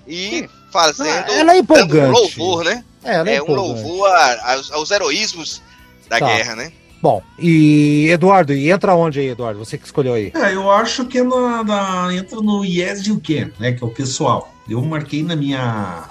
[0.08, 1.08] e fazendo.
[1.08, 2.39] Ah, ela é dando um empolgante.
[2.39, 2.84] louvor, né?
[3.04, 3.68] É, ela é É um empolgante.
[3.84, 5.62] louvor a- aos, aos heroísmos
[6.10, 6.26] da Tá.
[6.26, 6.72] guerra, né?
[7.02, 9.60] Bom, e Eduardo, e entra onde aí, Eduardo?
[9.64, 10.32] Você que escolheu aí.
[10.34, 13.74] É, eu acho que é na, na- entra no Yes You Can, né?
[13.74, 14.52] Que é o pessoal.
[14.68, 16.10] Eu marquei na minha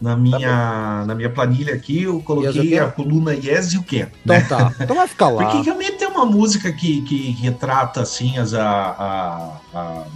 [0.00, 4.08] na minha na minha planilha aqui, eu coloquei a coluna Yes You Can.
[4.24, 4.40] Então né?
[4.48, 4.72] tá.
[4.80, 5.44] Então vai ficar lá.
[5.44, 10.06] Porque realmente é uma música que, que retrata assim as a, a,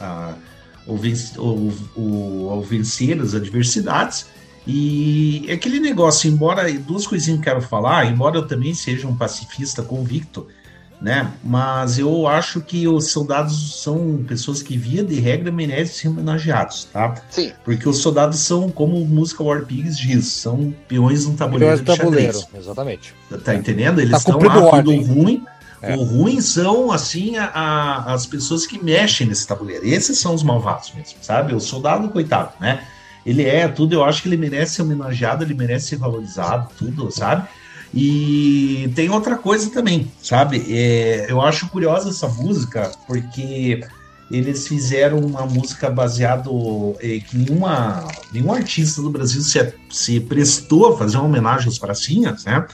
[0.00, 0.34] a,
[0.86, 0.94] o,
[1.38, 4.26] o, o, ao vencer as adversidades.
[4.66, 9.06] E é aquele negócio, embora duas coisinhas que eu quero falar, embora eu também seja
[9.06, 10.48] um pacifista convicto,
[11.00, 11.30] né?
[11.44, 16.84] Mas eu acho que os soldados são pessoas que, via de regra, merecem ser homenageados,
[16.92, 17.14] tá?
[17.30, 17.52] Sim.
[17.64, 21.86] Porque os soldados são, como música War Pigs diz, são peões no tabuleiro de de
[21.96, 22.36] xadrez.
[22.36, 23.14] tabuleiro, exatamente.
[23.44, 24.00] Tá entendendo?
[24.00, 25.02] Eles Tá estão lá, ordem.
[25.02, 25.44] tudo ruim.
[25.82, 25.94] É.
[25.94, 29.84] O ruim são, assim, a- a- as pessoas que mexem nesse tabuleiro.
[29.86, 31.54] Esses são os malvados mesmo, sabe?
[31.54, 32.80] O soldado, coitado, né?
[33.26, 37.10] Ele é tudo, eu acho que ele merece ser homenageado, ele merece ser valorizado, tudo,
[37.10, 37.46] sabe?
[37.94, 40.64] E tem outra coisa também, sabe?
[40.68, 43.80] É, eu acho curiosa essa música, porque
[44.30, 50.92] eles fizeram uma música baseado é, que nenhuma, nenhum artista do Brasil se, se prestou
[50.92, 52.66] a fazer uma homenagem aos pracinhas, né?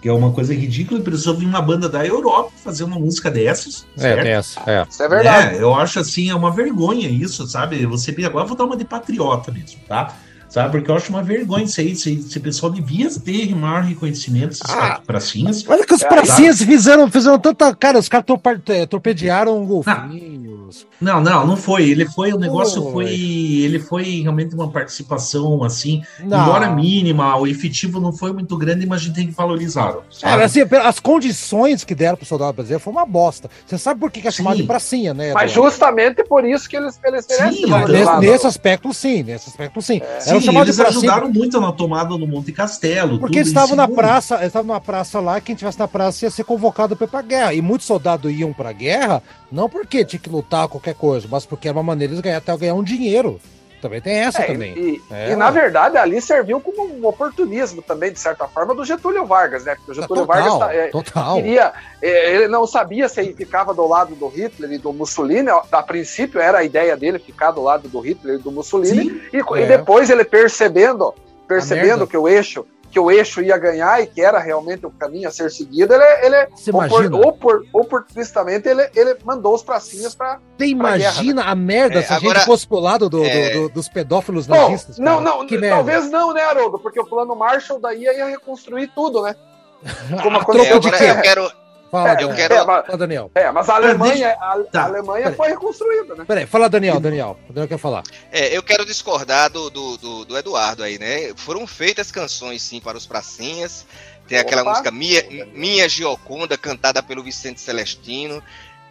[0.00, 3.30] Que é uma coisa ridícula, e precisou vir uma banda da Europa fazer uma música
[3.30, 3.86] dessas.
[3.98, 4.22] É, certo?
[4.22, 4.60] tem essa.
[4.66, 4.86] É.
[4.88, 5.56] Isso é verdade.
[5.56, 7.84] É, eu acho assim, é uma vergonha isso, sabe?
[7.84, 10.16] Você vê agora, vou dar uma de patriota mesmo, tá?
[10.50, 10.72] Sabe?
[10.72, 11.92] Porque eu acho uma vergonha isso aí.
[11.92, 15.00] Esse, esse pessoal devia ter maior reconhecimento, esses Ah.
[15.06, 15.64] pracinhas.
[15.68, 17.74] Olha que os É, pracinhas fizeram, fizeram tanta.
[17.74, 18.26] Cara, os caras
[18.68, 20.86] eh, torpedearam golfinhos.
[21.00, 21.88] Não, não, não foi.
[21.88, 22.92] Ele foi, o negócio Foi.
[23.06, 23.14] foi.
[23.14, 26.42] Ele foi realmente uma participação, assim, Não.
[26.42, 29.96] embora mínima, o efetivo não foi muito grande, mas a gente tem que valorizar.
[30.22, 30.42] É, sabe?
[30.42, 33.50] assim, as condições que deram pro soldado brasileiro foi uma bosta.
[33.66, 34.62] Você sabe por que, que é chamado Sim.
[34.62, 35.32] de pracinha, né?
[35.32, 35.70] Mas Eduardo?
[35.70, 37.88] justamente por isso que eles, eles merecem Sim, então.
[37.88, 39.22] Nesse, nesse aspecto, sim.
[39.22, 40.00] Nesse aspecto, sim.
[40.20, 43.18] Sim, Era chamado eles ajudaram muito na tomada do Monte Castelo.
[43.18, 46.30] porque eles estavam na praça, eles estavam na praça lá, quem tivesse na praça ia
[46.30, 47.54] ser convocado pra ir pra guerra.
[47.54, 51.68] E muitos soldados iam pra guerra, não porque tinha que lutar qualquer coisa, mas porque
[51.68, 53.40] é uma maneira de ganhar até ganhar um dinheiro.
[53.80, 54.72] Também tem essa É, também.
[54.76, 58.84] E, É, e, na verdade ali serviu como um oportunismo também, de certa forma, do
[58.84, 59.74] Getúlio Vargas, né?
[59.74, 61.36] Porque o Getúlio total, Vargas tá- é, total.
[61.36, 61.72] queria.
[62.02, 65.48] é, ele não sabia se ele ficava do lado do Hitler e do Mussolini.
[65.72, 69.10] A princípio era a ideia dele ficar do lado do Hitler e do Mussolini.
[69.10, 69.62] Sim, E, É.
[69.62, 71.14] e depois ele percebendo,
[71.48, 75.28] percebendo que o eixo, que o eixo ia ganhar e que era realmente o caminho
[75.28, 77.16] a ser seguido, ele, ele Você opor- imagina?
[77.26, 82.16] opor- oportunistamente ele, ele mandou os pracinhas para Você imagina a merda É, se a
[82.16, 83.50] agora- gente fosse pro lado do- do- é.
[83.50, 84.98] do- dos pedófilos Bom, nazistas?
[84.98, 85.36] não, cara?
[85.36, 85.76] não, que merda.
[85.76, 86.78] talvez não, né, Haroldo?
[86.78, 89.34] Porque o plano Marshall daí ia reconstruir tudo, né?
[90.22, 91.52] Como A aconteceu É, troco de agora eu quero.
[91.90, 93.30] Fala, eu é, quero- É, mas, Fala, Daniel.
[93.34, 95.36] é, mas a Alemanha, a, Tá, a Alemanha peraí.
[95.36, 96.24] foi reconstruída, né?
[96.26, 97.38] Peraí, fala, Daniel, Daniel.
[97.48, 98.02] O Daniel quer falar.
[98.30, 101.32] É, eu quero discordar do, do, do, do Eduardo aí, né?
[101.36, 103.84] Foram feitas canções, sim, para os pracinhas.
[104.28, 104.70] Tem aquela Opa.
[104.70, 108.40] música Minha, Minha Gioconda, cantada pelo Vicente Celestino.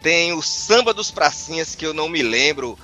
[0.02, 2.78] Tem o Samba dos Pracinhas, que eu não me lembro.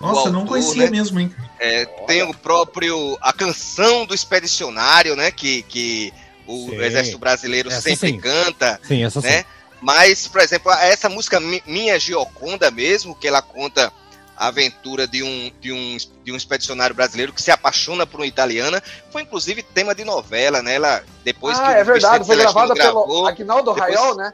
[0.00, 0.90] Nossa, eu não autor, conhecia né?
[0.90, 1.34] mesmo, hein?
[1.58, 3.18] É, tem o próprio.
[3.20, 5.30] A canção do Expedicionário, né?
[5.30, 6.12] Que, que
[6.46, 6.76] o Sim.
[6.82, 8.20] Exército Brasileiro Essa sempre sim.
[8.20, 8.80] canta.
[8.82, 9.44] Sim, essa sim.
[9.80, 13.92] Mas, por exemplo, essa música Mi- Minha Gioconda mesmo, que ela conta
[14.36, 18.26] a aventura de um, de um, de um expedicionário brasileiro que se apaixona por uma
[18.26, 18.80] italiana,
[19.10, 20.74] foi inclusive tema de novela, né?
[20.74, 24.32] Ela, depois ah, que é verdade, foi gravada Celestino pelo gravou, Agnaldo Raiol, né?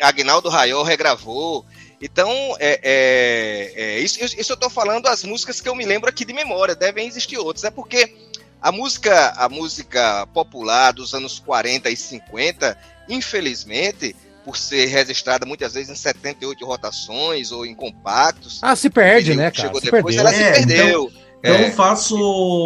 [0.00, 1.64] Agnaldo Raiol regravou.
[2.00, 6.08] Então, é, é- é, isso, isso eu tô falando as músicas que eu me lembro
[6.08, 8.16] aqui de memória, devem existir outras, é porque
[8.62, 14.14] a música, a música popular dos anos 40 e 50, infelizmente,
[14.44, 19.50] por ser registrada muitas vezes em 78 rotações ou em compactos, Ah, se perde, né,
[19.50, 19.68] que cara?
[19.68, 20.20] chegou Se depois, perdeu.
[20.20, 21.10] ela É, se perdeu.
[21.42, 21.68] Então É.
[21.68, 22.14] eu faço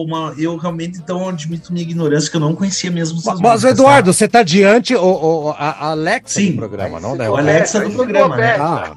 [0.02, 0.34] uma.
[0.36, 4.12] Eu realmente então admito minha ignorância, que eu não conhecia mesmo essas Mas, músicas, Eduardo,
[4.12, 6.50] você tá diante o, o- a Alexa Sim.
[6.52, 7.24] do programa, não, né?
[7.24, 7.30] tá?
[7.30, 8.56] O Alexa É, do programa, né?
[8.58, 8.92] Ah,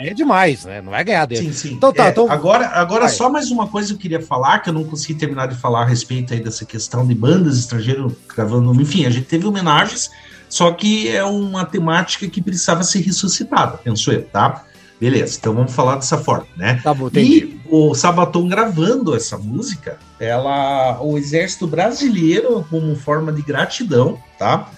[0.00, 0.80] é, é demais, né?
[0.80, 1.42] Não vai ganhar dele.
[1.42, 1.74] Sim, sim.
[1.74, 3.10] Então tá, É, então- Agora, agora Vai.
[3.14, 5.82] só mais uma coisa que eu queria falar, que eu não consegui terminar de falar
[5.82, 8.72] a respeito aí dessa questão de bandas estrangeiras gravando.
[8.80, 10.10] Enfim, a gente teve homenagens,
[10.48, 14.64] só que é uma temática que precisava ser ressuscitada, penso eu, tá?
[15.00, 16.80] Beleza, então vamos falar dessa forma, né?
[16.82, 17.38] Tá bom, entendi.
[17.38, 24.70] E o Sabaton gravando essa música, ela, o Exército Brasileiro, como forma de gratidão, tá?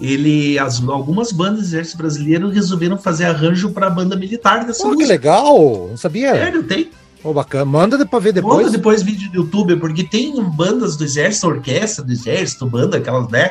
[0.00, 4.84] Ele, as, algumas bandas do Exército Brasileiro resolveram fazer arranjo para a banda militar dessa
[4.84, 5.12] Pô, que música.
[5.12, 5.88] legal!
[5.90, 6.32] Não sabia?
[6.32, 6.90] Sério, tem.
[7.22, 7.64] Pô, bacana.
[7.64, 8.72] Manda pra ver Depois, depois.
[8.72, 13.50] depois vídeo do YouTube, porque tem bandas do Exército, orquestra do Exército, banda, aquelas, né?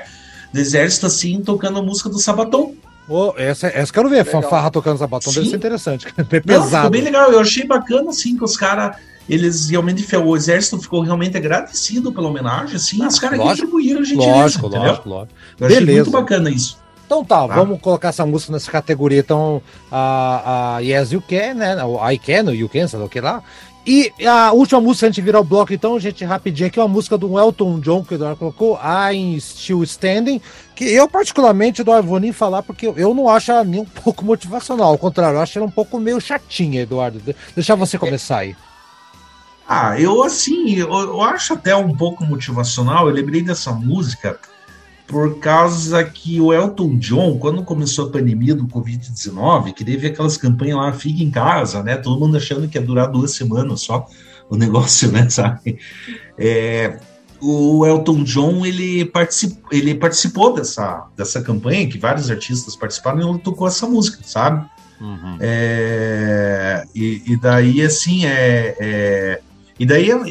[0.53, 2.73] Do Exército, assim, tocando a música do Sabaton.
[3.09, 4.25] Ô, essa, essa eu quero ver.
[4.25, 4.41] Legal.
[4.41, 5.51] Fanfarra tocando sabatão deve Sim.
[5.51, 6.05] ser interessante.
[6.17, 6.89] Bem Não, ficou pesado.
[6.89, 7.31] bem legal.
[7.31, 8.97] Eu achei bacana, assim, que os caras,
[9.29, 14.01] eles realmente, o Exército ficou realmente agradecido pela homenagem, assim, Ah, os caras lógico, contribuíram
[14.01, 14.87] a gentileza, Lógico, entendeu?
[14.89, 15.33] lógico, lógico.
[15.59, 15.97] Eu achei Beleza.
[16.03, 16.77] muito bacana isso.
[17.05, 17.55] Então tá, Tá.
[17.55, 19.19] vamos colocar essa música nessa categoria.
[19.21, 21.81] Então, a, a Yes You Can, né?
[21.85, 23.41] O I Can, o You Can, sei lá o que lá.
[23.89, 27.17] E a última música, a gente virar o bloco, então, gente, rapidinho aqui, uma música
[27.17, 30.41] do Elton John, que o Eduardo colocou, I'm Still Standing,
[30.75, 34.25] que eu, particularmente, Eduardo, vou nem falar, porque eu- não acho ela nem um pouco
[34.25, 37.19] motivacional, ao contrário, eu acho ela um pouco meio chatinha, Eduardo.
[37.19, 38.55] De- Deixar você começar aí.
[39.65, 43.07] Ah, eu assim, eu, eu acho até um pouco motivacional.
[43.07, 44.37] Eu lembrei dessa música
[45.07, 50.35] por causa que o Elton John, quando começou a pandemia do Covid-19, que teve aquelas
[50.35, 51.95] campanhas lá, fica em casa, né?
[51.95, 54.05] Todo mundo achando que ia durar duas semanas só
[54.49, 55.29] o negócio, né?
[55.29, 55.79] Sabe?
[56.37, 56.99] É,
[57.39, 63.29] o Elton John ele participou, ele participou dessa, dessa campanha, que vários artistas participaram, e
[63.29, 64.67] ele tocou essa música, sabe?
[65.39, 69.41] É, e, e daí, assim, é, é-
[69.79, 70.25] e daí eu,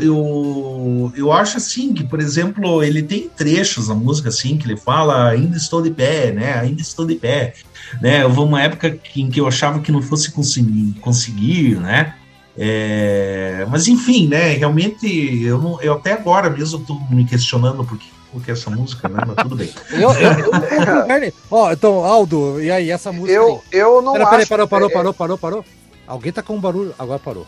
[0.00, 4.76] eu, eu acho assim que, por exemplo, ele tem trechos na música assim que ele
[4.76, 6.54] fala ainda estou de pé, né?
[6.60, 7.54] Ainda estou de pé,
[8.00, 8.24] né?
[8.24, 12.14] Houve uma época em que eu achava que não fosse conseguir, conseguir né?
[12.56, 14.52] É, mas enfim, né?
[14.52, 15.06] Realmente,
[15.42, 19.20] eu, não, eu até agora mesmo estou me questionando por que coloquei essa música, né?
[19.26, 19.70] Mas tudo bem.
[19.90, 23.32] Eu, eu, eu- Ó, então, Aldo, e aí, essa música.
[23.32, 24.30] Eu, eu não Pera, acho.
[24.30, 25.64] peraí, parou, parou, é, parou, parou, parou.
[26.06, 26.94] Alguém tá com um barulho.
[26.98, 27.46] Agora parou.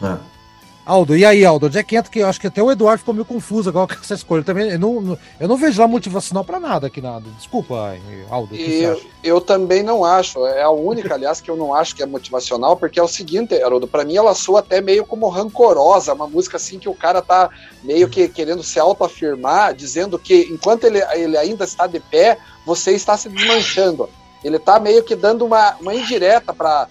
[0.00, 0.18] Ah.
[0.84, 1.66] Aldo, e aí, Aldo?
[1.66, 2.10] Onde é que entra?
[2.10, 4.42] Que eu acho que até o Eduardo ficou meio confuso agora com essa escolha.
[4.42, 7.24] Também, eu, não, eu não vejo lá motivacional pra nada aqui nada.
[7.38, 7.96] Desculpa,
[8.28, 8.56] Aldo.
[8.56, 10.44] Eu, eu também não acho.
[10.44, 13.54] É a única, aliás, que eu não acho que é motivacional, porque é o seguinte,
[13.62, 17.22] Haroldo, pra mim ela soa até meio como rancorosa, uma música assim que o cara
[17.22, 17.48] tá
[17.84, 22.92] meio que querendo se autoafirmar, dizendo que enquanto ele, ele ainda está de pé, você
[22.92, 24.08] está se desmanchando.
[24.42, 26.88] Ele tá meio que dando uma, uma indireta para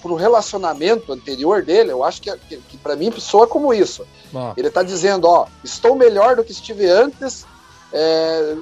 [0.00, 4.06] pro relacionamento anterior dele, eu acho que, que, que para mim soa como isso.
[4.32, 7.44] Ó, Ele está dizendo, ó, estou melhor do que estive antes,
[7.92, 8.56] é,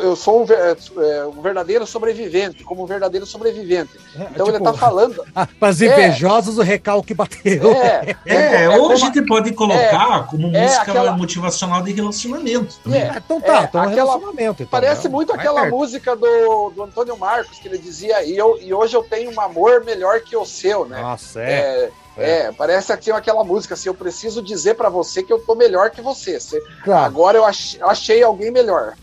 [0.00, 3.90] eu sou um, ver- é, um verdadeiro sobrevivente, como um verdadeiro sobrevivente.
[4.32, 5.24] Então ele tá falando.
[5.58, 7.70] Para os invejosos, o recalque bateu.
[7.72, 11.92] É, É, é ou a como- gente pode colocar como é música aquela- motivacional de
[11.92, 12.76] relacionamento.
[12.84, 13.00] também.
[13.02, 14.62] É, então tá, É, então é aquela- relacionamento.
[14.62, 15.10] Então, Parece né?
[15.10, 15.74] muito aquela perto.
[15.76, 19.40] música do, do Antônio Marcos, que ele dizia, e, eu, e hoje eu tenho um
[19.40, 21.00] amor melhor que o seu, né?
[21.00, 21.90] Nossa, é.
[22.18, 25.54] É, é, parece assim, aquela música assim, eu preciso dizer pra você que eu tô
[25.54, 26.38] melhor que você.
[26.40, 27.04] Você- Claro.
[27.04, 28.94] Agora eu ach- eu achei alguém melhor.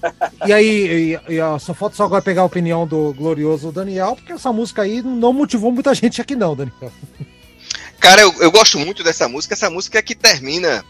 [0.45, 4.15] E aí, e, e, ó, só falta só agora pegar a opinião do glorioso Daniel,
[4.15, 6.91] porque essa música aí não motivou muita gente aqui, não, Daniel.
[7.99, 9.53] Cara, eu, eu gosto muito dessa música.
[9.53, 10.83] Essa música é que termina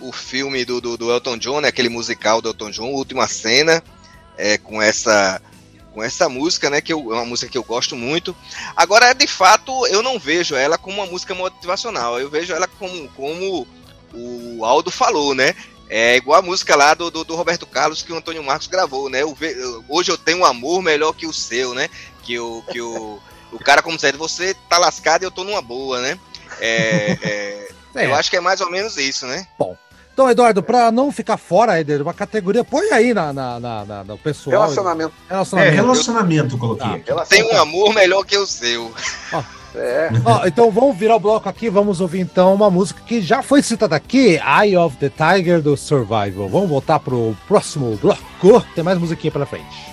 [0.00, 1.68] o filme do, do, do Elton John, né?
[1.68, 3.82] Aquele musical do Elton John, Última Cena,
[4.38, 5.40] é, com essa
[5.92, 6.80] com essa música, né?
[6.80, 8.34] Que eu, é uma música que eu gosto muito.
[8.76, 12.18] Agora, de fato, eu não vejo ela como uma música motivacional.
[12.18, 13.66] Eu vejo ela como, como
[14.14, 15.54] o Aldo falou, né?
[15.88, 19.10] É igual a música lá do, do, do Roberto Carlos que o Antônio Marcos gravou,
[19.10, 19.22] né?
[19.22, 21.88] Eu ve- eu- hoje eu tenho um amor melhor que o seu, né?
[22.22, 23.20] Que o, que o,
[23.52, 26.18] o cara, como se você tá lascado e eu tô numa boa, né?
[26.60, 28.06] É, é, É.
[28.06, 29.46] Eu acho que é mais ou menos isso, né?
[30.22, 33.84] Então, Eduardo, pra não ficar fora aí de uma categoria, põe aí na, na, na,
[33.84, 34.62] na- no pessoal.
[34.62, 35.12] Relacionamento.
[35.28, 35.74] É, Relacionamento.
[35.74, 37.00] relacionamento, eu coloquei.
[37.00, 37.22] Tá.
[37.22, 37.28] aqui.
[37.30, 38.92] Tem um amor melhor que o seu.
[39.74, 40.10] É.
[40.24, 43.62] Ó, então vamos virar o bloco aqui, vamos ouvir então uma música que já foi
[43.62, 46.48] citada aqui, Eye of the Tiger do Survival.
[46.48, 48.64] Vamos voltar pro próximo bloco.
[48.76, 49.90] Tem mais musiquinha pela frente.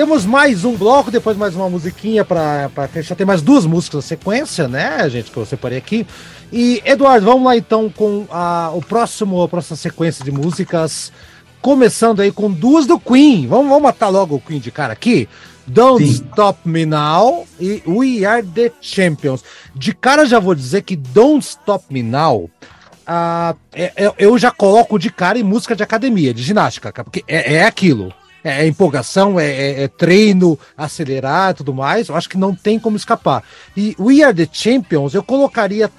[0.00, 3.14] Temos mais um bloco, depois mais uma musiquinha para fechar.
[3.14, 6.06] Tem mais duas músicas na sequência, né, gente, que eu separei aqui.
[6.50, 11.12] E, Eduardo, vamos lá então com a, o próximo, a próxima sequência de músicas.
[11.60, 13.46] Começando aí com duas do Queen.
[13.46, 15.28] Vamos, vamos matar logo o Queen de cara aqui.
[15.66, 16.12] Don't Sim.
[16.12, 19.44] Stop Me Now e We Are the Champions.
[19.74, 22.48] De cara já vou dizer que Don't Stop Me Now.
[23.74, 27.64] é- eu já coloco de cara em música de academia, de ginástica, porque é, é
[27.66, 28.14] aquilo.
[28.42, 32.08] É, é empolgação, é, é- é treino, acelerar tudo mais.
[32.08, 33.42] Eu acho que não tem como escapar.
[33.76, 35.90] E We Are the Champions eu colocaria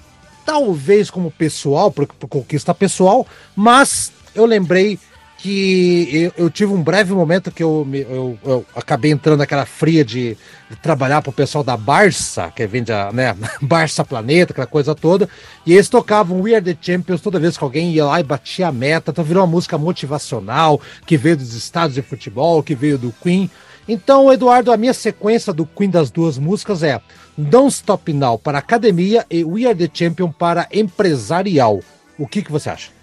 [0.45, 4.97] talvez como pessoal, por, por conquista pessoal, mas eu lembrei
[5.41, 10.05] que eu, eu tive um breve momento que eu, eu, eu acabei entrando naquela fria
[10.05, 10.37] de,
[10.69, 15.27] de trabalhar pro pessoal da Barça, que vende a né, Barça Planeta, aquela coisa toda,
[15.65, 18.67] e eles tocavam We Are the Champions toda vez que alguém ia lá e batia
[18.67, 22.99] a meta, então virou uma música motivacional, que veio dos estados de futebol, que veio
[22.99, 23.49] do Queen.
[23.87, 27.01] Então, Eduardo, a minha sequência do Queen das duas músicas é
[27.35, 31.79] Don't Stop Now para academia e We Are the Champion para empresarial.
[32.15, 33.00] O que, que você acha?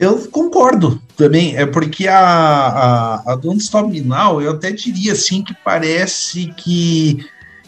[0.00, 5.12] Eu concordo também, é porque a, a, a Don't Stop Me Now, eu até diria
[5.12, 7.26] assim que parece que,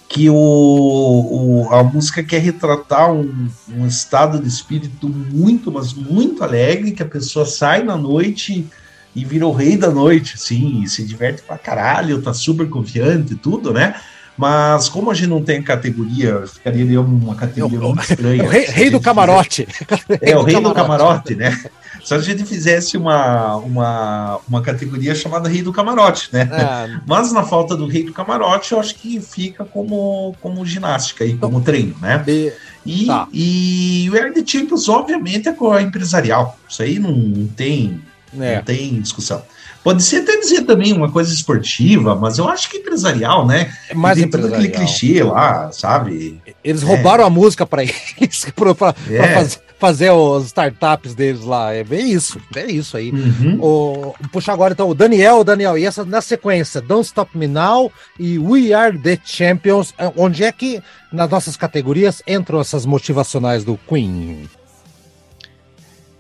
[0.09, 6.43] que o, o- a música quer retratar um, um estado de espírito muito, mas muito
[6.43, 8.67] alegre, que a pessoa sai na noite
[9.15, 13.37] e vira o rei da noite, assim, se diverte pra caralho, tá super confiante e
[13.37, 13.95] tudo, né?
[14.37, 18.45] Mas como a gente não tem categoria, ficaria uma categoria É o- muito estranha.
[18.45, 19.69] O rei, rei do camarote.
[20.21, 21.59] é, o rei do camarote, né?
[22.03, 26.49] Se a gente fizesse uma, uma, uma categoria chamada Rei do Camarote, né?
[26.51, 31.25] É, Mas na falta do Rei do Camarote, eu acho que fica como, como ginástica
[31.25, 32.21] e como treino, né?
[32.27, 32.53] e-
[32.85, 33.29] E, Tá.
[33.33, 36.59] e o Air the Champions, obviamente, é com a empresarial.
[36.69, 38.01] Isso aí não tem,
[38.41, 38.57] é.
[38.57, 39.41] não tem discussão.
[39.83, 43.73] Pode ser até dizer também uma coisa esportiva, mas eu acho que empresarial, né?
[43.89, 44.87] É mais tem todo aquele empresarial.
[44.99, 46.41] clichê lá, sabe?
[46.63, 47.83] Eles roubaram a música para
[48.21, 48.47] eles,
[48.77, 49.35] pra É.
[49.35, 51.73] faz- fazer os startups deles lá.
[51.75, 53.11] É bem isso, é isso aí.
[53.11, 53.59] Uhum.
[53.61, 57.49] O, puxa agora então o Daniel, o Daniel, e essa na sequência, Don't Stop Me
[57.49, 57.91] Now
[58.21, 60.81] e We Are the Champions, é, onde é que
[61.13, 64.49] nas nossas categorias entram essas motivacionais do Queen?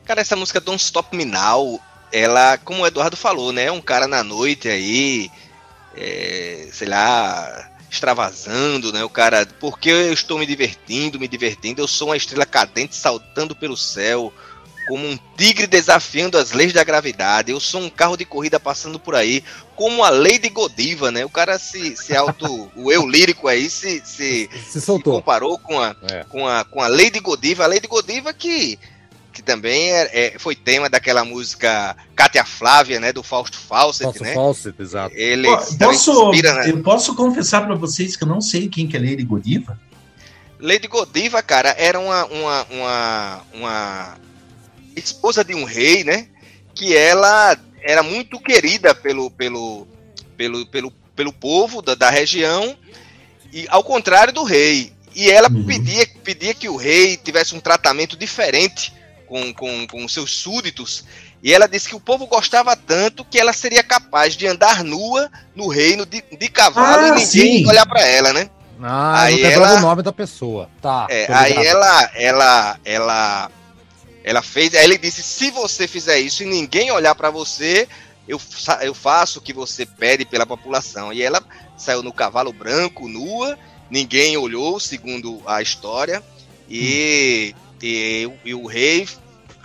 [0.05, 1.79] Cara, essa música Don't Stop Me Now,
[2.13, 3.65] ela, como o Eduardo falou, né?
[3.65, 5.31] É um cara na noite aí,
[5.97, 9.03] é, sei lá, extravasando, né?
[9.05, 13.55] O cara, porque eu estou me divertindo, me divertindo, eu sou uma estrela cadente saltando
[13.57, 14.33] pelo céu,
[14.89, 18.99] como um tigre desafiando as leis da gravidade, eu sou um carro de corrida passando
[18.99, 19.45] por aí,
[19.77, 21.25] como a Lady Godiva, né?
[21.25, 25.81] O cara se, se auto, o eu lírico aí se, se, Se se comparou com
[25.81, 26.25] a, É.
[26.25, 27.65] com a, com a Lady Godiva.
[27.65, 28.79] A Lady Godiva que,
[29.33, 33.13] que também é, é- foi tema daquela música Cátia Flávia, né?
[33.13, 34.35] Do Fausto Fawcett, Falso, né?
[34.35, 35.15] falso, exato.
[35.17, 35.49] Ele
[35.79, 36.71] Posso, inspira, né?
[36.71, 39.81] eu posso confessar para vocês que eu não sei quem que é Lady Godiva?
[40.61, 44.19] Lady Godiva, cara, era uma, uma, uma, uma
[44.95, 46.29] esposa de um rei, né?
[46.75, 49.89] Que ela era muito querida pelo, pelo,
[50.37, 52.77] pelo, pelo, pelo povo da, da região,
[53.53, 54.93] e ao contrário do rei.
[55.15, 55.67] E ela Uhum.
[55.67, 58.93] pedia, pedia que o rei tivesse um tratamento diferente
[59.33, 61.05] com, com, com seus súditos.
[61.43, 65.31] E ela disse que o povo gostava tanto que ela seria capaz de andar nua
[65.57, 67.25] no reino de, de cavalo Ah, e ninguém
[67.63, 67.67] sim.
[67.67, 68.51] olhar para ela, né?
[68.83, 70.69] Ah, Aí ela- o nome da pessoa.
[70.83, 71.07] Tá.
[71.09, 73.51] É, aí ela, ela, ela,
[74.23, 77.89] ela fez, aí ele disse, se você fizer isso e ninguém olhar pra você,
[78.29, 78.39] eu,
[78.83, 81.11] eu faço o que você pede pela população.
[81.11, 81.43] E ela
[81.79, 83.59] saiu no cavalo branco, nua,
[83.91, 86.23] ninguém olhou, segundo a história,
[86.69, 89.09] e, e, o- e o rei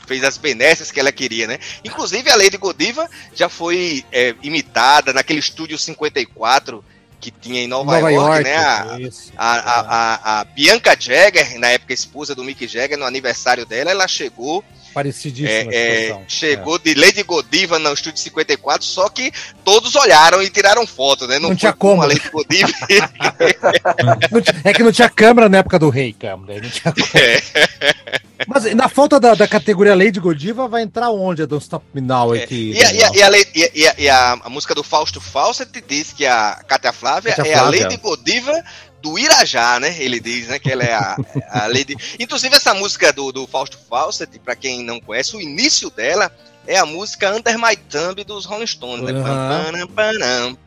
[0.07, 1.59] fez as benesses que ela queria, né?
[1.83, 6.83] Inclusive a Lady Godiva já foi é, imitada naquele estúdio 54
[7.19, 8.55] que tinha em Nova, Nova York, York, né?
[8.57, 9.33] A, isso.
[9.35, 13.91] a, a, a, a Bianca Jagger, na época esposa do Mick Jagger, no aniversário dela,
[13.91, 14.63] ela chegou,
[14.93, 19.31] Parecidíssima é, é, chegou de Lady Godiva no estúdio 54, só que
[19.63, 21.37] todos olharam e tiraram foto, né?
[21.39, 22.05] Não foi tinha com como.
[22.05, 22.71] Lady Godiva.
[22.89, 22.97] É.
[24.31, 26.61] Não é que não tinha câmera na época do rei, câmera.
[26.61, 26.93] Não tinha.
[27.13, 28.43] É.
[28.47, 32.33] Mas na falta da, da categoria Lady Godiva, vai entrar onde a Don't Stop Now
[32.33, 32.71] aqui?
[32.73, 34.75] e, a, e, a, e, a, Lady- e a- e a- e a- a música
[34.75, 37.63] do Fausto Fawcett diz que a Cátia Flávia Cátia é a.
[37.63, 38.53] Lady Godiva
[39.01, 39.95] do Irajá, né?
[39.99, 41.17] Ele diz, né, que ela é a,
[41.49, 41.95] a Lady...
[42.19, 46.31] Inclusive, essa música do, do Fausto Fawcett, pra quem não conhece, o início dela
[46.65, 49.13] é a música Under My Thumb dos Rolling Stones, né?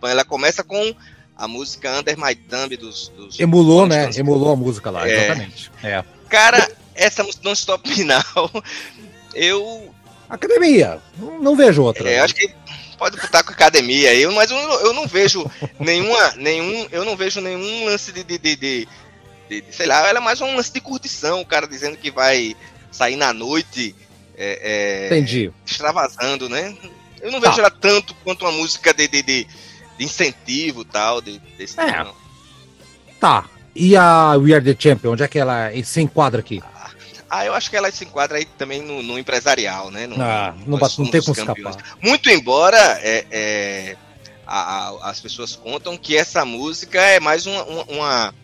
[0.02, 0.94] Ela começa com
[1.36, 3.08] a música Under My Thumb dos...
[3.16, 4.00] dos Emulou, né?
[4.02, 4.18] Stones.
[4.18, 5.24] Emulou a música lá, É.
[5.24, 5.70] exatamente.
[5.82, 6.04] É.
[6.28, 8.50] Cara, essa música Don't Stop Me Now,
[9.34, 9.92] eu
[10.30, 12.08] Academia, não, não vejo outra.
[12.08, 12.48] É, acho que
[13.00, 14.14] pode botar com academia.
[14.14, 15.44] Eu, mas eu, eu não vejo
[15.80, 18.88] nenhuma, nenhum, eu não vejo nenhum lance de, de, de, de,
[19.48, 22.54] de- sei lá, ela é mais um lance de curtição, o cara dizendo que vai
[22.92, 23.94] sair na noite,
[24.36, 25.50] é, é, Entendi.
[25.66, 26.76] extravasando, né?
[27.22, 27.48] Eu não Tá.
[27.48, 29.46] vejo ela tanto quanto uma música de, de, de,
[29.98, 31.86] de incentivo tal, de, desse É.
[31.86, 32.14] tipo, não.
[33.18, 33.44] Tá.
[33.74, 36.62] E a We Are the Champion, onde é que ela se enquadra aqui?
[37.30, 40.06] Ah, eu acho que ela se enquadra aí também no, no empresarial, né?
[40.06, 41.76] No, Ah, não, no não tem dos como campeões.
[41.76, 41.96] escapar.
[42.02, 43.96] Muito embora é, é,
[44.46, 48.34] a- a- as pessoas contam que essa música é mais uma, uma- uma,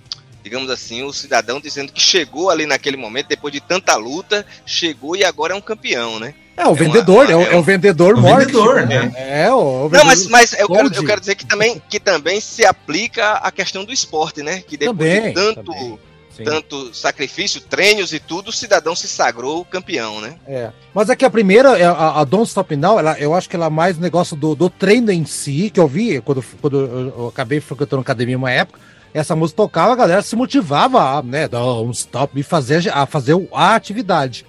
[0.44, 5.16] digamos assim, o cidadão dizendo que chegou ali naquele momento, depois de tanta luta, chegou
[5.16, 6.32] e agora é um campeão, né?
[6.56, 8.46] É o uma- vendedor, é, o, é é o vendedor o morte.
[8.46, 9.12] vendedor, né?
[9.16, 11.98] É, o, o Não, vendedor- mas, mas eu, quero, eu quero dizer que também, que
[11.98, 14.62] também se aplica à questão do esporte, né?
[14.66, 15.98] Que depois Também, de tanto, também.
[16.36, 16.44] Sim.
[16.44, 20.36] tanto sacrifício, treinos e tudo, o cidadão se sagrou campeão, né?
[20.46, 20.70] É.
[20.92, 23.56] Mas é que a primeira, é a, a Don't Stop Now, ela, eu acho que
[23.56, 27.28] ela é mais negócio do, do treino em si, que eu vi quando, quando eu,
[27.28, 28.78] acabei frequentando academia uma época.
[29.14, 33.34] Essa música tocava, a galera se motivava a, né, Don't Stop, e fazer, a fazer
[33.54, 34.44] a atividade.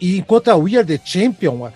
[0.00, 1.72] E enquanto a We Are the Champion,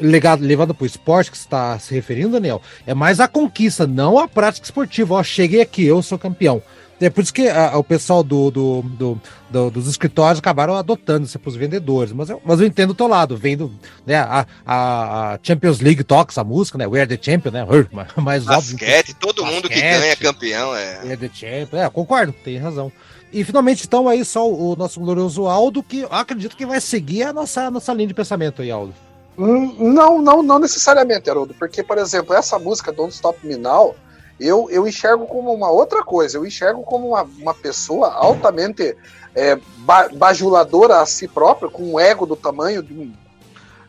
[0.00, 3.86] legado, levado para o esporte que você está se referindo, Daniel, é mais a conquista,
[3.86, 5.14] não a prática esportiva.
[5.14, 6.62] Ó, cheguei aqui, eu sou campeão.
[7.06, 9.20] É por isso que a- o pessoal do, do- do-
[9.50, 12.12] do- dos escritórios acabaram adotando isso para os vendedores.
[12.12, 13.72] Mas eu, mas eu entendo o teu lado, vendo
[14.06, 16.86] né, a, a- a Champions League toca essa música, né?
[16.86, 17.66] We are the champion, né?
[17.92, 18.76] Mas, mas óbvio.
[18.78, 20.00] que- Basquete, todo mundo que Basquete.
[20.00, 21.00] ganha campeão é.
[21.04, 21.78] We are the champion.
[21.80, 22.90] É, concordo, tem razão.
[23.32, 26.80] E finalmente, então, aí só o, o nosso glorioso Aldo, que eu acredito que vai
[26.80, 28.94] seguir a nossa, a nossa linha de pensamento aí, Aldo.
[29.36, 33.96] Hum, Não, não, não necessariamente, Haroldo, porque, por exemplo, essa música Don't Stop Me Now,
[34.38, 38.96] eu, eu enxergo como uma outra coisa, eu enxergo como uma, uma pessoa altamente
[39.34, 43.12] é, ba- bajuladora a si própria, com um ego do tamanho de um,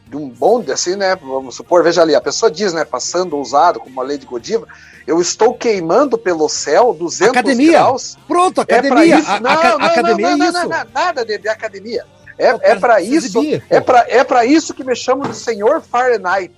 [0.08, 1.16] de um bonde, assim, né?
[1.16, 4.68] Vamos supor, veja ali, a pessoa diz, né, passando ousado, como a Lady Godiva,
[5.08, 7.72] eu estou queimando pelo céu 200 Academia.
[7.74, 8.18] graus.
[8.28, 9.18] Pronto, É academia.
[9.18, 10.70] a- Não, aca- não, não, academia não, é não, isso.
[10.70, 12.06] não, nada de, de academia.
[12.38, 13.40] É, é para isso,
[13.70, 16.54] é para é para isso que me chamam de Senhor Fahrenheit.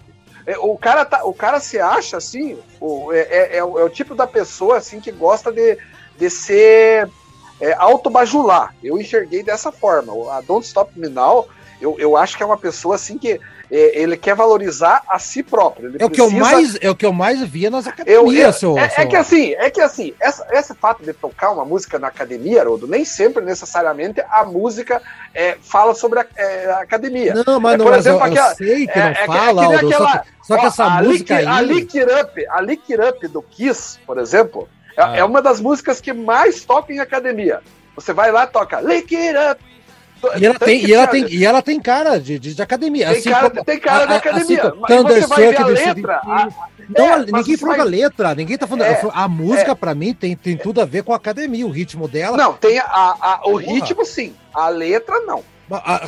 [0.48, 3.84] É, O cara, tá, o cara se acha assim, o, é, é- é o, é
[3.84, 5.78] o tipo da pessoa assim que gosta de,
[6.18, 7.10] de ser
[7.60, 8.74] é, autobajular.
[8.82, 10.14] Eu enxerguei dessa forma.
[10.34, 11.45] A Don't Stop Me Now,
[11.82, 13.40] eu, eu acho que é uma pessoa assim que
[13.72, 15.94] ele quer valorizar a si próprio.
[15.99, 18.45] É o que eu precisa- mais, é o que eu mais via nas eu, academias,
[18.45, 21.52] eu- seu, é, é seu- que assim, é que assim, essa, esse fato de tocar
[21.52, 25.02] uma música na academia, Haroldo, nem sempre necessariamente a música
[25.34, 27.34] é, fala sobre a, é, a academia.
[27.45, 29.11] Não, mas É, não, por mas eu- exemplo, eu, aquela- sei que é- não é
[29.11, 31.65] é fala, Aldo, só aquela- que, só que Ó, essa a música Lick, A aí...
[31.65, 35.18] Lick It Up, a Lick Up do Kiss, por exemplo, é, Ah.
[35.18, 37.60] é uma das músicas que mais toca em academia.
[37.95, 39.66] Você vai lá e toca Lick It Up.
[40.39, 43.11] E ela, tem, e, ela tem, e ela tem cara de, de, de academia.
[43.14, 44.61] tem cara, como- tem cara a- de a- academia.
[44.64, 45.94] assim mas você vai ver a letra.
[45.94, 46.07] CDC.
[46.07, 46.49] a-
[46.89, 48.85] Não, É, ninguém falou vai- da letra, ninguém tá falando.
[48.85, 52.07] É, a música, pra mim, tem, tem tudo a ver com a academia, o ritmo
[52.07, 52.38] dela.
[52.38, 53.61] Não, tem a, a- o Porra.
[53.64, 55.44] ritmo sim, a letra não.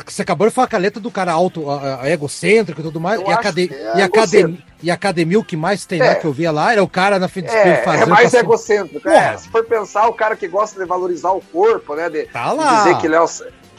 [0.06, 2.98] Você acabou de falar que a letra do cara alto, a- a- egocêntrico e tudo
[2.98, 3.20] mais.
[3.20, 6.06] Eu E acade- é e, academia, e academia, o que mais tem É.
[6.08, 8.08] lá que eu via lá era o cara na frente do É, espelho é fazendo.
[8.08, 9.06] mais passando- egocêntrico.
[9.06, 12.08] É, se for pensar, o cara que gosta de valorizar o corpo, né?
[12.08, 12.78] De, Tá de lá.
[12.84, 13.26] dizer que ele é o,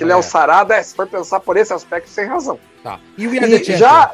[0.01, 0.17] que ele é É.
[0.17, 2.59] o sarado, é, se for pensar por esse aspecto, sem razão.
[2.83, 2.99] Tá.
[3.17, 4.11] E o We Are E já,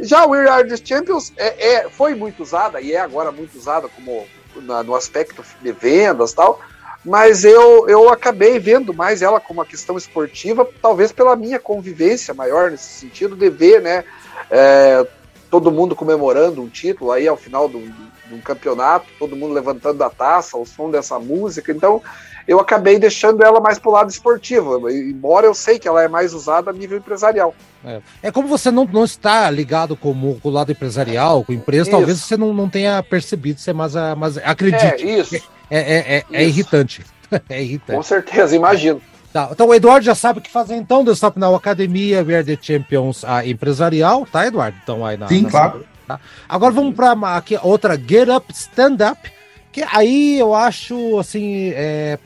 [0.00, 3.54] já o We Are the Champions é, é- foi muito usada e é agora muito
[3.56, 4.26] usada como
[4.62, 6.58] na- no aspecto de vendas e tal,
[7.04, 12.32] mas eu, eu acabei vendo mais ela como uma questão esportiva, talvez pela minha convivência
[12.32, 14.02] maior nesse sentido, de ver, né,
[14.50, 15.06] é,
[15.50, 20.02] todo mundo comemorando um título aí ao final do, de um campeonato, todo mundo levantando
[20.02, 22.02] a taça, o som dessa música, então
[22.46, 26.32] eu acabei deixando ela mais pro lado esportivo, embora eu sei que ela é mais
[26.34, 27.54] usada a nível empresarial.
[27.84, 28.00] É.
[28.24, 31.54] É como você não, não está ligado com, o- com o lado empresarial, com a
[31.54, 31.90] empresa, Isso.
[31.90, 35.34] talvez você não, não tenha percebido, você, mas, ah, mas acredite, É, isso.
[35.36, 35.40] é,
[35.70, 36.50] é, é, é Isso.
[36.50, 37.04] irritante.
[37.30, 38.06] é Com irritante.
[38.06, 39.00] certeza, imagino.
[39.32, 42.36] Tá, então o Eduardo já sabe o que fazer então, do Stop Now Academia, We
[42.36, 44.78] Are the Champions a empresarial, tá, Eduardo?
[44.82, 45.28] Então aí na.
[45.28, 45.84] Sim, na- claro.
[46.06, 46.18] tá?
[46.48, 49.30] Agora vamos para aqui outra Get Up Stand Up,
[49.70, 51.70] que aí eu acho assim.
[51.74, 52.18] É,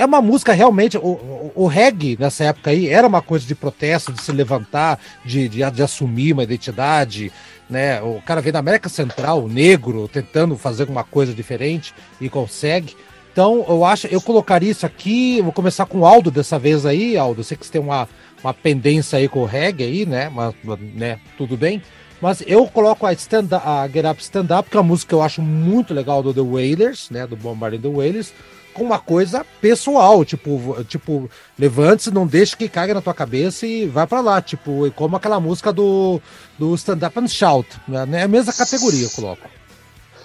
[0.00, 0.96] é uma música realmente.
[0.96, 4.98] O, o, o reggae nessa época aí era uma coisa de protesto, de se levantar,
[5.24, 7.30] de, de, de assumir uma identidade.
[7.68, 8.00] Né?
[8.00, 12.96] O cara vem da América Central, negro, tentando fazer alguma coisa diferente e consegue.
[13.30, 17.16] Então, eu acho, eu colocaria isso aqui, vou começar com o Aldo dessa vez aí,
[17.16, 17.40] Aldo.
[17.40, 18.08] Eu sei que você tem uma,
[18.42, 20.30] uma pendência aí com o reggae aí, né?
[20.34, 20.54] Mas,
[20.94, 21.82] né, tudo bem.
[22.20, 25.14] Mas eu coloco a, stand a Get Up Stand Up, que é uma música que
[25.14, 27.26] eu acho muito legal do The Wailers, né?
[27.26, 28.32] Do Bombarding the Wailers,
[28.80, 33.84] com uma coisa pessoal, tipo, tipo, levante-se, não deixe que caia na tua cabeça e
[33.84, 36.18] vai pra lá, tipo, como aquela música do,
[36.58, 38.20] do Stand Up and Shout, né?
[38.20, 39.46] É a mesma categoria, eu coloco.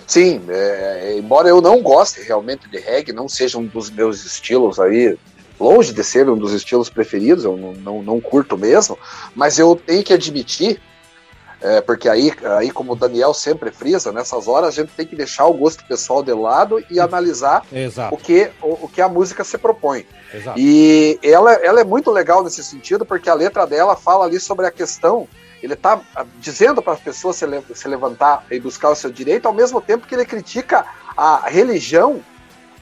[0.08, 4.80] Sim, é, embora eu não goste realmente de reggae, não seja um dos meus estilos
[4.80, 5.18] aí,
[5.60, 8.98] longe de ser um dos estilos preferidos, eu não, não, não curto mesmo,
[9.36, 10.80] mas eu tenho que admitir,
[11.66, 15.16] é, porque aí, aí, como o Daniel sempre frisa, nessas horas a gente tem que
[15.16, 18.14] deixar o gosto pessoal de lado e analisar Exato.
[18.14, 20.06] o que, o, o que a música se propõe.
[20.32, 20.60] Exato.
[20.60, 24.68] E ela, ela é muito legal nesse sentido, porque a letra dela fala ali sobre
[24.68, 25.28] a questão.
[25.64, 26.00] Ele está
[26.40, 30.06] dizendo para as pessoas se, se levantar e buscar o seu direito, ao mesmo tempo
[30.06, 30.86] que ele critica
[31.18, 32.22] a religião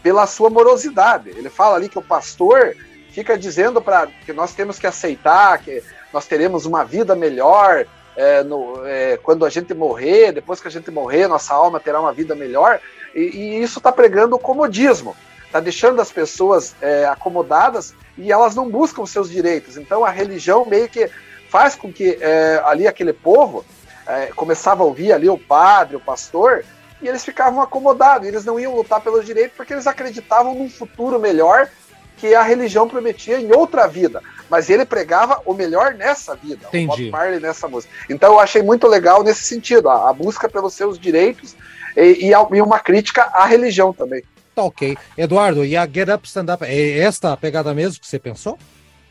[0.02, 1.30] pela sua morosidade.
[1.30, 2.76] Ele fala ali que o pastor
[3.12, 5.82] fica dizendo para que nós temos que aceitar que
[6.12, 10.72] nós teremos uma vida melhor é, no- é, quando a gente morrer, depois que a
[10.72, 12.80] gente morrer, nossa alma terá uma vida melhor.
[13.14, 15.16] E, e isso está pregando o comodismo
[15.54, 19.78] está deixando as pessoas é, acomodadas e elas não buscam seus direitos.
[19.78, 21.08] Então a religião meio que
[21.48, 23.64] faz com que é, ali aquele povo
[24.08, 26.66] é, começava a ouvir ali o padre, o pastor,
[27.00, 31.20] e eles ficavam acomodados, eles não iam lutar pelos direitos porque eles acreditavam num futuro
[31.20, 31.70] melhor
[32.18, 34.24] que a religião prometia em outra vida.
[34.50, 36.86] Mas ele pregava o melhor nessa vida, Entendi.
[36.86, 37.92] o Bob Marley nessa música.
[38.10, 41.56] Então eu achei muito legal nesse sentido, a, a busca pelos seus direitos
[41.98, 44.24] e, e a- e uma crítica à religião também.
[44.56, 44.96] Tá ok.
[45.18, 48.58] Eduardo, e a Get Up Stand Up, é esta a pegada mesmo que você pensou?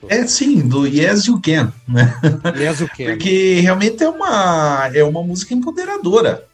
[0.09, 2.12] É sim, do Yes You Can, né?
[2.56, 3.04] Yes, o que?
[3.06, 6.44] Porque realmente é uma, é uma música empoderadora.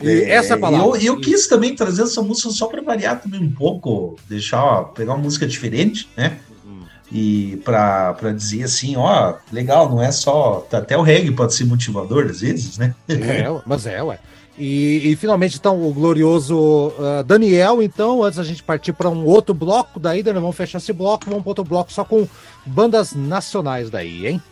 [0.00, 0.86] E essa é a palavra.
[0.86, 5.12] Eu, eu quis também trazer essa música só para variar também um pouco, deixar, pegar
[5.14, 6.38] uma música diferente, né?
[7.12, 10.66] E para dizer assim, ó, legal, não é só.
[10.72, 12.94] Até o reggae pode ser motivador às vezes, né?
[13.08, 14.18] É, mas é, ué.
[14.56, 17.82] E, e finalmente, então, o glorioso ah, Daniel.
[17.82, 21.26] Então, antes da gente partir para um outro bloco, daí, Daniel, vamos fechar esse bloco,
[21.26, 22.26] vamos para outro bloco só com
[22.64, 24.42] bandas nacionais daí, hein?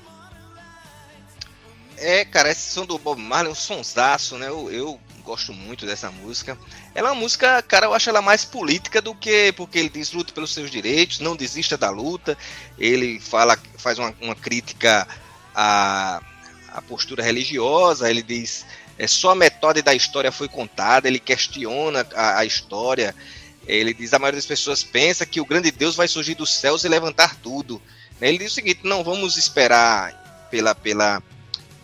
[1.97, 4.49] É, cara, esse som do Bob Marley é um sonsaço, né?
[4.49, 6.59] Eu, eu gosto muito dessa música.
[6.95, 10.13] Ela é uma música, cara, eu acho ela mais política do que porque ele diz
[10.13, 12.37] luta pelos seus direitos, não desista da luta.
[12.79, 15.07] Ele fala, faz uma, uma crítica
[15.55, 16.21] à,
[16.69, 18.65] à postura religiosa, ele diz
[18.99, 23.15] é só a metade da história foi contada, ele questiona a, a história.
[23.67, 26.85] Ele diz a maioria das pessoas pensa que o grande Deus vai surgir dos céus
[26.85, 27.81] e levantar tudo.
[28.21, 31.23] Ele diz o seguinte: não vamos esperar pela, pela,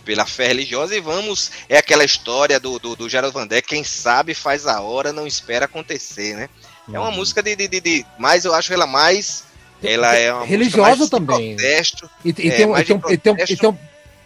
[0.09, 1.51] pela fé religiosa e vamos.
[1.69, 5.27] É aquela história do, do, do Gerald Van Dijk, quem sabe faz a hora, não
[5.27, 6.49] espera acontecer, né?
[6.91, 7.17] É uma Uhum.
[7.17, 9.45] música de, de, de, de- Mas eu acho ela mais.
[9.85, 11.55] Ela é uma Religiosa também.
[11.57, 12.09] protesto.
[12.25, 13.77] E, e É, tem, um- e tem, um- e tem, um- e tem um-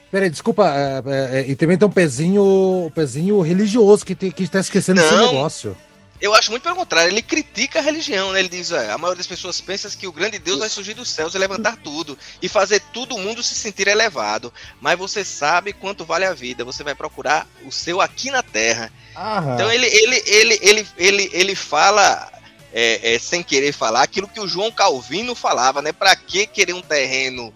[0.09, 0.69] Peraí, desculpa.
[0.73, 5.01] é, é, é, e também tem um pezinho, um pezinho religioso que, que tá esquecendo
[5.01, 5.33] esse Não.
[5.33, 5.77] negócio.
[6.23, 8.39] Eu acho muito pelo contrário, ele critica a religião, né?
[8.39, 11.11] Ele diz, "Ué, a maioria das pessoas pensa que o grande Deus vai surgir dos
[11.11, 14.53] céus e levantar tudo e fazer todo mundo se sentir elevado.
[14.81, 18.93] Mas você sabe quanto vale a vida, você vai procurar o seu aqui na terra.
[19.16, 19.55] Aham.
[19.55, 22.31] Então ele, ele, ele, ele, ele, ele fala,
[22.73, 25.93] é, é, sem querer falar, aquilo que o João Calvino falava, né?
[25.93, 27.53] Pra que querer um terreno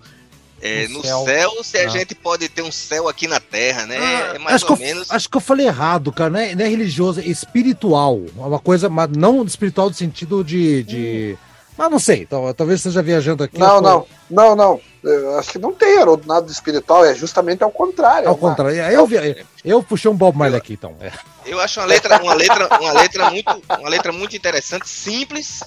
[0.66, 1.24] é, No no céu.
[1.24, 1.64] céu.
[1.64, 1.88] se a Ah.
[1.88, 3.97] gente pode ter um céu aqui na terra, né?
[3.98, 5.10] Ah, é mais acho, que ou eu, menos.
[5.10, 6.30] acho que eu falei errado, cara.
[6.30, 8.20] Não é, não é religioso, é espiritual.
[8.36, 10.82] É uma coisa, mas não espiritual no sentido de.
[10.82, 11.38] de...
[11.78, 13.59] Mas não sei, então, talvez esteja viajando aqui.
[13.59, 14.80] Não, eu não, não, não.
[15.05, 18.24] Eu acho que não tem Haroldo, nada de espiritual, é justamente ao contrário.
[18.24, 20.97] é Ao uma- contrário, eu, vi- eu puxei um Bob Marley aqui, então.
[21.01, 21.12] É.
[21.44, 25.60] Eu acho uma letra, uma letra, uma letra muito, uma letra muito interessante, simples,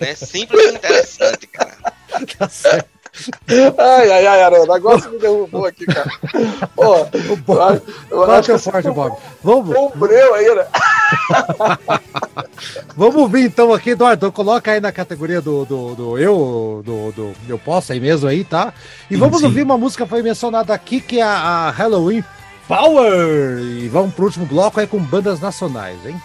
[0.00, 0.14] né?
[0.14, 1.76] Simples e interessante, cara.
[2.38, 2.88] Tá certo.
[3.78, 6.10] Ai, ai, ai, Haroldo, agora você me derrubou aqui, cara.
[6.74, 7.02] Pô,
[7.32, 9.16] O Bob- eu acho- eu Qual acho que é forte, Bob?
[9.42, 10.66] Vamos, Compreu aí, né?
[12.96, 14.32] vamos vir então aqui, Eduardo.
[14.32, 18.44] Coloca aí na categoria do, do, do eu, do, do eu posso aí mesmo aí,
[18.44, 18.72] tá?
[19.10, 19.44] E vamos sim.
[19.46, 22.24] ouvir uma música que foi mencionada aqui, que é a, a Halloween
[22.66, 23.58] Power.
[23.60, 26.20] E vamos pro último bloco aí com bandas nacionais, hein?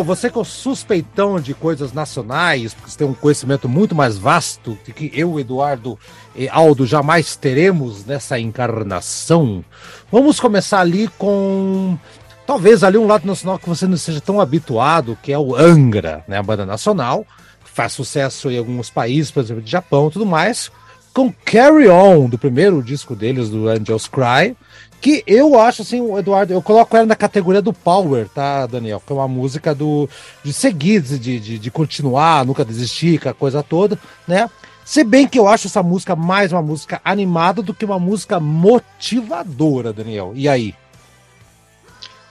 [0.00, 4.18] Daniel, você que é suspeitão de coisas nacionais, porque você tem um conhecimento muito mais
[4.18, 5.98] vasto que eu, Eduardo
[6.34, 9.64] e Aldo jamais teremos nessa encarnação.
[10.10, 11.98] Vamos começar ali com
[12.46, 16.24] talvez ali um lado nacional que você não seja tão habituado, que é o Angra,
[16.26, 17.24] né, a banda nacional,
[17.64, 20.70] faz sucesso em alguns países, por exemplo, de Japão e tudo mais,
[21.12, 24.56] com Carry On, do primeiro disco deles, do Angels Cry,
[25.00, 29.02] que eu acho assim, o Eduardo, eu coloco ela na categoria do Power, tá, Daniel?
[29.04, 30.08] Que é uma música do
[30.44, 33.98] de seguir, de, de, de continuar, nunca desistir, a coisa toda,
[34.28, 34.50] né?
[34.84, 38.40] Se bem que eu acho essa música mais uma música animada do que uma música
[38.40, 40.32] motivadora, Daniel.
[40.34, 40.74] E aí?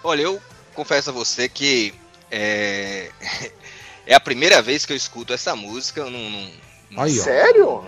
[0.04, 0.41] Olha, eu
[0.76, 1.94] confesso a você que
[2.30, 3.10] é,
[4.06, 6.02] é a primeira vez que eu escuto essa música.
[6.02, 6.52] Eu não, não,
[6.91, 7.12] não Aí.
[7.12, 7.88] Sério?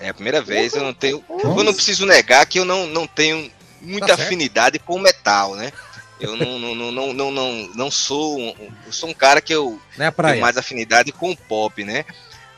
[0.00, 1.24] É a primeira vez, eu não tenho.
[1.28, 3.50] Eu não preciso negar que eu não, não tenho
[3.86, 5.72] muita Tá afinidade com metal, né?
[6.18, 8.38] Eu não, não, não, não, não, não, sou.
[8.38, 12.04] um- Eu sou um cara que eu Né, tenho mais afinidade com o pop, né?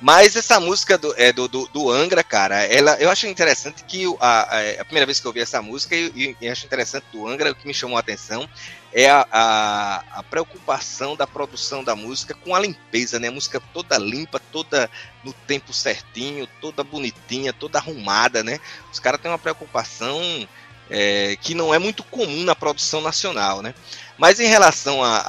[0.00, 4.05] Mas essa música do, é, do, do, do Angra, cara, ela, eu acho interessante que
[4.20, 7.50] a, a, a primeira vez que eu ouvi essa música, e acho interessante do Angra,
[7.50, 8.48] o que me chamou a atenção
[8.92, 13.26] é a, a, a preocupação da produção da música com a limpeza, né?
[13.26, 14.88] A música toda limpa, toda
[15.24, 18.60] no tempo certinho, toda bonitinha, toda arrumada, né?
[18.92, 20.48] Os caras têm uma preocupação
[20.90, 23.74] é, que não é muito comum na produção nacional, né?
[24.16, 25.23] Mas em relação a,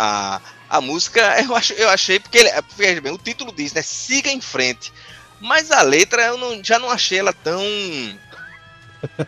[0.69, 3.81] a, a música, eu, acho, eu achei, porque ele, veja bem, o título diz, né?
[3.81, 4.91] Siga em frente.
[5.39, 7.63] Mas a letra eu não- já não achei ela tão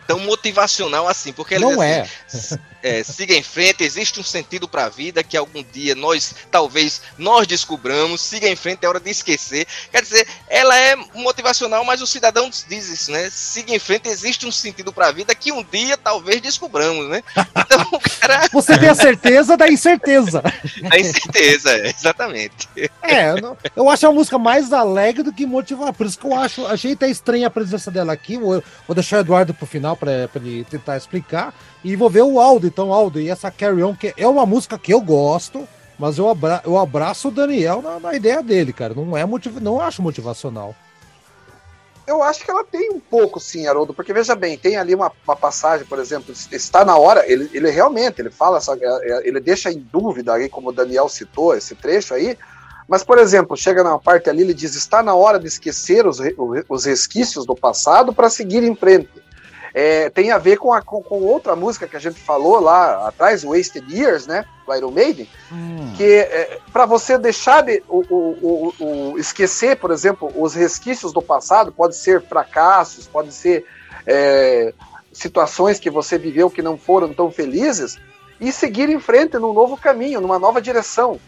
[0.06, 2.71] tão motivacional assim, porque ele diz Não assim, é.
[2.82, 7.02] É, siga em frente, existe um sentido para a vida que algum dia nós, talvez,
[7.18, 9.66] nós descobramos, siga em frente, é hora de esquecer.
[9.90, 13.28] Quer dizer, ela é motivacional, mas o cidadão diz isso, né?
[13.30, 17.22] Siga em frente, existe um sentido para a vida que um dia talvez descobramos, né?
[17.56, 20.42] Então o cara Você tem a certeza da incerteza.
[20.90, 22.68] tem incerteza, é, exatamente.
[23.02, 25.92] É, eu, não- eu acho a música mais alegre do que motivar.
[25.92, 28.36] Por isso que eu acho, achei até estranha a presença dela aqui.
[28.36, 31.54] Vou, vou deixar o Eduardo pro final para ele tentar explicar.
[31.84, 34.78] E vou ver o Aldo, então, Aldo, e essa Carry On, que é uma música
[34.78, 35.66] que eu gosto,
[35.98, 38.94] mas eu, abra, eu abraço o Daniel na, na ideia dele, cara.
[38.94, 40.74] Não é motiv, não acho motivacional.
[42.06, 45.10] Eu acho que ela tem um pouco, sim, Haroldo, porque veja bem, tem ali uma,
[45.24, 49.38] uma passagem, por exemplo, está na hora, ele, ele realmente, ele fala, essa- é, ele
[49.40, 52.36] deixa em dúvida aí, como o Daniel citou, esse trecho aí,
[52.88, 56.18] mas, por exemplo, chega na parte ali, ele diz, está na hora de esquecer os,
[56.68, 59.08] os resquícios do passado para seguir em frente.
[59.74, 63.08] É, tem a ver com, a, com, com outra música que a gente falou lá
[63.08, 65.28] atrás, Wasted Years, né, do Iron Maiden,
[65.96, 71.22] que é, para você deixar de o, o, o, esquecer, por exemplo, os resquícios do
[71.22, 73.64] passado, pode ser fracassos, pode ser
[74.06, 74.74] é,
[75.10, 77.98] situações que você viveu que não foram tão felizes,
[78.42, 81.20] e seguir em frente num novo caminho, numa nova direção.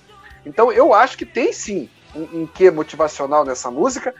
[0.45, 4.13] Então eu acho que tem sim um, um quê motivacional nessa música,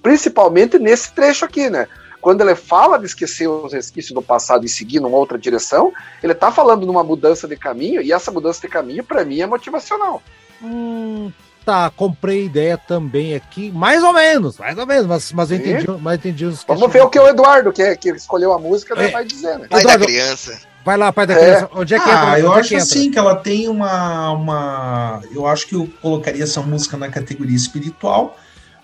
[0.00, 1.88] principalmente nesse trecho aqui, né?
[2.26, 6.34] Quando ele fala de esquecer os resquícios do passado e seguir numa outra direção, ele
[6.34, 10.20] tá falando numa mudança de caminho, e essa mudança de caminho, para mim, é motivacional.
[10.60, 11.30] Hum,
[11.64, 15.86] tá, comprei ideia também aqui, mais ou menos, mais ou menos, mas, mas eu entendi,
[16.00, 18.58] mas eu entendi os Vamos ver o que o Eduardo, que, é- que escolheu a
[18.58, 19.08] música, É.
[19.08, 19.68] vai dizer, né?
[19.70, 20.60] Pai Eduardo, da criança.
[20.84, 21.38] Vai lá, pai da É.
[21.38, 21.70] criança.
[21.76, 22.32] Onde é que entra?
[22.32, 25.20] Ah, eu é acho que assim que ela tem uma, uma.
[25.32, 28.36] Eu acho que eu colocaria essa música na categoria espiritual,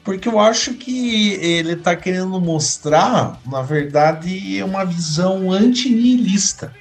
[0.04, 6.72] porque eu acho que ele tá querendo mostrar, na verdade, uma visão antinihilista.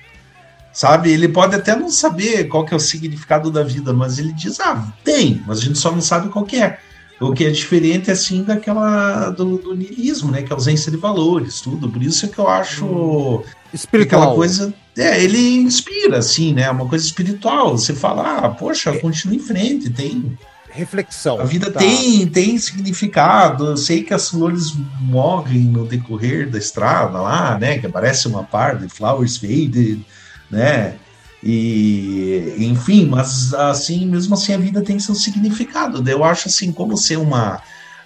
[0.73, 1.11] Sabe?
[1.11, 4.59] Ele pode até não saber qual que é o significado da vida, mas ele diz,
[4.59, 6.79] ah, tem, mas a gente só não sabe qual que é.
[7.19, 10.41] O que é diferente, assim, daquela do, do niilismo, né?
[10.41, 11.87] Que é a ausência de valores, tudo.
[11.87, 14.23] Por isso é que eu acho Espiritual.
[14.23, 14.73] aquela coisa.
[14.97, 16.67] É, ele inspira, assim, né?
[16.71, 17.77] Uma coisa espiritual.
[17.77, 20.35] Você fala, ah, poxa, continua em frente, tem.
[20.73, 21.39] Reflexão.
[21.39, 21.79] A vida Tá.
[21.79, 23.67] tem, tem significado.
[23.67, 27.77] Eu sei que as flores morrem no decorrer da estrada lá, né?
[27.77, 30.05] Que aparece uma parte, flowers faded,
[30.49, 30.95] né?
[31.43, 36.07] E enfim, mas assim, mesmo assim a vida tem seu significado.
[36.07, 37.61] Eu acho assim, como ser uma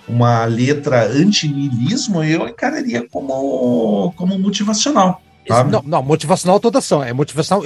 [0.08, 5.22] uma letra antinihilismo, eu encararia como como motivacional.
[5.48, 5.72] Sabe?
[5.72, 7.04] não, não, motivacional toda ação.
[7.04, 7.64] É motivacional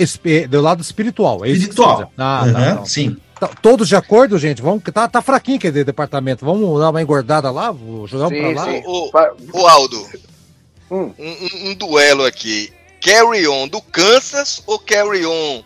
[0.49, 1.45] do lado espiritual.
[1.45, 2.11] É Espiritual.
[2.17, 2.85] Ah, tá, não.
[2.85, 3.15] sim.
[3.39, 4.61] Tá, Todos de acordo, gente?
[4.61, 6.45] Vamos, tá, tá fraquinho aquele departamento.
[6.45, 7.73] Vamos dar uma engordada lá?
[8.05, 8.65] Jogar Sim, pra lá?
[8.65, 8.83] sim.
[8.85, 9.11] O,
[9.59, 10.07] o Aldo,
[10.91, 11.13] Hum.
[11.17, 12.73] um, um- um duelo aqui.
[13.01, 15.63] Carry On do Kansas ou Carry On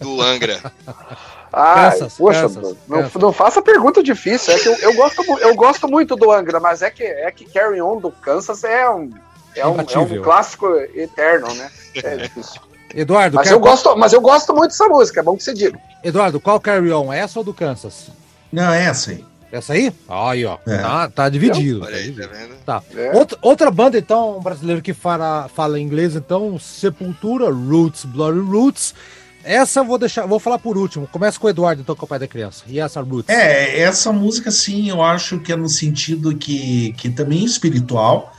[0.00, 0.60] do Angra?
[1.52, 3.14] Ah, Kansas, poxa, Kansas, não, Kansas.
[3.22, 4.54] não faça pergunta difícil.
[4.54, 7.44] É que eu, eu, gosto, eu gosto muito do Angra, mas é que, é que
[7.44, 9.10] Carry On do Kansas é um,
[9.56, 11.68] é um, é um clássico eterno, né?
[11.96, 12.60] É difícil.
[12.94, 15.54] Eduardo, Mas quer- eu, gosto, mas eu gosto muito dessa música, é bom que você
[15.54, 15.78] diga.
[16.02, 17.12] Eduardo, qual Carry On?
[17.12, 18.08] Essa ou do Kansas?
[18.52, 19.24] Não, é essa aí.
[19.52, 19.92] Essa aí?
[20.08, 20.58] Aí, ó.
[20.66, 20.78] É.
[20.78, 21.82] Tá, tá dividido.
[21.84, 22.54] Olha aí, tá vendo?
[22.64, 22.82] Tá.
[22.96, 23.12] É.
[23.16, 28.94] Outra, outra banda, então, um brasileiro que fala, fala inglês, então, Sepultura, Roots, Bloody Roots.
[29.42, 31.08] Essa eu vou deixar, vou falar por último.
[31.08, 32.62] Começa com o Eduardo, então, que é o pai da criança.
[32.68, 33.28] E essa Roots?
[33.34, 38.32] É, essa música, sim, eu acho que é no sentido que, que também é espiritual,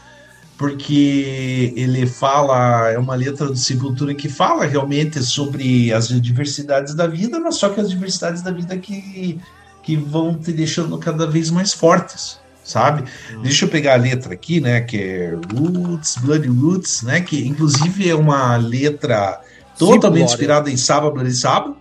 [0.61, 7.07] porque ele fala, é uma letra do Sepultura que fala realmente sobre as diversidades da
[7.07, 9.39] vida, mas só que as diversidades da vida que,
[9.81, 13.05] que vão te deixando cada vez mais fortes, sabe?
[13.41, 18.07] Deixa eu pegar a letra aqui, né, que é Roots, Bloody Roots, né, que inclusive
[18.07, 19.41] é uma letra
[19.79, 21.75] totalmente inspirada em Saba Bloody Saba,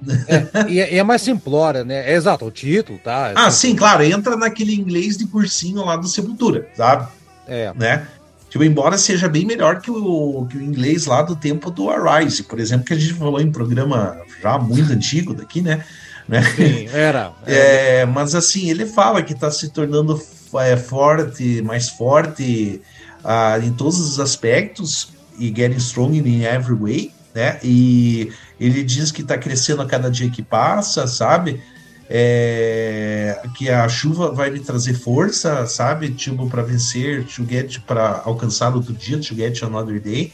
[0.71, 2.11] E, é- e é mais simplória, né?
[2.11, 3.33] É exato, o título, tá?
[3.35, 7.07] Ah, sim, claro, entra naquele inglês de cursinho lá do Sepultura, sabe?
[7.47, 7.73] É.
[7.77, 8.07] Né?
[8.51, 12.43] Tipo, embora seja bem melhor que o, que o inglês lá do tempo do Arise,
[12.43, 15.85] por exemplo, que a gente falou em programa já muito antigo daqui, né?
[16.29, 16.43] né?
[16.57, 17.33] Sim, era.
[17.47, 20.21] É, mas assim, ele fala que está se tornando
[20.59, 22.83] é, forte, mais forte
[23.25, 27.61] ah, em todos os aspectos e getting strong in every way, né?
[27.63, 31.63] E ele diz que está crescendo a cada dia que passa, sabe?
[32.13, 36.11] É, que a chuva vai lhe trazer força, sabe?
[36.11, 40.33] Tipo, para vencer, to get, para alcançar outro dia, to get another day.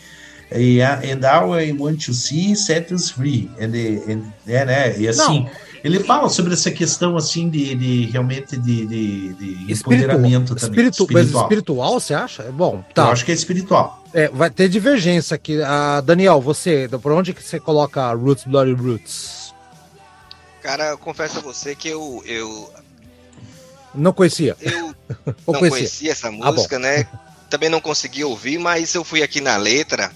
[0.51, 3.51] E, and now I want to see set us free.
[3.61, 3.73] And,
[4.11, 4.99] and, é, né?
[4.99, 5.51] E assim, Não.
[5.85, 10.87] ele fala sobre essa questão assim de, de realmente de, de, de empoderamento também.
[10.89, 12.45] espiritu, mas espiritual, você acha?
[12.45, 13.11] É Bom, Eu tá.
[13.11, 14.03] acho que é espiritual.
[14.15, 15.61] É, vai ter divergência aqui.
[15.63, 19.46] Ah, Daniel, você, por onde que você coloca Roots, Bloody Roots?
[20.67, 22.69] Cara, eu confesso a você que eu, eu,
[23.95, 24.57] Não conhecia.
[24.61, 24.93] eu
[25.47, 25.71] não conhecia?
[25.71, 26.39] conhecia essa bom.
[26.45, 27.07] música, né?
[27.49, 30.11] Também não consegui ouvir, mas eu fui aqui na letra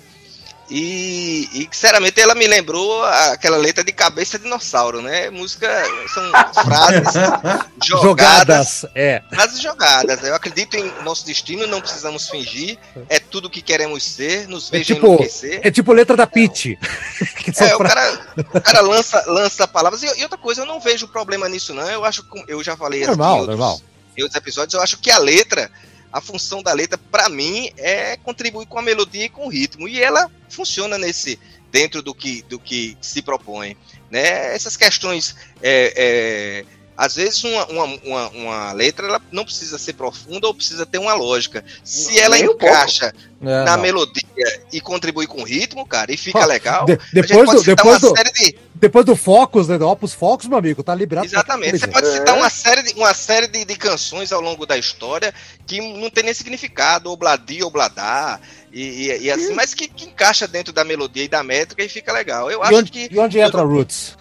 [0.71, 5.29] e, e, sinceramente ela me lembrou aquela letra de cabeça dinossauro, né?
[5.29, 5.69] Música
[6.15, 6.31] são
[6.65, 7.13] frases
[7.83, 8.87] jogadas, Jogadas.
[8.95, 9.23] É.
[9.31, 10.23] frases jogadas.
[10.23, 12.79] Eu acredito em nosso destino, não precisamos fingir,
[13.09, 15.61] é tudo o que queremos ser, nos É veja tipo, enlouquecer.
[15.65, 16.27] é tipo letra da
[17.53, 18.21] são É, o cara,
[18.55, 20.03] o cara lança, lança palavras.
[20.05, 21.89] E, e outra coisa, eu não vejo problema nisso, não.
[21.91, 23.81] Eu acho que eu já falei aqui Normal, outros, normal.
[24.17, 25.69] em outros episódios, eu acho que a letra,
[26.13, 29.89] a função da letra, pra mim, é contribuir com a melodia e com o ritmo.
[29.89, 31.39] E ela funciona nesse
[31.71, 33.77] dentro do que, do que se propõe.
[34.11, 34.55] Né?
[34.55, 35.37] Essas questões.
[35.63, 40.53] é, é, às vezes uma, uma, uma, uma letra ela não precisa ser profunda ou
[40.55, 41.65] precisa ter uma lógica.
[41.83, 43.83] Se ela Nem um encaixa É, na não.
[43.83, 44.23] melodia
[44.71, 46.85] e contribui com o ritmo, cara, e fica legal.
[46.85, 49.77] de- a gente depois pode do, depois, uma do, série de, depois do Focus, né?
[49.79, 51.29] Do Opus Focus, meu amigo, tá liberado.
[51.29, 51.79] pra Exatamente.
[51.79, 52.13] Você pode É.
[52.13, 55.33] citar uma série, de, uma série de, de canções ao longo da história
[55.67, 58.41] que não tem nem significado, obladi, obladar,
[58.73, 61.89] e, e, e assim, mas que, que encaixa dentro da melodia e da métrica e
[61.89, 62.51] fica legal.
[62.51, 64.17] Eu E acho onde, que e onde entra Roots?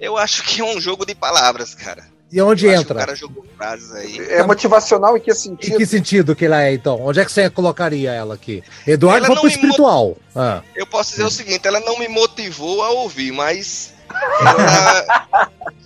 [0.00, 2.06] eu acho que é um jogo de palavras, cara.
[2.32, 2.98] E onde que o entra?
[2.98, 4.18] cara jogou frases aí.
[4.18, 5.76] É motivacional em que Em sentido?
[5.76, 7.00] que sentido que ela é, então?
[7.00, 8.64] Onde é que você colocaria ela aqui?
[8.86, 10.16] Eduardo Ela não pro espiritual.
[10.34, 13.94] Ah, Eu posso dizer o seguinte, ela não me motivou a ouvir, mas
[14.66, 15.04] ela,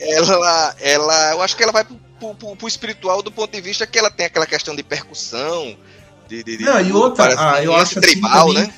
[0.00, 3.86] ela, ela eu acho que ela vai pro, pro- pro- espiritual do ponto de vista
[3.86, 5.76] que ela tem aquela questão de percussão,
[6.28, 8.74] de, de, de Não, e outra, parece ah, eu acho assim tribal, também- né?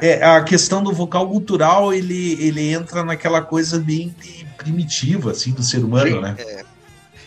[0.00, 5.52] É, a questão do vocal cultural, ele, ele entra naquela coisa bem de primitiva, assim,
[5.52, 6.36] do ser humano, né?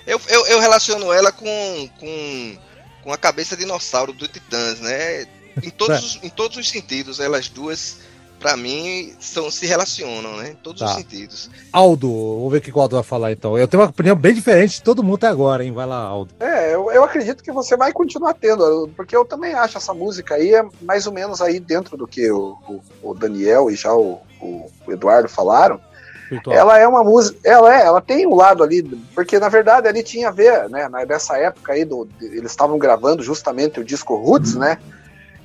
[0.06, 2.58] Eu, eu, eu relaciono ela com, com,
[3.04, 5.26] com a cabeça de dinossauro do Titãs, né?
[5.62, 6.00] Em todos, É.
[6.06, 7.98] os, em todos os sentidos, elas duas,
[8.40, 10.52] pra mim, são, se relacionam, né?
[10.52, 10.96] Em todos os Tá.
[10.96, 11.50] sentidos.
[11.72, 12.08] Aldo,
[12.38, 13.56] vamos ver o que o Aldo vai falar então.
[13.58, 15.72] Eu tenho uma opinião bem diferente de todo mundo até agora, hein?
[15.72, 16.34] Vai lá, Aldo.
[16.40, 20.36] É, eu, eu acredito que você vai continuar tendo, porque eu também acho essa música
[20.36, 22.82] aí é mais ou menos aí dentro do que o, o-
[23.12, 25.80] o Daniel e já o, o- o Eduardo falaram.
[26.30, 26.56] Espiritual.
[26.56, 28.84] Ela é uma música, ela é, ela tem um lado ali,
[29.16, 33.24] porque na verdade ali tinha a ver, né, nessa época aí, do, eles estavam gravando
[33.24, 34.78] justamente o disco Roots, né,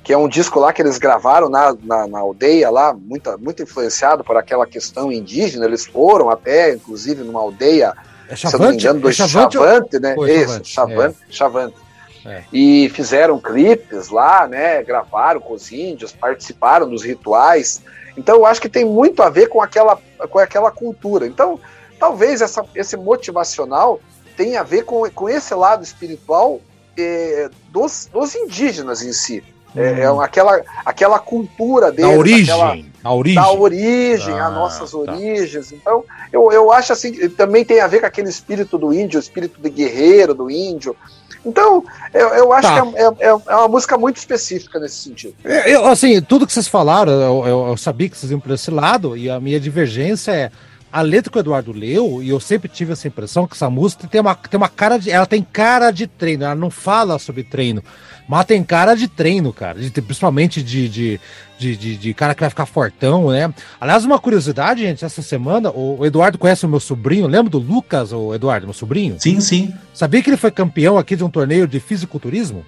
[0.03, 3.63] que é um disco lá que eles gravaram na, na, na aldeia lá, muito, muito
[3.63, 7.93] influenciado por aquela questão indígena, eles foram até, inclusive, numa aldeia
[8.29, 8.83] É se eu não me Chavante?
[8.83, 9.53] engano, do É Chavante?
[9.57, 10.13] Chavante, né?
[10.13, 11.75] Foi, Isso, Chavante, Chavante, Chavante.
[12.27, 12.43] É.
[12.51, 14.81] E fizeram clipes lá, né?
[14.83, 17.81] Gravaram com os índios, participaram dos rituais.
[18.17, 21.27] Então eu acho que tem muito a ver com aquela, com aquela cultura.
[21.27, 21.59] Então,
[21.99, 23.99] talvez essa, esse motivacional
[24.37, 26.59] tenha a ver com, com esse lado espiritual
[26.97, 29.43] eh, dos, dos indígenas em si.
[29.77, 32.19] É, é aquela, aquela cultura Da deles, Hum.
[32.19, 32.53] origem.
[32.53, 33.41] aquela- A origem.
[33.43, 34.97] da origem, Ah, as nossas tá.
[34.97, 35.71] origens.
[35.73, 39.21] Então, eu, eu acho assim, também tem a ver com aquele espírito do índio, o
[39.21, 40.95] espírito de guerreiro do índio.
[41.45, 42.81] Então, eu, eu acho tá.
[42.81, 45.35] que é, é, é, uma música muito específica nesse sentido.
[45.43, 49.15] Eu, assim, tudo que vocês falaram, eu, eu, sabia que vocês iam por esse lado,
[49.15, 50.51] e a minha divergência é
[50.95, 54.07] a letra que o Eduardo leu, e eu sempre tive essa impressão que essa música
[54.07, 55.11] tem uma, tem uma cara de.
[55.11, 57.83] Ela tem cara de treino, ela não fala sobre treino.
[58.29, 59.77] Mas tem cara de treino, cara.
[59.77, 61.19] De, principalmente de, de,
[61.59, 63.53] de, de, de cara que vai ficar fortão, né?
[63.77, 67.27] Aliás, uma curiosidade, gente, essa semana, o, o Eduardo conhece o meu sobrinho.
[67.27, 69.17] Lembra do Lucas, o Eduardo, meu sobrinho?
[69.19, 69.73] Sim, sim.
[69.93, 72.65] Sabia que ele foi campeão aqui de um torneio de fisiculturismo?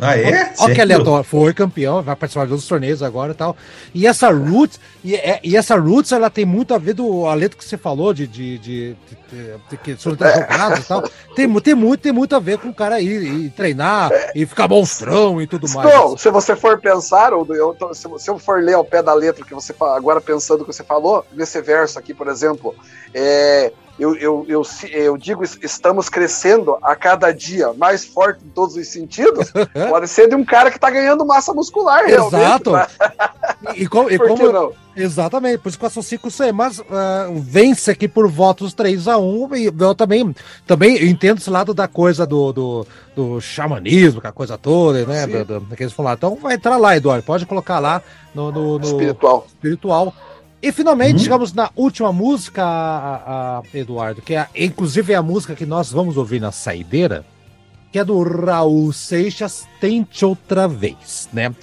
[0.00, 0.52] Ah, é?
[0.58, 1.24] Olha que aleatório.
[1.24, 3.56] Foi campeão, vai participar de outros torneios agora e tal.
[3.92, 7.34] E essa Roots, e, é, e, essa Roots, ela tem muito a ver do a
[7.34, 8.96] letra que você falou de, de, de,
[9.30, 11.02] de, de sobre e tal.
[11.34, 14.68] Tem, tem, muito, tem muito a ver com o cara ir, ir treinar e ficar
[14.68, 15.88] monstrão e tudo mais.
[15.88, 17.76] Então, se você for pensar, ou eu,
[18.18, 20.84] se eu for ler ao pé da letra que você agora pensando o que você
[20.84, 22.74] falou, nesse verso aqui, por exemplo,
[23.12, 24.62] é, eu, eu, eu,
[24.92, 29.50] eu, digo, estamos crescendo a cada dia mais forte em todos os sentidos,
[29.90, 32.72] pode ser de um cara que está ganhando massa muscular, Exato.
[32.72, 32.86] Né?
[33.74, 34.72] E, e, como, e como não?
[34.98, 36.84] Exatamente, por isso que eu associo com você, mas uh,
[37.34, 40.34] vence aqui por votos 3 a 1 e eu também,
[40.66, 45.26] também entendo esse lado da coisa do, do, do xamanismo, que a coisa toda, né?
[45.26, 46.14] Do, do, que eles falam.
[46.14, 48.02] Então vai entrar lá, Eduardo, pode colocar lá
[48.34, 49.46] no, no, no espiritual.
[49.46, 50.14] espiritual.
[50.60, 51.18] E finalmente uhum.
[51.18, 55.92] chegamos na última música, a, a, Eduardo, que é inclusive é a música que nós
[55.92, 57.24] vamos ouvir na saideira,
[57.92, 61.54] que é do Raul Seixas, Tente Outra Vez, né?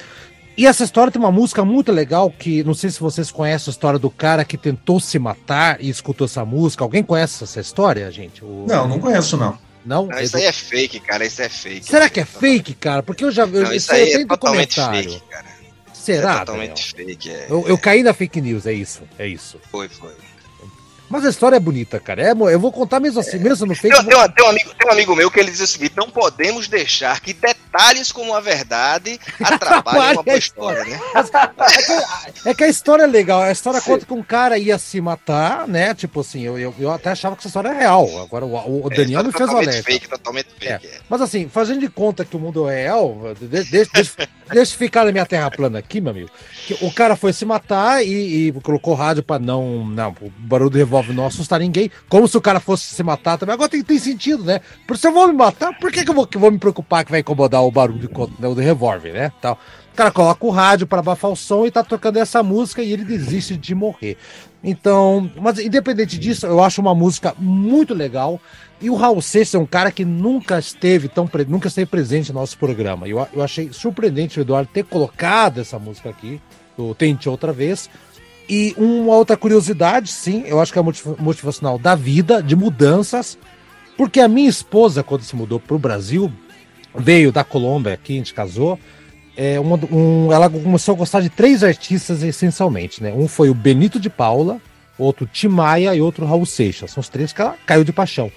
[0.57, 3.73] E essa história tem uma música muito legal que não sei se vocês conhecem a
[3.73, 6.81] história do cara que tentou se matar e escutou essa música.
[6.81, 8.43] Alguém conhece essa história, gente?
[8.43, 8.65] O...
[8.65, 9.57] Não, não conheço não.
[9.85, 11.25] Não, não isso aí é fake, cara.
[11.25, 11.85] Isso é fake.
[11.85, 13.03] Será que é fake, cara?
[13.03, 13.59] Porque eu já vi.
[13.59, 15.45] Não, isso aí é totalmente fake, cara.
[16.05, 16.35] Será?
[16.35, 17.31] É totalmente fake.
[17.31, 19.01] É, eu, eu, caí na fake news, é isso.
[19.17, 19.59] É isso.
[19.71, 20.13] Foi, foi.
[21.09, 22.21] Mas a história é bonita, cara.
[22.21, 23.95] É, eu vou contar mesmo assim, mesmo no fake.
[23.95, 25.93] Tem, tem, um, tem, um amigo, tem um amigo meu que ele diz o seguinte:
[25.95, 27.64] não podemos deixar que detalhes
[28.13, 30.99] como a verdade atrapalhem uma história, né?
[31.65, 33.41] É que, é que, a história é legal.
[33.41, 33.91] A história Sim.
[33.91, 35.93] conta que um cara ia se matar, né?
[35.93, 38.07] Tipo assim, eu, eu, eu até achava que essa história é real.
[38.21, 39.83] Agora o, o é, Daniel é, me fez o alerta.
[39.83, 40.87] Fake, totalmente fake.
[40.87, 40.99] É.
[41.09, 45.05] Mas assim, fazendo de conta que o mundo é real, deixa, deixa, deixa, deixa ficar
[45.05, 46.29] na minha terra plana aqui, meu amigo.
[46.67, 49.85] Que o cara foi se matar e, e colocou rádio pra não.
[49.85, 51.91] Não, o barulho do revólver não assustar ninguém.
[52.09, 53.53] Como se o cara fosse se matar também.
[53.53, 54.61] Agora tem, tem sentido, né?
[54.87, 57.05] Por se eu vou me matar, por que, que eu vou, que vou me preocupar
[57.05, 59.31] que vai incomodar o barulho do, do revólver, né?
[59.41, 59.59] Tal.
[59.93, 62.91] O cara coloca o rádio para abafar o som e tá tocando essa música e
[62.91, 64.17] ele desiste de morrer.
[64.61, 68.41] Então, mas independente disso, eu acho uma música muito legal.
[68.81, 72.39] E o Raul Seixas é um cara que nunca esteve tão nunca esteve presente no
[72.39, 73.07] nosso programa.
[73.07, 76.41] Eu, eu achei surpreendente o Eduardo ter colocado essa música aqui,
[76.77, 77.89] o Tente Outra Vez.
[78.49, 80.81] E uma outra curiosidade, sim, eu acho que é
[81.19, 83.37] motivacional da vida, de mudanças,
[83.97, 86.31] porque a minha esposa, quando se mudou para o Brasil,
[86.97, 88.79] veio da Colômbia aqui, a gente casou.
[89.37, 93.11] É, um, um, ela começou a gostar de três artistas essencialmente, né?
[93.13, 94.61] Um foi o Benito de Paula,
[94.97, 96.91] outro Tim Maia e outro Raul Seixas.
[96.91, 98.31] São os três que ela caiu de paixão.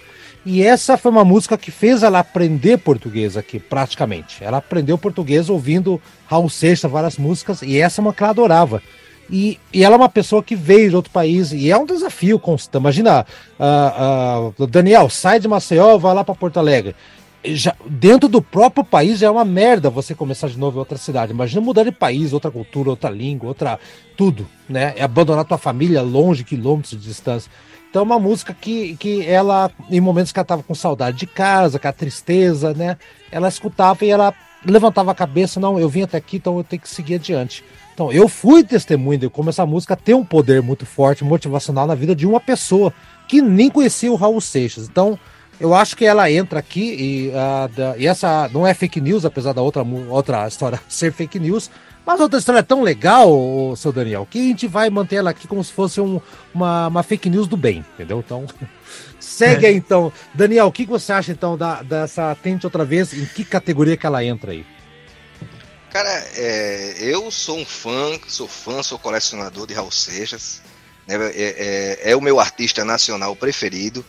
[0.44, 4.42] E essa foi uma música que fez ela aprender português aqui, praticamente.
[4.42, 8.82] Ela aprendeu português ouvindo Raul Seixas, várias músicas, e essa é uma que ela adorava.
[9.30, 12.38] E, e ela é uma pessoa que veio de outro país, e é um desafio
[12.38, 12.80] constante.
[12.80, 13.26] Imagina,
[13.60, 16.96] uh, uh, Daniel, sai de Maceió, vai lá para Porto Alegre
[17.44, 20.98] já, dentro do próprio país já é uma merda você começar de novo em outra
[20.98, 21.32] cidade.
[21.32, 23.78] Imagina mudar de país, outra cultura, outra língua, outra.
[24.16, 24.94] tudo, né?
[24.96, 27.50] É abandonar tua família longe, quilômetros de distância.
[27.88, 31.26] Então é uma música que, que ela, em momentos que ela tava com saudade de
[31.26, 32.98] casa, com a tristeza, né?
[33.30, 34.34] Ela escutava e ela
[34.64, 37.64] levantava a cabeça, não, eu vim até aqui, então eu tenho que seguir adiante.
[37.94, 41.94] Então, eu fui testemunha de como essa música tem um poder muito forte, motivacional na
[41.94, 42.92] vida de uma pessoa
[43.26, 44.88] que nem conhecia o Raul Seixas.
[44.88, 45.18] Então,
[45.60, 49.24] eu acho que ela entra aqui e, uh, da, e essa não é fake news,
[49.24, 51.70] apesar da outra, outra história ser fake news,
[52.06, 55.16] mas a outra história é tão legal, o, seu Daniel, que a gente vai manter
[55.16, 56.20] ela aqui como se fosse um,
[56.54, 58.20] uma, uma fake news do bem, entendeu?
[58.24, 58.46] Então,
[59.20, 59.68] segue é.
[59.68, 60.12] aí então.
[60.32, 63.12] Daniel, o que você acha então da, dessa Tente Outra Vez?
[63.12, 64.64] Em que categoria que ela entra aí?
[65.90, 70.62] Cara, é, eu sou um fã, sou fã, sou colecionador de Raul Seixas.
[71.06, 74.04] Né, é, é, é o meu artista nacional preferido.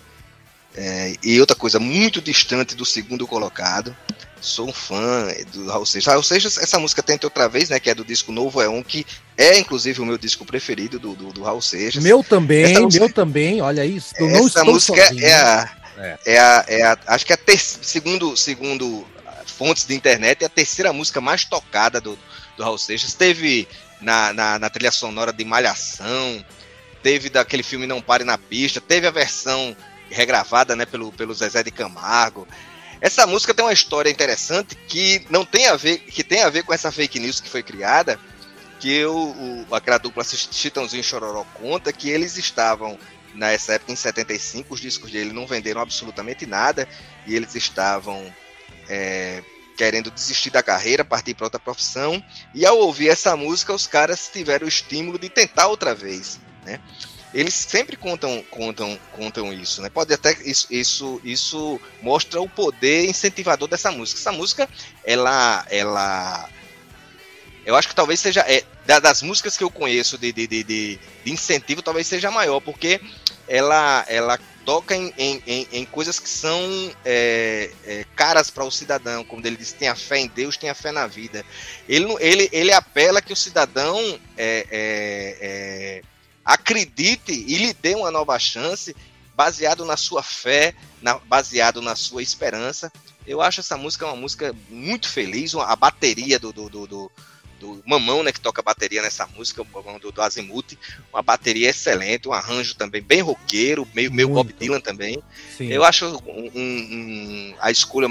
[0.76, 3.96] É, e outra coisa, muito distante do segundo colocado.
[4.41, 6.12] Sou um fã do Raul Seixas.
[6.12, 7.80] Raul Seixas, essa música Tenta Outra Vez, né?
[7.80, 9.06] Que é do disco Novo É Um, que
[9.38, 12.02] é inclusive o meu disco preferido do, do, do Raul Seixas.
[12.02, 14.14] Meu também, música, meu também, olha isso.
[14.18, 15.26] essa música sozinho.
[15.26, 16.18] é a, é.
[16.26, 16.40] é.
[16.40, 16.98] a, é a.
[17.08, 19.06] Acho que é a ter, segundo, segundo
[19.46, 22.18] fontes de internet, é a terceira música mais tocada do,
[22.56, 23.14] do Raul Seixas.
[23.14, 23.68] Teve
[24.00, 26.46] na, na, na trilha sonora de Malhação,
[27.04, 29.76] teve daquele filme Não Pare na Pista, teve a versão
[30.10, 32.48] regravada né, pelo, pelo Zezé de Camargo.
[33.02, 36.64] Essa música tem uma história interessante que não tem a ver, que tem a ver
[36.64, 38.19] com essa fake news que foi criada,
[38.80, 42.98] que o, o aquela dupla Chitãozinho e Chororó conta que eles estavam
[43.34, 46.88] nessa época em 75 os discos dele não venderam absolutamente nada
[47.27, 48.34] e eles estavam
[48.90, 49.44] é,
[49.77, 52.23] querendo desistir da carreira, partir para outra profissão
[52.53, 56.80] e ao ouvir essa música os caras tiveram o estímulo de tentar outra vez, né?
[57.34, 59.89] Eles sempre contam, contam, contam isso, né?
[59.89, 64.19] Pode até isso, isso, isso mostra o poder incentivador dessa música.
[64.19, 64.69] Essa música,
[65.03, 66.49] ela, ela
[67.65, 68.41] eu acho que talvez seja.
[68.47, 68.64] É,
[68.99, 72.99] das músicas que eu conheço de, de, de, de, incentivo, talvez seja maior, porque
[73.47, 79.23] ela, ela toca em, em, em coisas que são é, é, caras para o cidadão,
[79.23, 81.45] como ele diz, tenha fé em Deus, tenha fé na vida.
[81.88, 83.99] Ele, ele, ele apela que o cidadão
[84.35, 86.01] é, é, é,
[86.49, 88.95] acredite e lhe dê uma nova chance,
[89.35, 92.91] baseado na sua fé, na, baseado na sua esperança.
[93.26, 97.11] Eu acho essa música uma música muito feliz, a bateria do, do, do
[97.59, 100.77] do Mamão, né, que toca bateria nessa música, o Mamão do, do Azimuth,
[101.11, 105.21] uma bateria excelente, um arranjo também bem roqueiro, meio, meio Bob Dylan também.
[105.57, 105.67] Sim.
[105.67, 108.07] Eu acho um, um, a escolha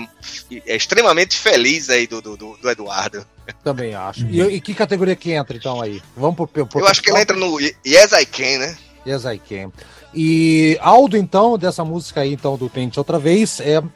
[0.67, 3.27] é extremamente feliz aí do, do, do Eduardo.
[3.65, 4.27] Também acho.
[4.27, 6.03] E, e, que categoria que entra então aí?
[6.17, 8.77] Vamos pro, pro Eu acho que ele entra no Yes I Can, né?
[9.07, 9.73] Yes I Can.
[10.15, 13.87] E Aldo, então, dessa música aí, então, do Tente Outra Vez, é o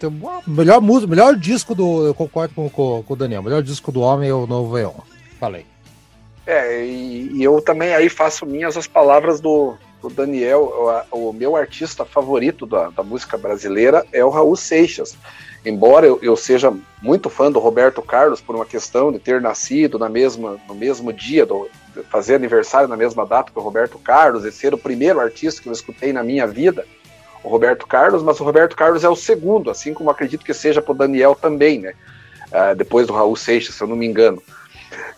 [0.47, 2.07] melhor música, melhor disco do.
[2.07, 4.93] Eu concordo com, com, com o Daniel, melhor disco do homem é o Novo Eon
[5.43, 5.66] falei.
[6.47, 11.33] É, e, e, eu também aí faço minhas as palavras do, do Daniel, o, o,
[11.33, 15.16] meu artista favorito da, da, música brasileira é o Raul Seixas.
[15.65, 19.97] Embora eu, eu, seja muito fã do Roberto Carlos por uma questão de ter nascido
[19.97, 21.71] na mesma, no mesmo dia, do,
[22.11, 25.69] fazer aniversário na mesma data que o Roberto Carlos, e ser o primeiro artista que
[25.69, 26.85] eu escutei na minha vida,
[27.45, 30.83] o Roberto Carlos, mas o Roberto Carlos é o segundo, assim como acredito que seja
[30.83, 31.95] para o Daniel também, né?
[32.49, 34.43] Uh, depois do Raul Seixas, se eu não me engano.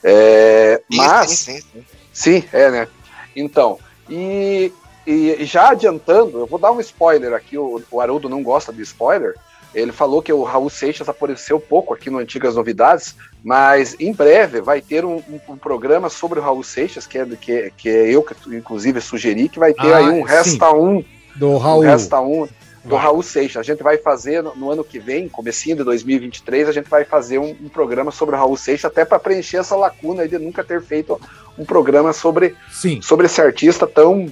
[0.03, 1.31] É, mas.
[1.31, 1.85] Sim, sim, sim.
[2.13, 2.89] sim, é, né?
[3.35, 4.73] Então, e,
[5.07, 8.83] e, já adiantando, eu vou dar um spoiler aqui, o, o Haroldo não gosta de
[8.83, 9.35] spoiler.
[9.75, 14.61] Ele falou que o Raul Seixas apareceu pouco aqui no Antigas Novidades, mas em breve
[14.61, 18.11] vai ter um, um, um programa sobre o Raul Seixas, que é, que, que é
[18.11, 20.89] eu que inclusive sugeri, que vai ter ah, aí um Resta 1.
[20.89, 21.83] Um, do Raul.
[21.83, 22.43] Um Resta 1.
[22.43, 22.49] Um,
[22.85, 23.61] do Raul Seixas.
[23.61, 27.05] A gente vai fazer no, no, ano que vem, comecinho de 2023, a gente vai
[27.05, 30.63] fazer um, um programa sobre o Raul Seixas, até para preencher essa lacuna de nunca
[30.63, 31.19] ter feito
[31.59, 33.01] um programa sobre, Sim.
[33.01, 34.31] sobre esse artista tão,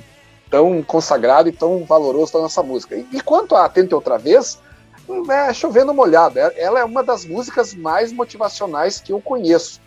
[0.50, 2.94] tão consagrado e tão valoroso da nossa música.
[2.94, 4.58] E, e quanto a Tente Outra Vez,
[5.30, 6.38] é chovendo molhado.
[6.38, 9.80] É, ela é uma das músicas mais motivacionais que eu conheço.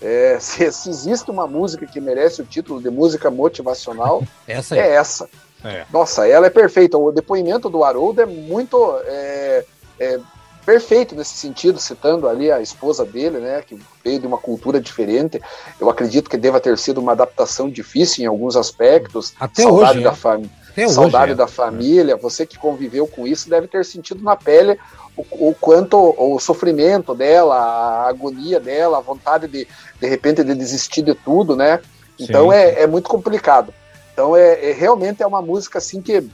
[0.00, 4.90] É, se, se, existe uma música que merece o título de música motivacional, essa é
[4.92, 5.28] essa.
[5.62, 5.84] É.
[5.92, 6.96] Nossa, ela é perfeita.
[6.96, 9.64] O depoimento do Haroldo é muito é,
[9.98, 10.18] é,
[10.64, 15.40] perfeito nesse sentido, citando ali a esposa dele, né, que veio de uma cultura diferente.
[15.78, 19.34] Eu acredito que deva ter sido uma adaptação difícil em alguns aspectos.
[19.38, 20.59] Até Saudade hoje, da família.
[20.88, 24.78] Saudade hoje, da família, você que conviveu com isso deve ter sentido na pele
[25.16, 29.66] o, o, quanto o sofrimento dela, a agonia dela, a vontade de
[30.00, 31.80] de repente de desistir de tudo, né?
[32.18, 33.72] Então é, é muito complicado.
[34.12, 36.26] Então é, é, realmente é uma música assim que,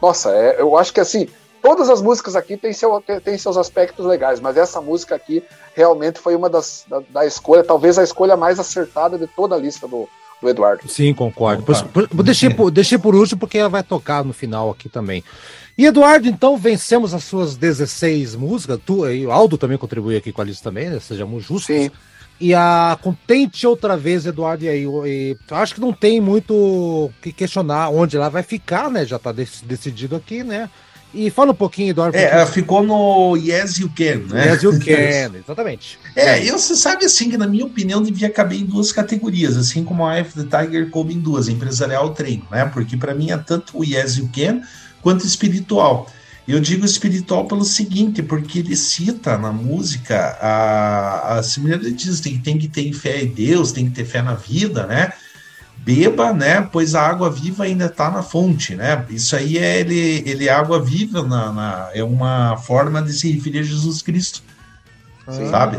[0.00, 1.28] nossa, é, eu acho que assim
[1.62, 5.44] todas as músicas aqui têm, seu, têm seus aspectos legais, mas essa música aqui
[5.74, 9.58] realmente foi uma das da, da escolha, talvez a escolha mais acertada de toda a
[9.58, 10.08] lista do,
[10.40, 10.88] do Eduardo.
[10.88, 11.62] Sim, concordo.
[11.62, 15.22] Por, por, deixei, por, deixei por último porque ela vai tocar no final aqui também.
[15.76, 18.78] E Eduardo, então vencemos as suas 16 músicas.
[18.84, 21.00] Tu e o Aldo também contribui aqui com a lista também, né?
[21.00, 21.74] Sejamos justos.
[21.74, 21.90] Sim.
[22.40, 27.12] E a Contente outra vez, Eduardo, e aí, e, acho que não tem muito o
[27.20, 29.04] que questionar onde ela vai ficar, né?
[29.04, 30.70] Já tá decidido aqui, né?
[31.12, 32.16] E fala um pouquinho, Eduardo.
[32.16, 34.52] É, ela ficou no Yes You Can, né?
[34.52, 35.98] Yes You Can, exatamente.
[36.14, 39.84] É, eu, você sabe assim que, na minha opinião, devia caber em duas categorias, assim
[39.84, 42.64] como a F the Tiger coube em duas, empresarial treino, né?
[42.66, 44.62] Porque para mim é tanto o Yes You Can
[45.02, 46.08] quanto espiritual.
[46.46, 52.38] Eu digo espiritual pelo seguinte, porque ele cita na música a, a similaridade diz tem,
[52.38, 55.12] tem que ter fé em Deus, tem que ter fé na vida, né?
[55.84, 56.60] Beba, né?
[56.70, 59.04] Pois a água viva ainda está na fonte, né?
[59.08, 63.30] Isso aí é ele, ele é água viva, na, na, é uma forma de se
[63.32, 64.42] referir a Jesus Cristo.
[65.26, 65.76] Ah, sabe?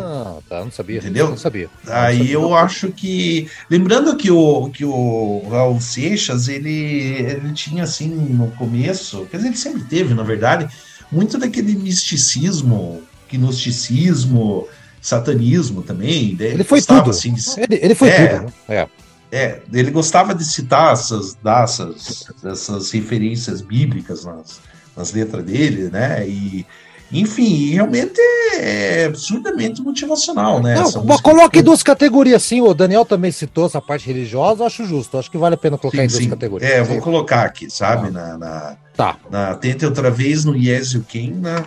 [0.48, 1.00] Tá, não sabia.
[1.00, 1.30] Entendeu?
[1.30, 1.70] Não sabia.
[1.88, 2.34] Aí sabia.
[2.34, 3.48] eu acho que.
[3.70, 9.50] Lembrando que o, que o Raul Seixas, ele, ele tinha assim no começo, quer dizer,
[9.50, 10.68] ele sempre teve, na verdade,
[11.12, 13.02] muito daquele misticismo,
[13.32, 14.68] gnosticismo,
[15.02, 16.36] satanismo também.
[16.40, 17.10] Ele foi tudo.
[17.10, 17.42] Assim, de...
[17.58, 18.46] ele, ele, foi é, tudo.
[18.46, 18.54] Né?
[18.70, 18.88] É.
[19.32, 24.60] É, ele gostava de citar essas, dar essas, referências bíblicas nas,
[24.96, 26.28] nas letras dele, né?
[26.28, 26.66] E,
[27.14, 28.20] Enfim, realmente
[28.56, 30.76] é absurdamente motivacional, né?
[30.76, 32.62] Não, coloque em duas categorias, sim.
[32.62, 35.18] O Daniel também citou essa parte religiosa, acho justo.
[35.18, 36.30] Acho que vale a pena colocar sim, em duas sim.
[36.30, 36.72] categorias.
[36.72, 38.08] É, vou colocar aqui, sabe?
[38.08, 38.12] Ah.
[38.12, 39.18] Na, na, tá.
[39.30, 41.66] na Tente outra vez no Yes You Can, na,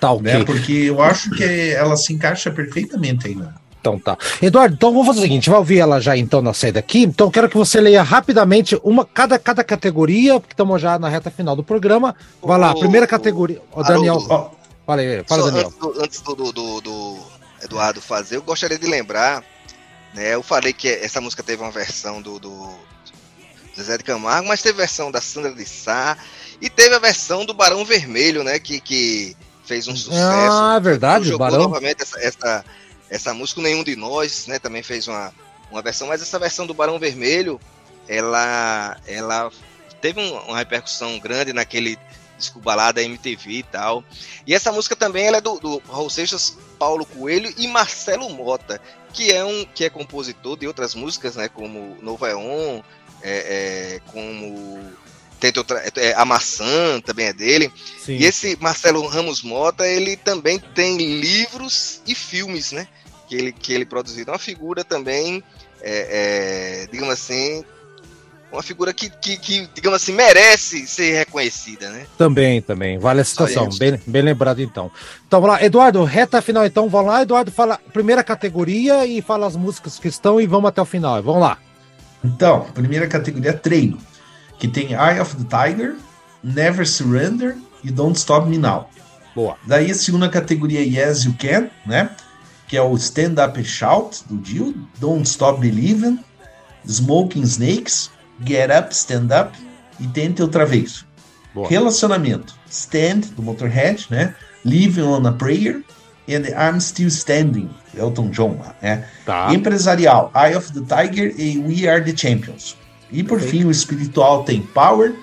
[0.00, 0.32] tá, okay.
[0.32, 0.44] né?
[0.44, 3.52] Porque eu acho que ela se encaixa perfeitamente aí, né?
[3.82, 4.16] Então tá.
[4.40, 7.02] Eduardo, então vamos fazer o seguinte, vai ouvir ela já então na saída aqui.
[7.02, 11.32] Então quero que você leia rapidamente uma cada, cada categoria, porque estamos já na reta
[11.32, 12.14] final do programa.
[12.40, 13.60] Vai lá, primeira categoria.
[13.72, 14.20] O Daniel.
[14.86, 15.66] fala aí, fala, Daniel.
[15.66, 17.18] Antes, do, antes do, do, do,
[17.64, 19.42] Eduardo fazer, eu gostaria de lembrar,
[20.14, 20.34] né?
[20.34, 22.72] Eu falei que essa música teve uma versão do, do
[23.76, 26.16] Zezé de Camargo, mas teve versão da Sandra de Sá
[26.60, 28.60] e teve a versão do Barão Vermelho, né?
[28.60, 30.52] Que, que fez um sucesso.
[30.52, 31.62] Ah, é verdade, o Barão.
[31.62, 32.64] novamente essa, essa
[33.12, 35.34] essa música Nenhum de Nós, né, também fez uma,
[35.70, 37.60] uma versão, mas essa versão do Barão Vermelho,
[38.08, 39.52] ela, ela
[40.00, 41.98] teve um, uma repercussão grande naquele
[42.38, 44.02] disco balada MTV e tal.
[44.46, 48.80] E essa música também ela é do, do Raul Seixas, Paulo Coelho e Marcelo Mota,
[49.12, 52.80] que é um que é compositor de outras músicas, né, como Novo Eon,
[53.20, 54.80] é, é, como
[55.38, 57.70] tem outra, é, a maçã também é dele.
[57.98, 58.16] Sim.
[58.16, 62.88] E esse Marcelo Ramos Mota, ele também tem livros e filmes, né?
[63.32, 64.22] Que ele, que ele produziu.
[64.22, 65.42] Então, uma figura também,
[65.80, 67.64] é, é, digamos assim,
[68.52, 72.06] uma figura que, que, que, digamos assim, merece ser reconhecida, né?
[72.18, 72.98] Também, também.
[72.98, 73.70] Vale a situação.
[73.78, 74.90] Bem, bem lembrado, então.
[75.26, 75.64] Então, vamos lá.
[75.64, 76.90] Eduardo, reta final, então.
[76.90, 77.22] Vamos lá.
[77.22, 81.22] Eduardo, fala primeira categoria e fala as músicas que estão e vamos até o final.
[81.22, 81.56] Vamos lá.
[82.22, 83.98] Então, primeira categoria, treino.
[84.58, 85.96] Que tem Eye of the Tiger,
[86.44, 88.90] Never Surrender e Don't Stop Me Now.
[89.34, 89.56] Boa.
[89.66, 92.10] Daí a segunda categoria, Yes You Can, né?
[92.72, 96.18] Que é o Stand Up and Shout, do Dio, Don't Stop Believing,
[96.88, 98.10] Smoking Snakes,
[98.46, 99.52] Get Up, Stand Up
[100.00, 101.04] e Tente Outra Vez.
[101.52, 101.68] Boa.
[101.68, 104.34] Relacionamento, Stand, do Motorhead, né?
[104.64, 105.82] Living on a Prayer
[106.26, 109.06] and I'm Still Standing, Elton John, né?
[109.26, 109.52] Tá.
[109.52, 112.74] Empresarial, Eye of the Tiger e We Are the Champions.
[113.10, 113.50] E por Perfeito.
[113.50, 115.14] fim, o espiritual tem Power,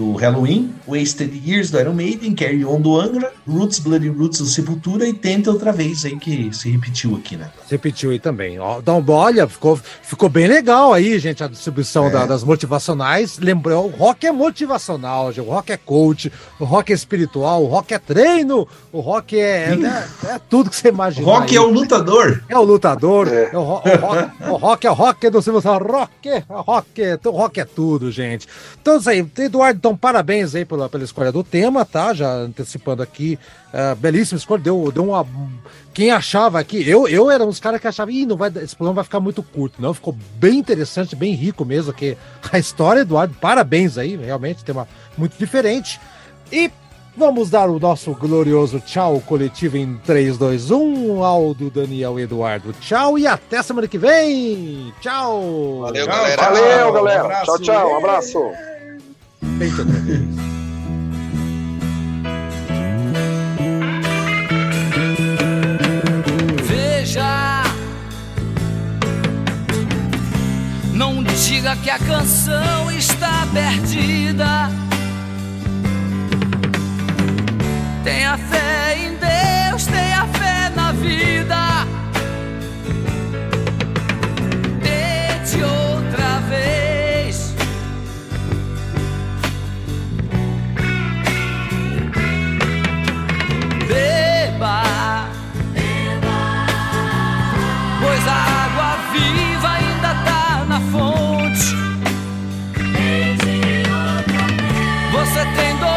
[0.00, 4.46] do Halloween, Wasted Years do Iron Maiden, Carry On do Angra, Roots, Bloody Roots do
[4.46, 7.50] Sepultura e Tenta outra vez aí que se repetiu aqui, né?
[7.66, 8.58] Se repetiu aí também.
[8.58, 12.10] Ó, então, olha, ficou, ficou bem legal aí, gente, a distribuição é.
[12.10, 13.38] da, das motivacionais.
[13.38, 17.92] Lembrou, o rock é motivacional, o rock é coach, o rock é espiritual, o rock
[17.92, 21.26] é treino, o rock é, é, é tudo que você imagina.
[21.26, 21.56] O rock aí.
[21.56, 22.42] é o lutador.
[22.48, 23.50] É o lutador, é.
[23.52, 27.30] é o, o, rock, o rock é o rock do Silvio rock, é rock, o
[27.30, 28.48] rock é tudo, gente.
[28.80, 32.14] Então, isso aí, Eduardo, então, parabéns aí pela, pela escolha do tema, tá?
[32.14, 33.38] Já antecipando aqui,
[33.74, 35.26] uh, belíssima escolha, deu, deu uma...
[35.92, 38.76] Quem achava aqui, eu, eu era um dos caras que achava, ih, não vai, esse
[38.76, 42.16] programa vai ficar muito curto, não, ficou bem interessante, bem rico mesmo, que
[42.52, 44.86] a história, Eduardo, parabéns aí, realmente, tema
[45.18, 46.00] muito diferente.
[46.52, 46.70] E
[47.16, 51.24] Vamos dar o nosso glorioso tchau coletivo em 3, 2, 1.
[51.24, 52.72] Aldo, Daniel Eduardo.
[52.80, 54.94] Tchau e até semana que vem.
[55.00, 55.80] Tchau.
[55.80, 56.42] Valeu, galera.
[56.42, 57.40] Valeu, galera.
[57.40, 57.92] Um tchau, tchau.
[57.92, 58.69] Um abraço.
[59.60, 60.22] Tente outra vez.
[66.66, 67.62] Veja,
[70.94, 74.70] não diga que a canção está perdida.
[78.02, 81.79] Tenha fé em Deus, tenha fé na vida.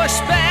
[0.04, 0.43] Tem